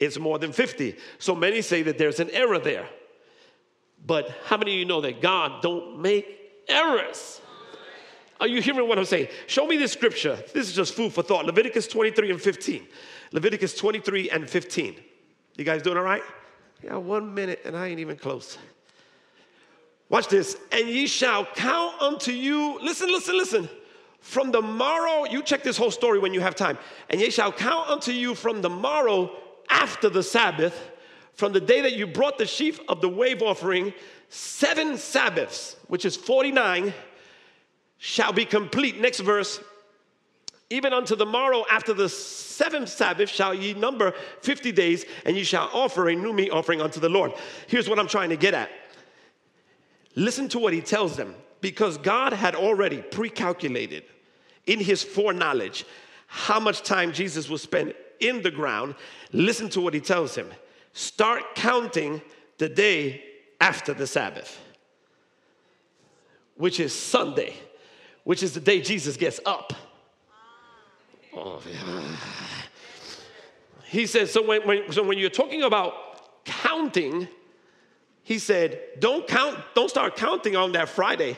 It's 0.00 0.18
more 0.18 0.38
than 0.38 0.52
50. 0.52 0.96
So 1.18 1.34
many 1.34 1.62
say 1.62 1.82
that 1.82 1.98
there's 1.98 2.20
an 2.20 2.30
error 2.30 2.58
there. 2.58 2.88
But 4.06 4.34
how 4.44 4.56
many 4.56 4.72
of 4.72 4.78
you 4.78 4.84
know 4.84 5.00
that 5.00 5.20
God 5.20 5.62
don't 5.62 6.00
make 6.00 6.26
errors? 6.68 7.40
Are 8.40 8.48
you 8.48 8.60
hearing 8.60 8.88
what 8.88 8.98
I'm 8.98 9.04
saying? 9.04 9.28
Show 9.46 9.66
me 9.66 9.76
this 9.76 9.92
scripture. 9.92 10.36
This 10.52 10.68
is 10.68 10.74
just 10.74 10.94
food 10.94 11.12
for 11.12 11.22
thought. 11.22 11.46
Leviticus 11.46 11.86
23 11.86 12.32
and 12.32 12.40
15. 12.40 12.86
Leviticus 13.32 13.74
23 13.76 14.30
and 14.30 14.50
15. 14.50 14.96
You 15.56 15.64
guys 15.64 15.82
doing 15.82 15.96
all 15.96 16.02
right? 16.02 16.22
Yeah, 16.82 16.96
one 16.96 17.32
minute 17.32 17.60
and 17.64 17.76
I 17.76 17.86
ain't 17.86 18.00
even 18.00 18.16
close. 18.16 18.58
Watch 20.08 20.28
this. 20.28 20.56
And 20.72 20.88
ye 20.88 21.06
shall 21.06 21.44
count 21.44 22.00
unto 22.00 22.32
you, 22.32 22.78
listen, 22.80 23.08
listen, 23.08 23.36
listen. 23.36 23.68
From 24.20 24.52
the 24.52 24.62
morrow, 24.62 25.24
you 25.24 25.42
check 25.42 25.62
this 25.62 25.76
whole 25.76 25.90
story 25.90 26.18
when 26.18 26.32
you 26.32 26.40
have 26.40 26.54
time. 26.54 26.78
And 27.10 27.20
ye 27.20 27.30
shall 27.30 27.52
count 27.52 27.88
unto 27.88 28.10
you 28.10 28.34
from 28.34 28.62
the 28.62 28.70
morrow 28.70 29.30
after 29.68 30.08
the 30.08 30.22
Sabbath, 30.22 30.90
from 31.34 31.52
the 31.52 31.60
day 31.60 31.82
that 31.82 31.94
you 31.94 32.06
brought 32.06 32.38
the 32.38 32.46
sheaf 32.46 32.80
of 32.88 33.00
the 33.00 33.08
wave 33.08 33.42
offering, 33.42 33.92
seven 34.28 34.96
Sabbaths, 34.96 35.76
which 35.88 36.04
is 36.04 36.16
49, 36.16 36.94
shall 37.98 38.32
be 38.32 38.44
complete. 38.44 39.00
Next 39.00 39.20
verse. 39.20 39.60
Even 40.70 40.92
unto 40.92 41.14
the 41.14 41.26
morrow 41.26 41.64
after 41.70 41.92
the 41.92 42.08
seventh 42.08 42.88
Sabbath 42.88 43.28
shall 43.28 43.54
ye 43.54 43.74
number 43.74 44.12
50 44.40 44.72
days, 44.72 45.04
and 45.26 45.36
ye 45.36 45.44
shall 45.44 45.68
offer 45.72 46.08
a 46.08 46.14
new 46.14 46.32
meat 46.32 46.50
offering 46.50 46.80
unto 46.80 46.98
the 46.98 47.08
Lord. 47.08 47.32
Here's 47.66 47.88
what 47.88 47.98
I'm 47.98 48.08
trying 48.08 48.30
to 48.30 48.36
get 48.36 48.54
at 48.54 48.70
Listen 50.16 50.48
to 50.48 50.58
what 50.58 50.72
he 50.72 50.80
tells 50.80 51.16
them 51.16 51.34
because 51.60 51.98
God 51.98 52.32
had 52.32 52.54
already 52.54 53.02
pre 53.02 53.30
calculated 53.30 54.04
in 54.66 54.80
his 54.80 55.02
foreknowledge 55.02 55.84
how 56.26 56.60
much 56.60 56.82
time 56.82 57.12
Jesus 57.12 57.48
will 57.48 57.58
spend 57.58 57.94
in 58.20 58.42
the 58.42 58.50
ground. 58.50 58.94
Listen 59.32 59.68
to 59.70 59.80
what 59.80 59.94
he 59.94 60.00
tells 60.00 60.34
him 60.34 60.50
start 60.92 61.54
counting 61.54 62.22
the 62.58 62.68
day 62.68 63.22
after 63.60 63.92
the 63.92 64.06
Sabbath, 64.06 64.60
which 66.56 66.78
is 66.78 66.92
Sunday, 66.92 67.54
which 68.22 68.42
is 68.42 68.54
the 68.54 68.60
day 68.60 68.80
Jesus 68.80 69.16
gets 69.16 69.40
up. 69.44 69.72
Oh, 71.36 71.60
yeah. 71.68 72.16
He 73.86 74.06
says, 74.06 74.32
so 74.32 74.46
when, 74.46 74.62
when, 74.66 74.92
so 74.92 75.02
when 75.02 75.18
you're 75.18 75.30
talking 75.30 75.62
about 75.62 76.44
counting, 76.44 77.28
he 78.24 78.38
said, 78.38 78.80
don't 78.98 79.28
count, 79.28 79.58
don't 79.74 79.90
start 79.90 80.16
counting 80.16 80.56
on 80.56 80.72
that 80.72 80.88
Friday. 80.88 81.36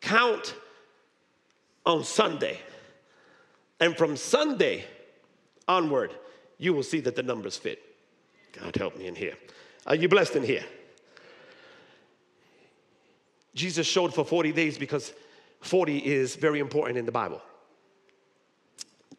Count 0.00 0.54
on 1.86 2.02
Sunday. 2.02 2.58
And 3.80 3.96
from 3.96 4.16
Sunday 4.16 4.84
onward, 5.68 6.12
you 6.58 6.72
will 6.72 6.82
see 6.82 7.00
that 7.00 7.14
the 7.14 7.22
numbers 7.22 7.56
fit. 7.56 7.80
God 8.52 8.74
help 8.74 8.98
me 8.98 9.06
in 9.06 9.14
here. 9.14 9.34
Are 9.86 9.94
you 9.94 10.08
blessed 10.08 10.34
in 10.34 10.42
here? 10.42 10.64
Jesus 13.54 13.86
showed 13.86 14.12
for 14.12 14.24
40 14.24 14.50
days 14.52 14.76
because 14.76 15.12
40 15.60 15.98
is 15.98 16.34
very 16.34 16.58
important 16.58 16.98
in 16.98 17.06
the 17.06 17.12
Bible. 17.12 17.40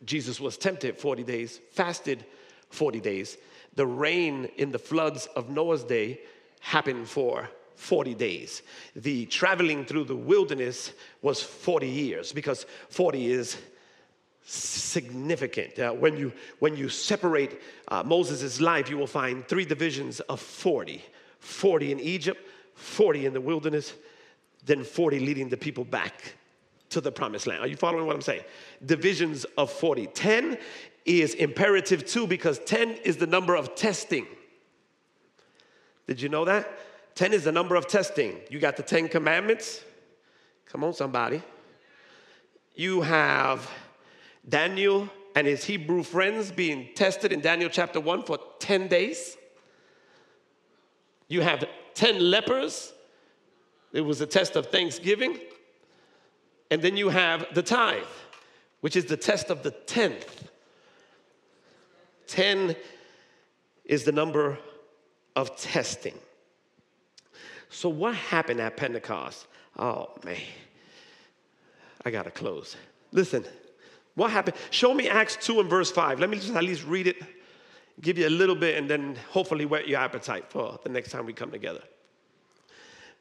Jesus 0.03 0.39
was 0.39 0.57
tempted 0.57 0.97
40 0.97 1.23
days, 1.23 1.61
fasted 1.71 2.25
40 2.71 2.99
days. 2.99 3.37
The 3.75 3.87
rain 3.87 4.49
in 4.57 4.71
the 4.71 4.79
floods 4.79 5.27
of 5.35 5.49
Noah's 5.49 5.85
day 5.85 6.19
happened 6.65 7.07
for 7.07 7.47
40 7.75 8.15
days. 8.15 8.63
The 8.95 9.27
traveling 9.27 9.85
through 9.85 10.05
the 10.05 10.15
wilderness 10.15 10.93
was 11.21 11.39
40 11.39 11.87
years 11.87 12.33
because 12.33 12.65
40 12.89 13.31
is 13.31 13.57
significant. 14.43 15.77
Uh, 15.77 15.91
when, 15.91 16.17
you, 16.17 16.33
when 16.57 16.75
you 16.75 16.89
separate 16.89 17.61
uh, 17.87 18.01
Moses' 18.03 18.59
life, 18.59 18.89
you 18.89 18.97
will 18.97 19.05
find 19.05 19.47
three 19.47 19.65
divisions 19.65 20.19
of 20.21 20.39
40 20.39 21.03
40 21.39 21.91
in 21.91 21.99
Egypt, 21.99 22.41
40 22.73 23.27
in 23.27 23.33
the 23.33 23.41
wilderness, 23.41 23.93
then 24.65 24.83
40 24.83 25.19
leading 25.19 25.47
the 25.47 25.57
people 25.57 25.85
back 25.85 26.33
to 26.89 26.99
the 26.99 27.11
promised 27.11 27.45
land. 27.45 27.61
Are 27.61 27.67
you 27.67 27.75
following 27.75 28.07
what 28.07 28.15
I'm 28.15 28.21
saying? 28.23 28.41
Divisions 28.83 29.43
of 29.55 29.69
40. 29.69 30.07
10 30.07 30.57
is 31.05 31.35
imperative 31.35 32.03
too 32.03 32.25
because 32.25 32.57
10 32.65 32.93
is 33.03 33.17
the 33.17 33.27
number 33.27 33.55
of 33.55 33.75
testing. 33.75 34.25
Did 36.07 36.21
you 36.21 36.29
know 36.29 36.45
that? 36.45 36.67
10 37.15 37.33
is 37.33 37.45
the 37.45 37.51
number 37.51 37.75
of 37.75 37.87
testing. 37.87 38.39
You 38.49 38.59
got 38.59 38.77
the 38.77 38.83
10 38.83 39.09
commandments. 39.09 39.83
Come 40.65 40.83
on, 40.83 40.93
somebody. 40.93 41.41
You 42.75 43.01
have 43.01 43.69
Daniel 44.47 45.09
and 45.33 45.47
his 45.47 45.63
Hebrew 45.63 46.03
friends 46.03 46.51
being 46.51 46.89
tested 46.95 47.31
in 47.31 47.39
Daniel 47.41 47.69
chapter 47.69 47.99
1 47.99 48.23
for 48.23 48.37
10 48.59 48.87
days. 48.87 49.37
You 51.27 51.41
have 51.41 51.65
10 51.93 52.19
lepers. 52.19 52.93
It 53.93 54.01
was 54.01 54.21
a 54.21 54.25
test 54.25 54.55
of 54.55 54.67
thanksgiving. 54.67 55.39
And 56.69 56.81
then 56.81 56.97
you 56.97 57.09
have 57.09 57.45
the 57.53 57.63
tithe, 57.63 58.03
which 58.81 58.95
is 58.95 59.05
the 59.05 59.17
test 59.17 59.49
of 59.49 59.63
the 59.63 59.71
tenth. 59.71 60.49
10 62.27 62.75
is 63.85 64.03
the 64.03 64.11
number 64.11 64.57
of 65.35 65.55
testing. 65.57 66.17
So, 67.69 67.89
what 67.89 68.15
happened 68.15 68.61
at 68.61 68.77
Pentecost? 68.77 69.47
Oh, 69.77 70.11
man. 70.23 70.37
I 72.05 72.11
got 72.11 72.23
to 72.23 72.31
close. 72.31 72.75
Listen, 73.11 73.43
what 74.13 74.31
happened? 74.31 74.55
Show 74.69 74.93
me 74.93 75.09
Acts 75.09 75.37
2 75.41 75.59
and 75.59 75.69
verse 75.69 75.91
5. 75.91 76.19
Let 76.19 76.29
me 76.29 76.37
just 76.37 76.53
at 76.53 76.63
least 76.63 76.85
read 76.85 77.07
it, 77.07 77.17
give 77.99 78.17
you 78.17 78.27
a 78.27 78.29
little 78.29 78.55
bit, 78.55 78.77
and 78.77 78.89
then 78.89 79.17
hopefully 79.29 79.65
whet 79.65 79.87
your 79.87 79.99
appetite 79.99 80.49
for 80.49 80.79
the 80.83 80.89
next 80.89 81.11
time 81.11 81.25
we 81.25 81.33
come 81.33 81.51
together. 81.51 81.81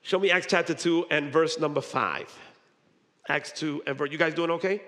Show 0.03 0.19
me 0.19 0.31
Acts 0.31 0.47
chapter 0.49 0.75
2 0.75 1.07
and 1.11 1.33
verse 1.33 1.59
number 1.59 1.81
5. 1.81 2.39
Acts 3.29 3.53
2 3.53 3.85
and 3.87 3.97
verse. 3.97 4.11
You 4.12 4.19
guys 4.19 4.35
doing 4.35 4.51
okay? 4.51 4.83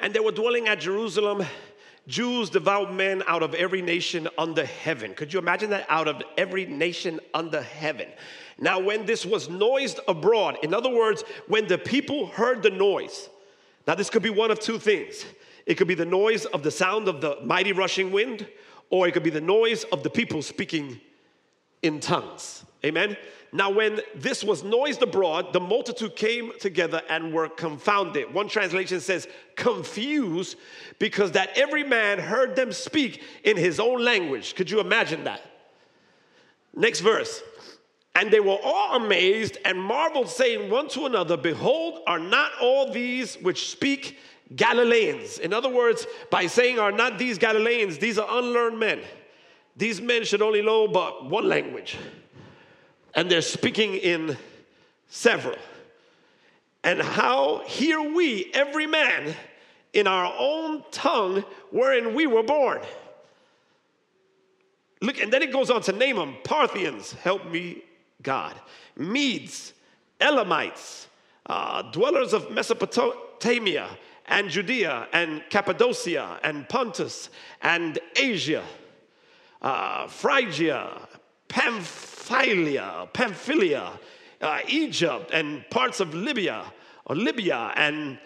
And 0.00 0.14
they 0.14 0.20
were 0.20 0.32
dwelling 0.32 0.66
at 0.68 0.80
Jerusalem 0.80 1.44
Jews, 2.08 2.48
devout 2.48 2.92
men 2.92 3.22
out 3.26 3.42
of 3.42 3.54
every 3.54 3.82
nation 3.82 4.28
under 4.38 4.64
heaven. 4.64 5.12
Could 5.12 5.32
you 5.32 5.38
imagine 5.38 5.70
that? 5.70 5.84
Out 5.90 6.08
of 6.08 6.22
every 6.38 6.64
nation 6.64 7.20
under 7.34 7.60
heaven. 7.60 8.08
Now, 8.58 8.80
when 8.80 9.04
this 9.04 9.26
was 9.26 9.50
noised 9.50 10.00
abroad, 10.08 10.56
in 10.62 10.72
other 10.72 10.88
words, 10.88 11.22
when 11.48 11.68
the 11.68 11.76
people 11.76 12.26
heard 12.26 12.62
the 12.62 12.70
noise, 12.70 13.28
now 13.86 13.94
this 13.94 14.08
could 14.08 14.22
be 14.22 14.30
one 14.30 14.50
of 14.50 14.58
two 14.58 14.78
things. 14.78 15.26
It 15.66 15.74
could 15.74 15.86
be 15.86 15.94
the 15.94 16.06
noise 16.06 16.46
of 16.46 16.62
the 16.62 16.70
sound 16.70 17.08
of 17.08 17.20
the 17.20 17.36
mighty 17.44 17.72
rushing 17.72 18.10
wind, 18.10 18.48
or 18.88 19.06
it 19.06 19.12
could 19.12 19.22
be 19.22 19.28
the 19.28 19.40
noise 19.42 19.84
of 19.84 20.02
the 20.02 20.10
people 20.10 20.40
speaking 20.40 20.98
in 21.82 22.00
tongues. 22.00 22.64
Amen. 22.84 23.16
Now, 23.52 23.70
when 23.70 24.00
this 24.14 24.44
was 24.44 24.62
noised 24.62 25.02
abroad, 25.02 25.52
the 25.52 25.60
multitude 25.60 26.14
came 26.14 26.52
together 26.60 27.02
and 27.08 27.32
were 27.32 27.48
confounded. 27.48 28.32
One 28.32 28.48
translation 28.48 29.00
says 29.00 29.26
confused 29.56 30.56
because 30.98 31.32
that 31.32 31.56
every 31.56 31.82
man 31.82 32.18
heard 32.18 32.54
them 32.54 32.72
speak 32.72 33.22
in 33.44 33.56
his 33.56 33.80
own 33.80 34.04
language. 34.04 34.54
Could 34.54 34.70
you 34.70 34.80
imagine 34.80 35.24
that? 35.24 35.40
Next 36.74 37.00
verse. 37.00 37.42
And 38.14 38.30
they 38.30 38.40
were 38.40 38.58
all 38.62 38.96
amazed 38.96 39.58
and 39.64 39.80
marveled, 39.80 40.28
saying 40.28 40.70
one 40.70 40.88
to 40.88 41.06
another, 41.06 41.36
Behold, 41.36 42.00
are 42.06 42.18
not 42.18 42.50
all 42.60 42.92
these 42.92 43.36
which 43.36 43.70
speak 43.70 44.18
Galileans. 44.56 45.38
In 45.38 45.52
other 45.52 45.68
words, 45.68 46.06
by 46.30 46.46
saying 46.46 46.78
are 46.78 46.92
not 46.92 47.18
these 47.18 47.38
Galileans, 47.38 47.98
these 47.98 48.18
are 48.18 48.38
unlearned 48.38 48.78
men. 48.78 49.00
These 49.76 50.00
men 50.00 50.24
should 50.24 50.42
only 50.42 50.62
know 50.62 50.88
but 50.88 51.30
one 51.30 51.48
language. 51.48 51.96
And 53.14 53.30
they're 53.30 53.42
speaking 53.42 53.94
in 53.94 54.36
several. 55.08 55.56
And 56.84 57.00
how 57.00 57.62
hear 57.66 58.00
we, 58.00 58.50
every 58.54 58.86
man, 58.86 59.34
in 59.92 60.06
our 60.06 60.32
own 60.38 60.84
tongue 60.90 61.44
wherein 61.70 62.14
we 62.14 62.26
were 62.26 62.42
born. 62.42 62.80
Look, 65.00 65.20
and 65.20 65.32
then 65.32 65.42
it 65.42 65.52
goes 65.52 65.70
on 65.70 65.82
to 65.82 65.92
name 65.92 66.16
them 66.16 66.36
Parthians, 66.44 67.12
help 67.12 67.50
me, 67.50 67.82
God, 68.22 68.54
Medes, 68.96 69.72
Elamites, 70.20 71.06
uh, 71.46 71.82
dwellers 71.82 72.32
of 72.32 72.50
Mesopotamia 72.50 73.88
and 74.26 74.50
Judea 74.50 75.08
and 75.12 75.42
Cappadocia 75.50 76.40
and 76.42 76.68
Pontus 76.68 77.30
and 77.62 77.98
Asia, 78.16 78.64
uh, 79.62 80.06
Phrygia, 80.08 81.08
Pamphylia, 82.28 83.08
Pamphylia, 83.14 83.98
uh, 84.42 84.58
Egypt 84.68 85.30
and 85.32 85.68
parts 85.70 86.00
of 86.00 86.14
Libya, 86.14 86.62
or 87.06 87.16
Libya 87.16 87.72
and 87.74 88.18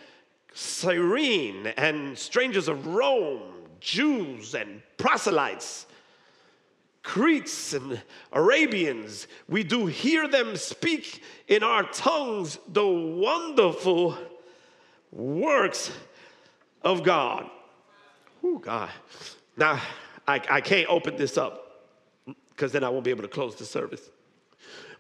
Cyrene 0.53 1.69
and 1.77 2.19
strangers 2.19 2.67
of 2.67 2.87
Rome, 2.87 3.43
Jews 3.79 4.55
and 4.55 4.83
proselytes, 4.97 5.87
Cretes 7.05 7.75
and 7.75 8.01
Arabians, 8.33 9.27
we 9.49 9.63
do 9.63 9.87
hear 9.87 10.29
them 10.29 10.57
speak 10.57 11.23
in 11.49 11.63
our 11.63 11.85
tongues 11.85 12.59
the 12.69 12.87
wonderful 12.87 14.17
works 15.11 15.91
of 16.83 17.03
God. 17.03 17.49
Oh, 18.43 18.59
God. 18.59 18.91
Now, 19.57 19.81
I, 20.27 20.41
I 20.49 20.61
can't 20.61 20.89
open 20.89 21.17
this 21.17 21.37
up 21.37 21.72
because 22.63 22.71
then 22.71 22.85
I 22.85 22.91
won't 22.91 23.03
be 23.03 23.11
able 23.11 23.23
to 23.23 23.29
close 23.29 23.57
the 23.57 23.65
service. 23.65 24.09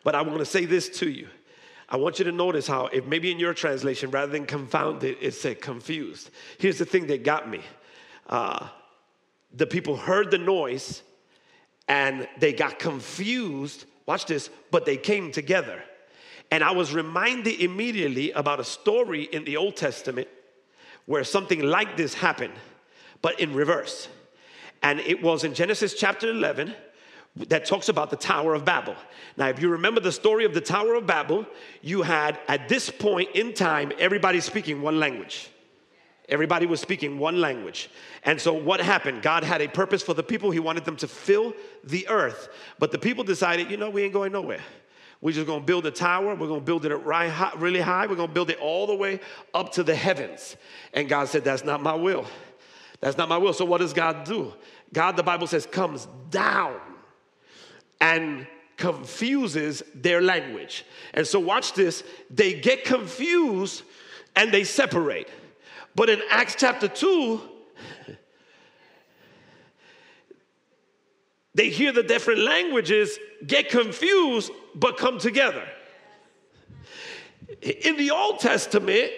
But 0.03 0.17
I 0.17 0.23
want 0.23 0.41
to 0.41 0.45
say 0.45 0.65
this 0.65 0.89
to 0.99 1.09
you. 1.09 1.29
I 1.89 1.97
want 1.97 2.19
you 2.19 2.25
to 2.25 2.33
notice 2.33 2.67
how, 2.67 2.87
if 2.87 3.07
maybe 3.07 3.31
in 3.31 3.39
your 3.39 3.55
translation, 3.55 4.11
rather 4.11 4.33
than 4.33 4.47
confounded, 4.47 5.17
it 5.21 5.31
said 5.35 5.61
confused. 5.61 6.31
Here's 6.59 6.79
the 6.79 6.85
thing 6.85 7.07
that 7.07 7.23
got 7.23 7.49
me 7.49 7.61
uh, 8.29 8.67
the 9.55 9.69
people 9.69 9.97
heard 9.97 10.33
the 10.33 10.39
noise 10.39 11.05
and 11.87 12.27
they 12.37 12.53
got 12.53 12.81
confused. 12.81 13.85
Watch 14.07 14.27
this, 14.27 14.51
but 14.73 14.85
they 14.85 14.97
came 14.97 15.31
together. 15.31 15.85
And 16.51 16.65
I 16.65 16.73
was 16.73 16.93
reminded 16.93 17.61
immediately 17.61 18.33
about 18.33 18.59
a 18.59 18.65
story 18.65 19.23
in 19.23 19.45
the 19.45 19.57
Old 19.57 19.77
Testament 19.77 20.27
where 21.07 21.23
something 21.23 21.63
like 21.63 21.97
this 21.97 22.13
happened, 22.13 22.55
but 23.21 23.39
in 23.39 23.55
reverse. 23.55 24.09
And 24.83 24.99
it 24.99 25.23
was 25.23 25.45
in 25.45 25.55
Genesis 25.55 25.95
chapter 25.95 26.29
11 26.29 26.75
that 27.37 27.65
talks 27.65 27.89
about 27.89 28.11
the 28.11 28.17
Tower 28.17 28.55
of 28.55 28.65
Babel. 28.65 28.95
Now, 29.37 29.49
if 29.49 29.61
you 29.61 29.71
remember 29.71 30.01
the 30.01 30.13
story 30.13 30.45
of 30.45 30.53
the 30.53 30.61
Tower 30.61 30.95
of 30.95 31.07
Babel, 31.07 31.47
you 31.81 32.03
had 32.03 32.39
at 32.47 32.69
this 32.69 32.91
point 32.91 33.31
in 33.35 33.55
time 33.55 33.93
everybody 33.99 34.41
speaking 34.41 34.83
one 34.83 35.01
language. 35.01 35.49
Everybody 36.29 36.67
was 36.67 36.81
speaking 36.81 37.19
one 37.19 37.41
language. 37.41 37.91
And 38.25 38.41
so, 38.41 38.53
what 38.53 38.81
happened? 38.81 39.23
God 39.23 39.45
had 39.45 39.61
a 39.61 39.69
purpose 39.69 40.03
for 40.03 40.15
the 40.15 40.23
people. 40.23 40.51
He 40.51 40.61
wanted 40.61 40.85
them 40.85 40.97
to 40.97 41.09
fill 41.09 41.53
the 41.85 42.07
earth. 42.09 42.49
But 42.79 42.93
the 42.93 42.99
people 42.99 43.25
decided, 43.25 43.71
you 43.71 43.77
know, 43.77 43.91
we 43.91 44.03
ain't 44.03 44.13
going 44.13 44.33
nowhere. 44.33 44.61
We're 45.21 45.33
just 45.33 45.47
gonna 45.47 45.65
build 45.65 45.87
a 45.87 45.91
tower. 45.91 46.35
We're 46.35 46.49
gonna 46.49 46.61
build 46.61 46.85
it 46.85 46.95
right 46.95 47.31
high, 47.31 47.53
really 47.57 47.81
high. 47.81 48.07
We're 48.07 48.17
gonna 48.17 48.33
build 48.33 48.51
it 48.51 48.59
all 48.61 48.87
the 48.87 48.95
way 48.95 49.21
up 49.53 49.73
to 49.73 49.83
the 49.83 49.95
heavens. 49.95 50.57
And 50.93 51.09
God 51.09 51.29
said, 51.29 51.45
That's 51.45 51.65
not 51.65 51.83
my 51.83 51.95
will. 51.95 52.27
That's 53.01 53.19
not 53.19 53.29
my 53.29 53.39
will. 53.39 53.53
So, 53.53 53.65
what 53.65 53.79
does 53.79 53.93
God 53.93 54.25
do? 54.25 54.53
God, 54.93 55.17
the 55.17 55.23
Bible 55.23 55.47
says, 55.47 55.67
comes 55.67 56.07
down 56.31 56.79
and 58.03 58.47
confuses 58.77 59.83
their 59.95 60.21
language. 60.21 60.85
And 61.15 61.25
so, 61.27 61.39
watch 61.39 61.73
this 61.73 62.03
they 62.29 62.61
get 62.61 62.85
confused 62.85 63.85
and 64.35 64.53
they 64.53 64.65
separate. 64.65 65.29
But 65.95 66.11
in 66.11 66.21
Acts 66.29 66.57
chapter 66.59 66.89
2, 66.89 67.41
they 71.55 71.71
hear 71.71 71.93
the 71.93 72.03
different 72.03 72.41
languages, 72.41 73.19
get 73.47 73.69
confused, 73.69 74.51
but 74.75 74.97
come 74.97 75.19
together. 75.19 75.65
In 77.63 77.97
the 77.97 78.11
Old 78.11 78.41
Testament, 78.41 79.13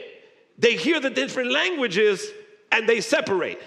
they 0.58 0.76
hear 0.76 1.00
the 1.00 1.10
different 1.10 1.50
languages 1.52 2.28
and 2.70 2.86
they 2.88 3.00
separate 3.00 3.62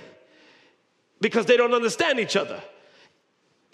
because 1.22 1.48
they 1.48 1.58
don't 1.58 1.74
understand 1.74 2.20
each 2.20 2.36
other. 2.36 2.62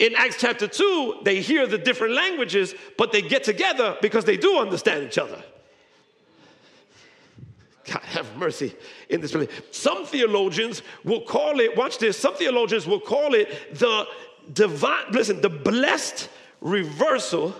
In 0.04 0.14
Acts 0.16 0.36
chapter 0.38 0.68
2, 0.68 1.20
they 1.22 1.40
hear 1.40 1.66
the 1.66 1.78
different 1.78 2.12
languages, 2.12 2.74
but 2.98 3.10
they 3.10 3.22
get 3.22 3.42
together 3.42 3.96
because 4.02 4.26
they 4.26 4.36
do 4.36 4.58
understand 4.58 5.02
each 5.02 5.16
other. 5.16 5.42
God 7.90 8.02
have 8.02 8.36
mercy 8.36 8.74
in 9.08 9.22
this 9.22 9.32
place. 9.32 9.48
Some 9.70 10.04
theologians 10.04 10.82
will 11.04 11.22
call 11.22 11.58
it, 11.58 11.74
watch 11.74 11.96
this, 11.96 12.18
some 12.18 12.34
theologians 12.34 12.86
will 12.86 13.00
call 13.00 13.32
it 13.32 13.78
the 13.78 14.06
divine, 14.52 15.10
listen, 15.10 15.40
the 15.40 15.48
blessed 15.48 16.28
reversal 16.60 17.54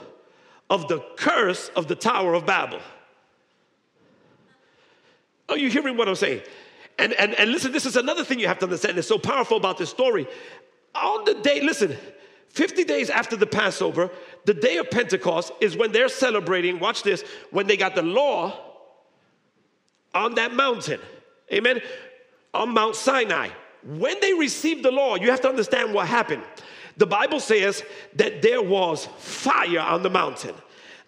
of 0.68 0.86
the 0.88 1.00
curse 1.16 1.70
of 1.70 1.88
the 1.88 1.94
Tower 1.94 2.34
of 2.34 2.44
Babel. 2.44 2.80
Are 5.48 5.56
you 5.56 5.70
hearing 5.70 5.96
what 5.96 6.10
I'm 6.10 6.14
saying? 6.14 6.42
And, 6.98 7.14
and, 7.14 7.32
and 7.36 7.50
listen, 7.50 7.72
this 7.72 7.86
is 7.86 7.96
another 7.96 8.22
thing 8.22 8.38
you 8.38 8.48
have 8.48 8.58
to 8.58 8.66
understand. 8.66 8.98
It's 8.98 9.08
so 9.08 9.18
powerful 9.18 9.56
about 9.56 9.78
this 9.78 9.88
story. 9.88 10.26
On 10.94 11.24
the 11.24 11.34
day, 11.34 11.62
listen, 11.62 11.96
50 12.54 12.84
days 12.84 13.10
after 13.10 13.34
the 13.34 13.46
Passover, 13.46 14.10
the 14.44 14.54
day 14.54 14.76
of 14.76 14.88
Pentecost 14.88 15.52
is 15.60 15.76
when 15.76 15.90
they're 15.90 16.08
celebrating, 16.08 16.78
watch 16.78 17.02
this, 17.02 17.24
when 17.50 17.66
they 17.66 17.76
got 17.76 17.96
the 17.96 18.02
law 18.02 18.56
on 20.14 20.36
that 20.36 20.54
mountain. 20.54 21.00
Amen. 21.52 21.80
On 22.54 22.72
Mount 22.72 22.94
Sinai. 22.94 23.48
When 23.82 24.20
they 24.20 24.34
received 24.34 24.84
the 24.84 24.92
law, 24.92 25.16
you 25.16 25.30
have 25.30 25.40
to 25.40 25.48
understand 25.48 25.92
what 25.92 26.06
happened. 26.06 26.44
The 26.96 27.06
Bible 27.06 27.40
says 27.40 27.82
that 28.14 28.40
there 28.40 28.62
was 28.62 29.06
fire 29.18 29.80
on 29.80 30.04
the 30.04 30.10
mountain. 30.10 30.54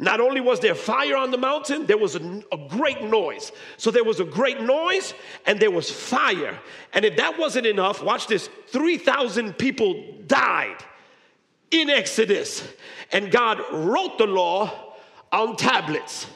Not 0.01 0.21
only 0.21 0.41
was 0.41 0.59
there 0.59 0.75
fire 0.75 1.17
on 1.17 1.31
the 1.31 1.39
mountain, 1.39 1.87
there 1.87 1.97
was 1.97 2.17
a, 2.17 2.43
a, 2.51 2.59
great 2.69 3.03
noise. 3.03 3.53
So 3.77 3.93
there 3.93 4.05
was 4.05 4.19
a 4.19 4.25
great 4.25 4.61
noise 4.61 5.15
and 5.47 5.61
there 5.61 5.71
was 5.71 5.91
fire. 5.91 6.59
And 6.93 7.05
if 7.05 7.17
that 7.17 7.39
wasn't 7.39 7.67
enough, 7.67 8.03
watch 8.03 8.27
this 8.27 8.51
3,000 8.67 9.57
people 9.57 10.05
died 10.27 10.77
in 11.71 11.91
Exodus. 11.91 12.67
And 13.13 13.31
God 13.31 13.61
wrote 13.73 14.19
the 14.19 14.27
law 14.27 14.95
on 15.33 15.57
tablets. 15.57 16.27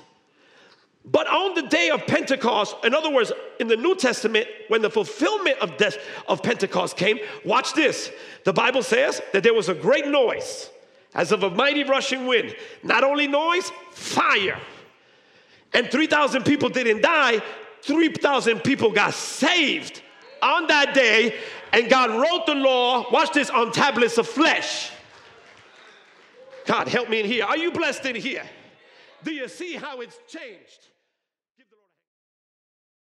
But 1.04 1.26
on 1.26 1.54
the 1.54 1.62
day 1.62 1.90
of 1.90 2.06
Pentecost, 2.06 2.76
in 2.84 2.94
other 2.94 3.10
words, 3.10 3.32
in 3.58 3.68
the 3.68 3.76
New 3.76 3.96
Testament, 3.96 4.46
when 4.68 4.82
the 4.82 4.90
fulfillment 4.90 5.58
of, 5.58 5.76
death, 5.76 5.96
of 6.28 6.42
Pentecost 6.42 6.96
came, 6.96 7.18
watch 7.44 7.72
this. 7.72 8.12
The 8.44 8.52
Bible 8.52 8.82
says 8.82 9.20
that 9.32 9.42
there 9.42 9.54
was 9.54 9.68
a 9.68 9.74
great 9.74 10.06
noise 10.06 10.70
as 11.14 11.32
of 11.32 11.42
a 11.42 11.50
mighty 11.50 11.84
rushing 11.84 12.26
wind. 12.26 12.54
Not 12.82 13.02
only 13.02 13.26
noise, 13.26 13.72
fire. 13.92 14.60
And 15.72 15.90
3,000 15.90 16.44
people 16.44 16.68
didn't 16.68 17.02
die, 17.02 17.42
3,000 17.82 18.60
people 18.60 18.90
got 18.90 19.14
saved 19.14 20.02
on 20.42 20.66
that 20.66 20.94
day, 20.94 21.36
and 21.72 21.88
God 21.88 22.10
wrote 22.10 22.46
the 22.46 22.54
law, 22.54 23.10
watch 23.10 23.32
this, 23.32 23.50
on 23.50 23.72
tablets 23.72 24.18
of 24.18 24.26
flesh. 24.26 24.90
God, 26.66 26.88
help 26.88 27.08
me 27.08 27.20
in 27.20 27.26
here. 27.26 27.44
Are 27.44 27.56
you 27.56 27.72
blessed 27.72 28.06
in 28.06 28.16
here? 28.16 28.44
Do 29.22 29.32
you 29.32 29.48
see 29.48 29.76
how 29.76 30.00
it's 30.00 30.18
changed? 30.28 30.86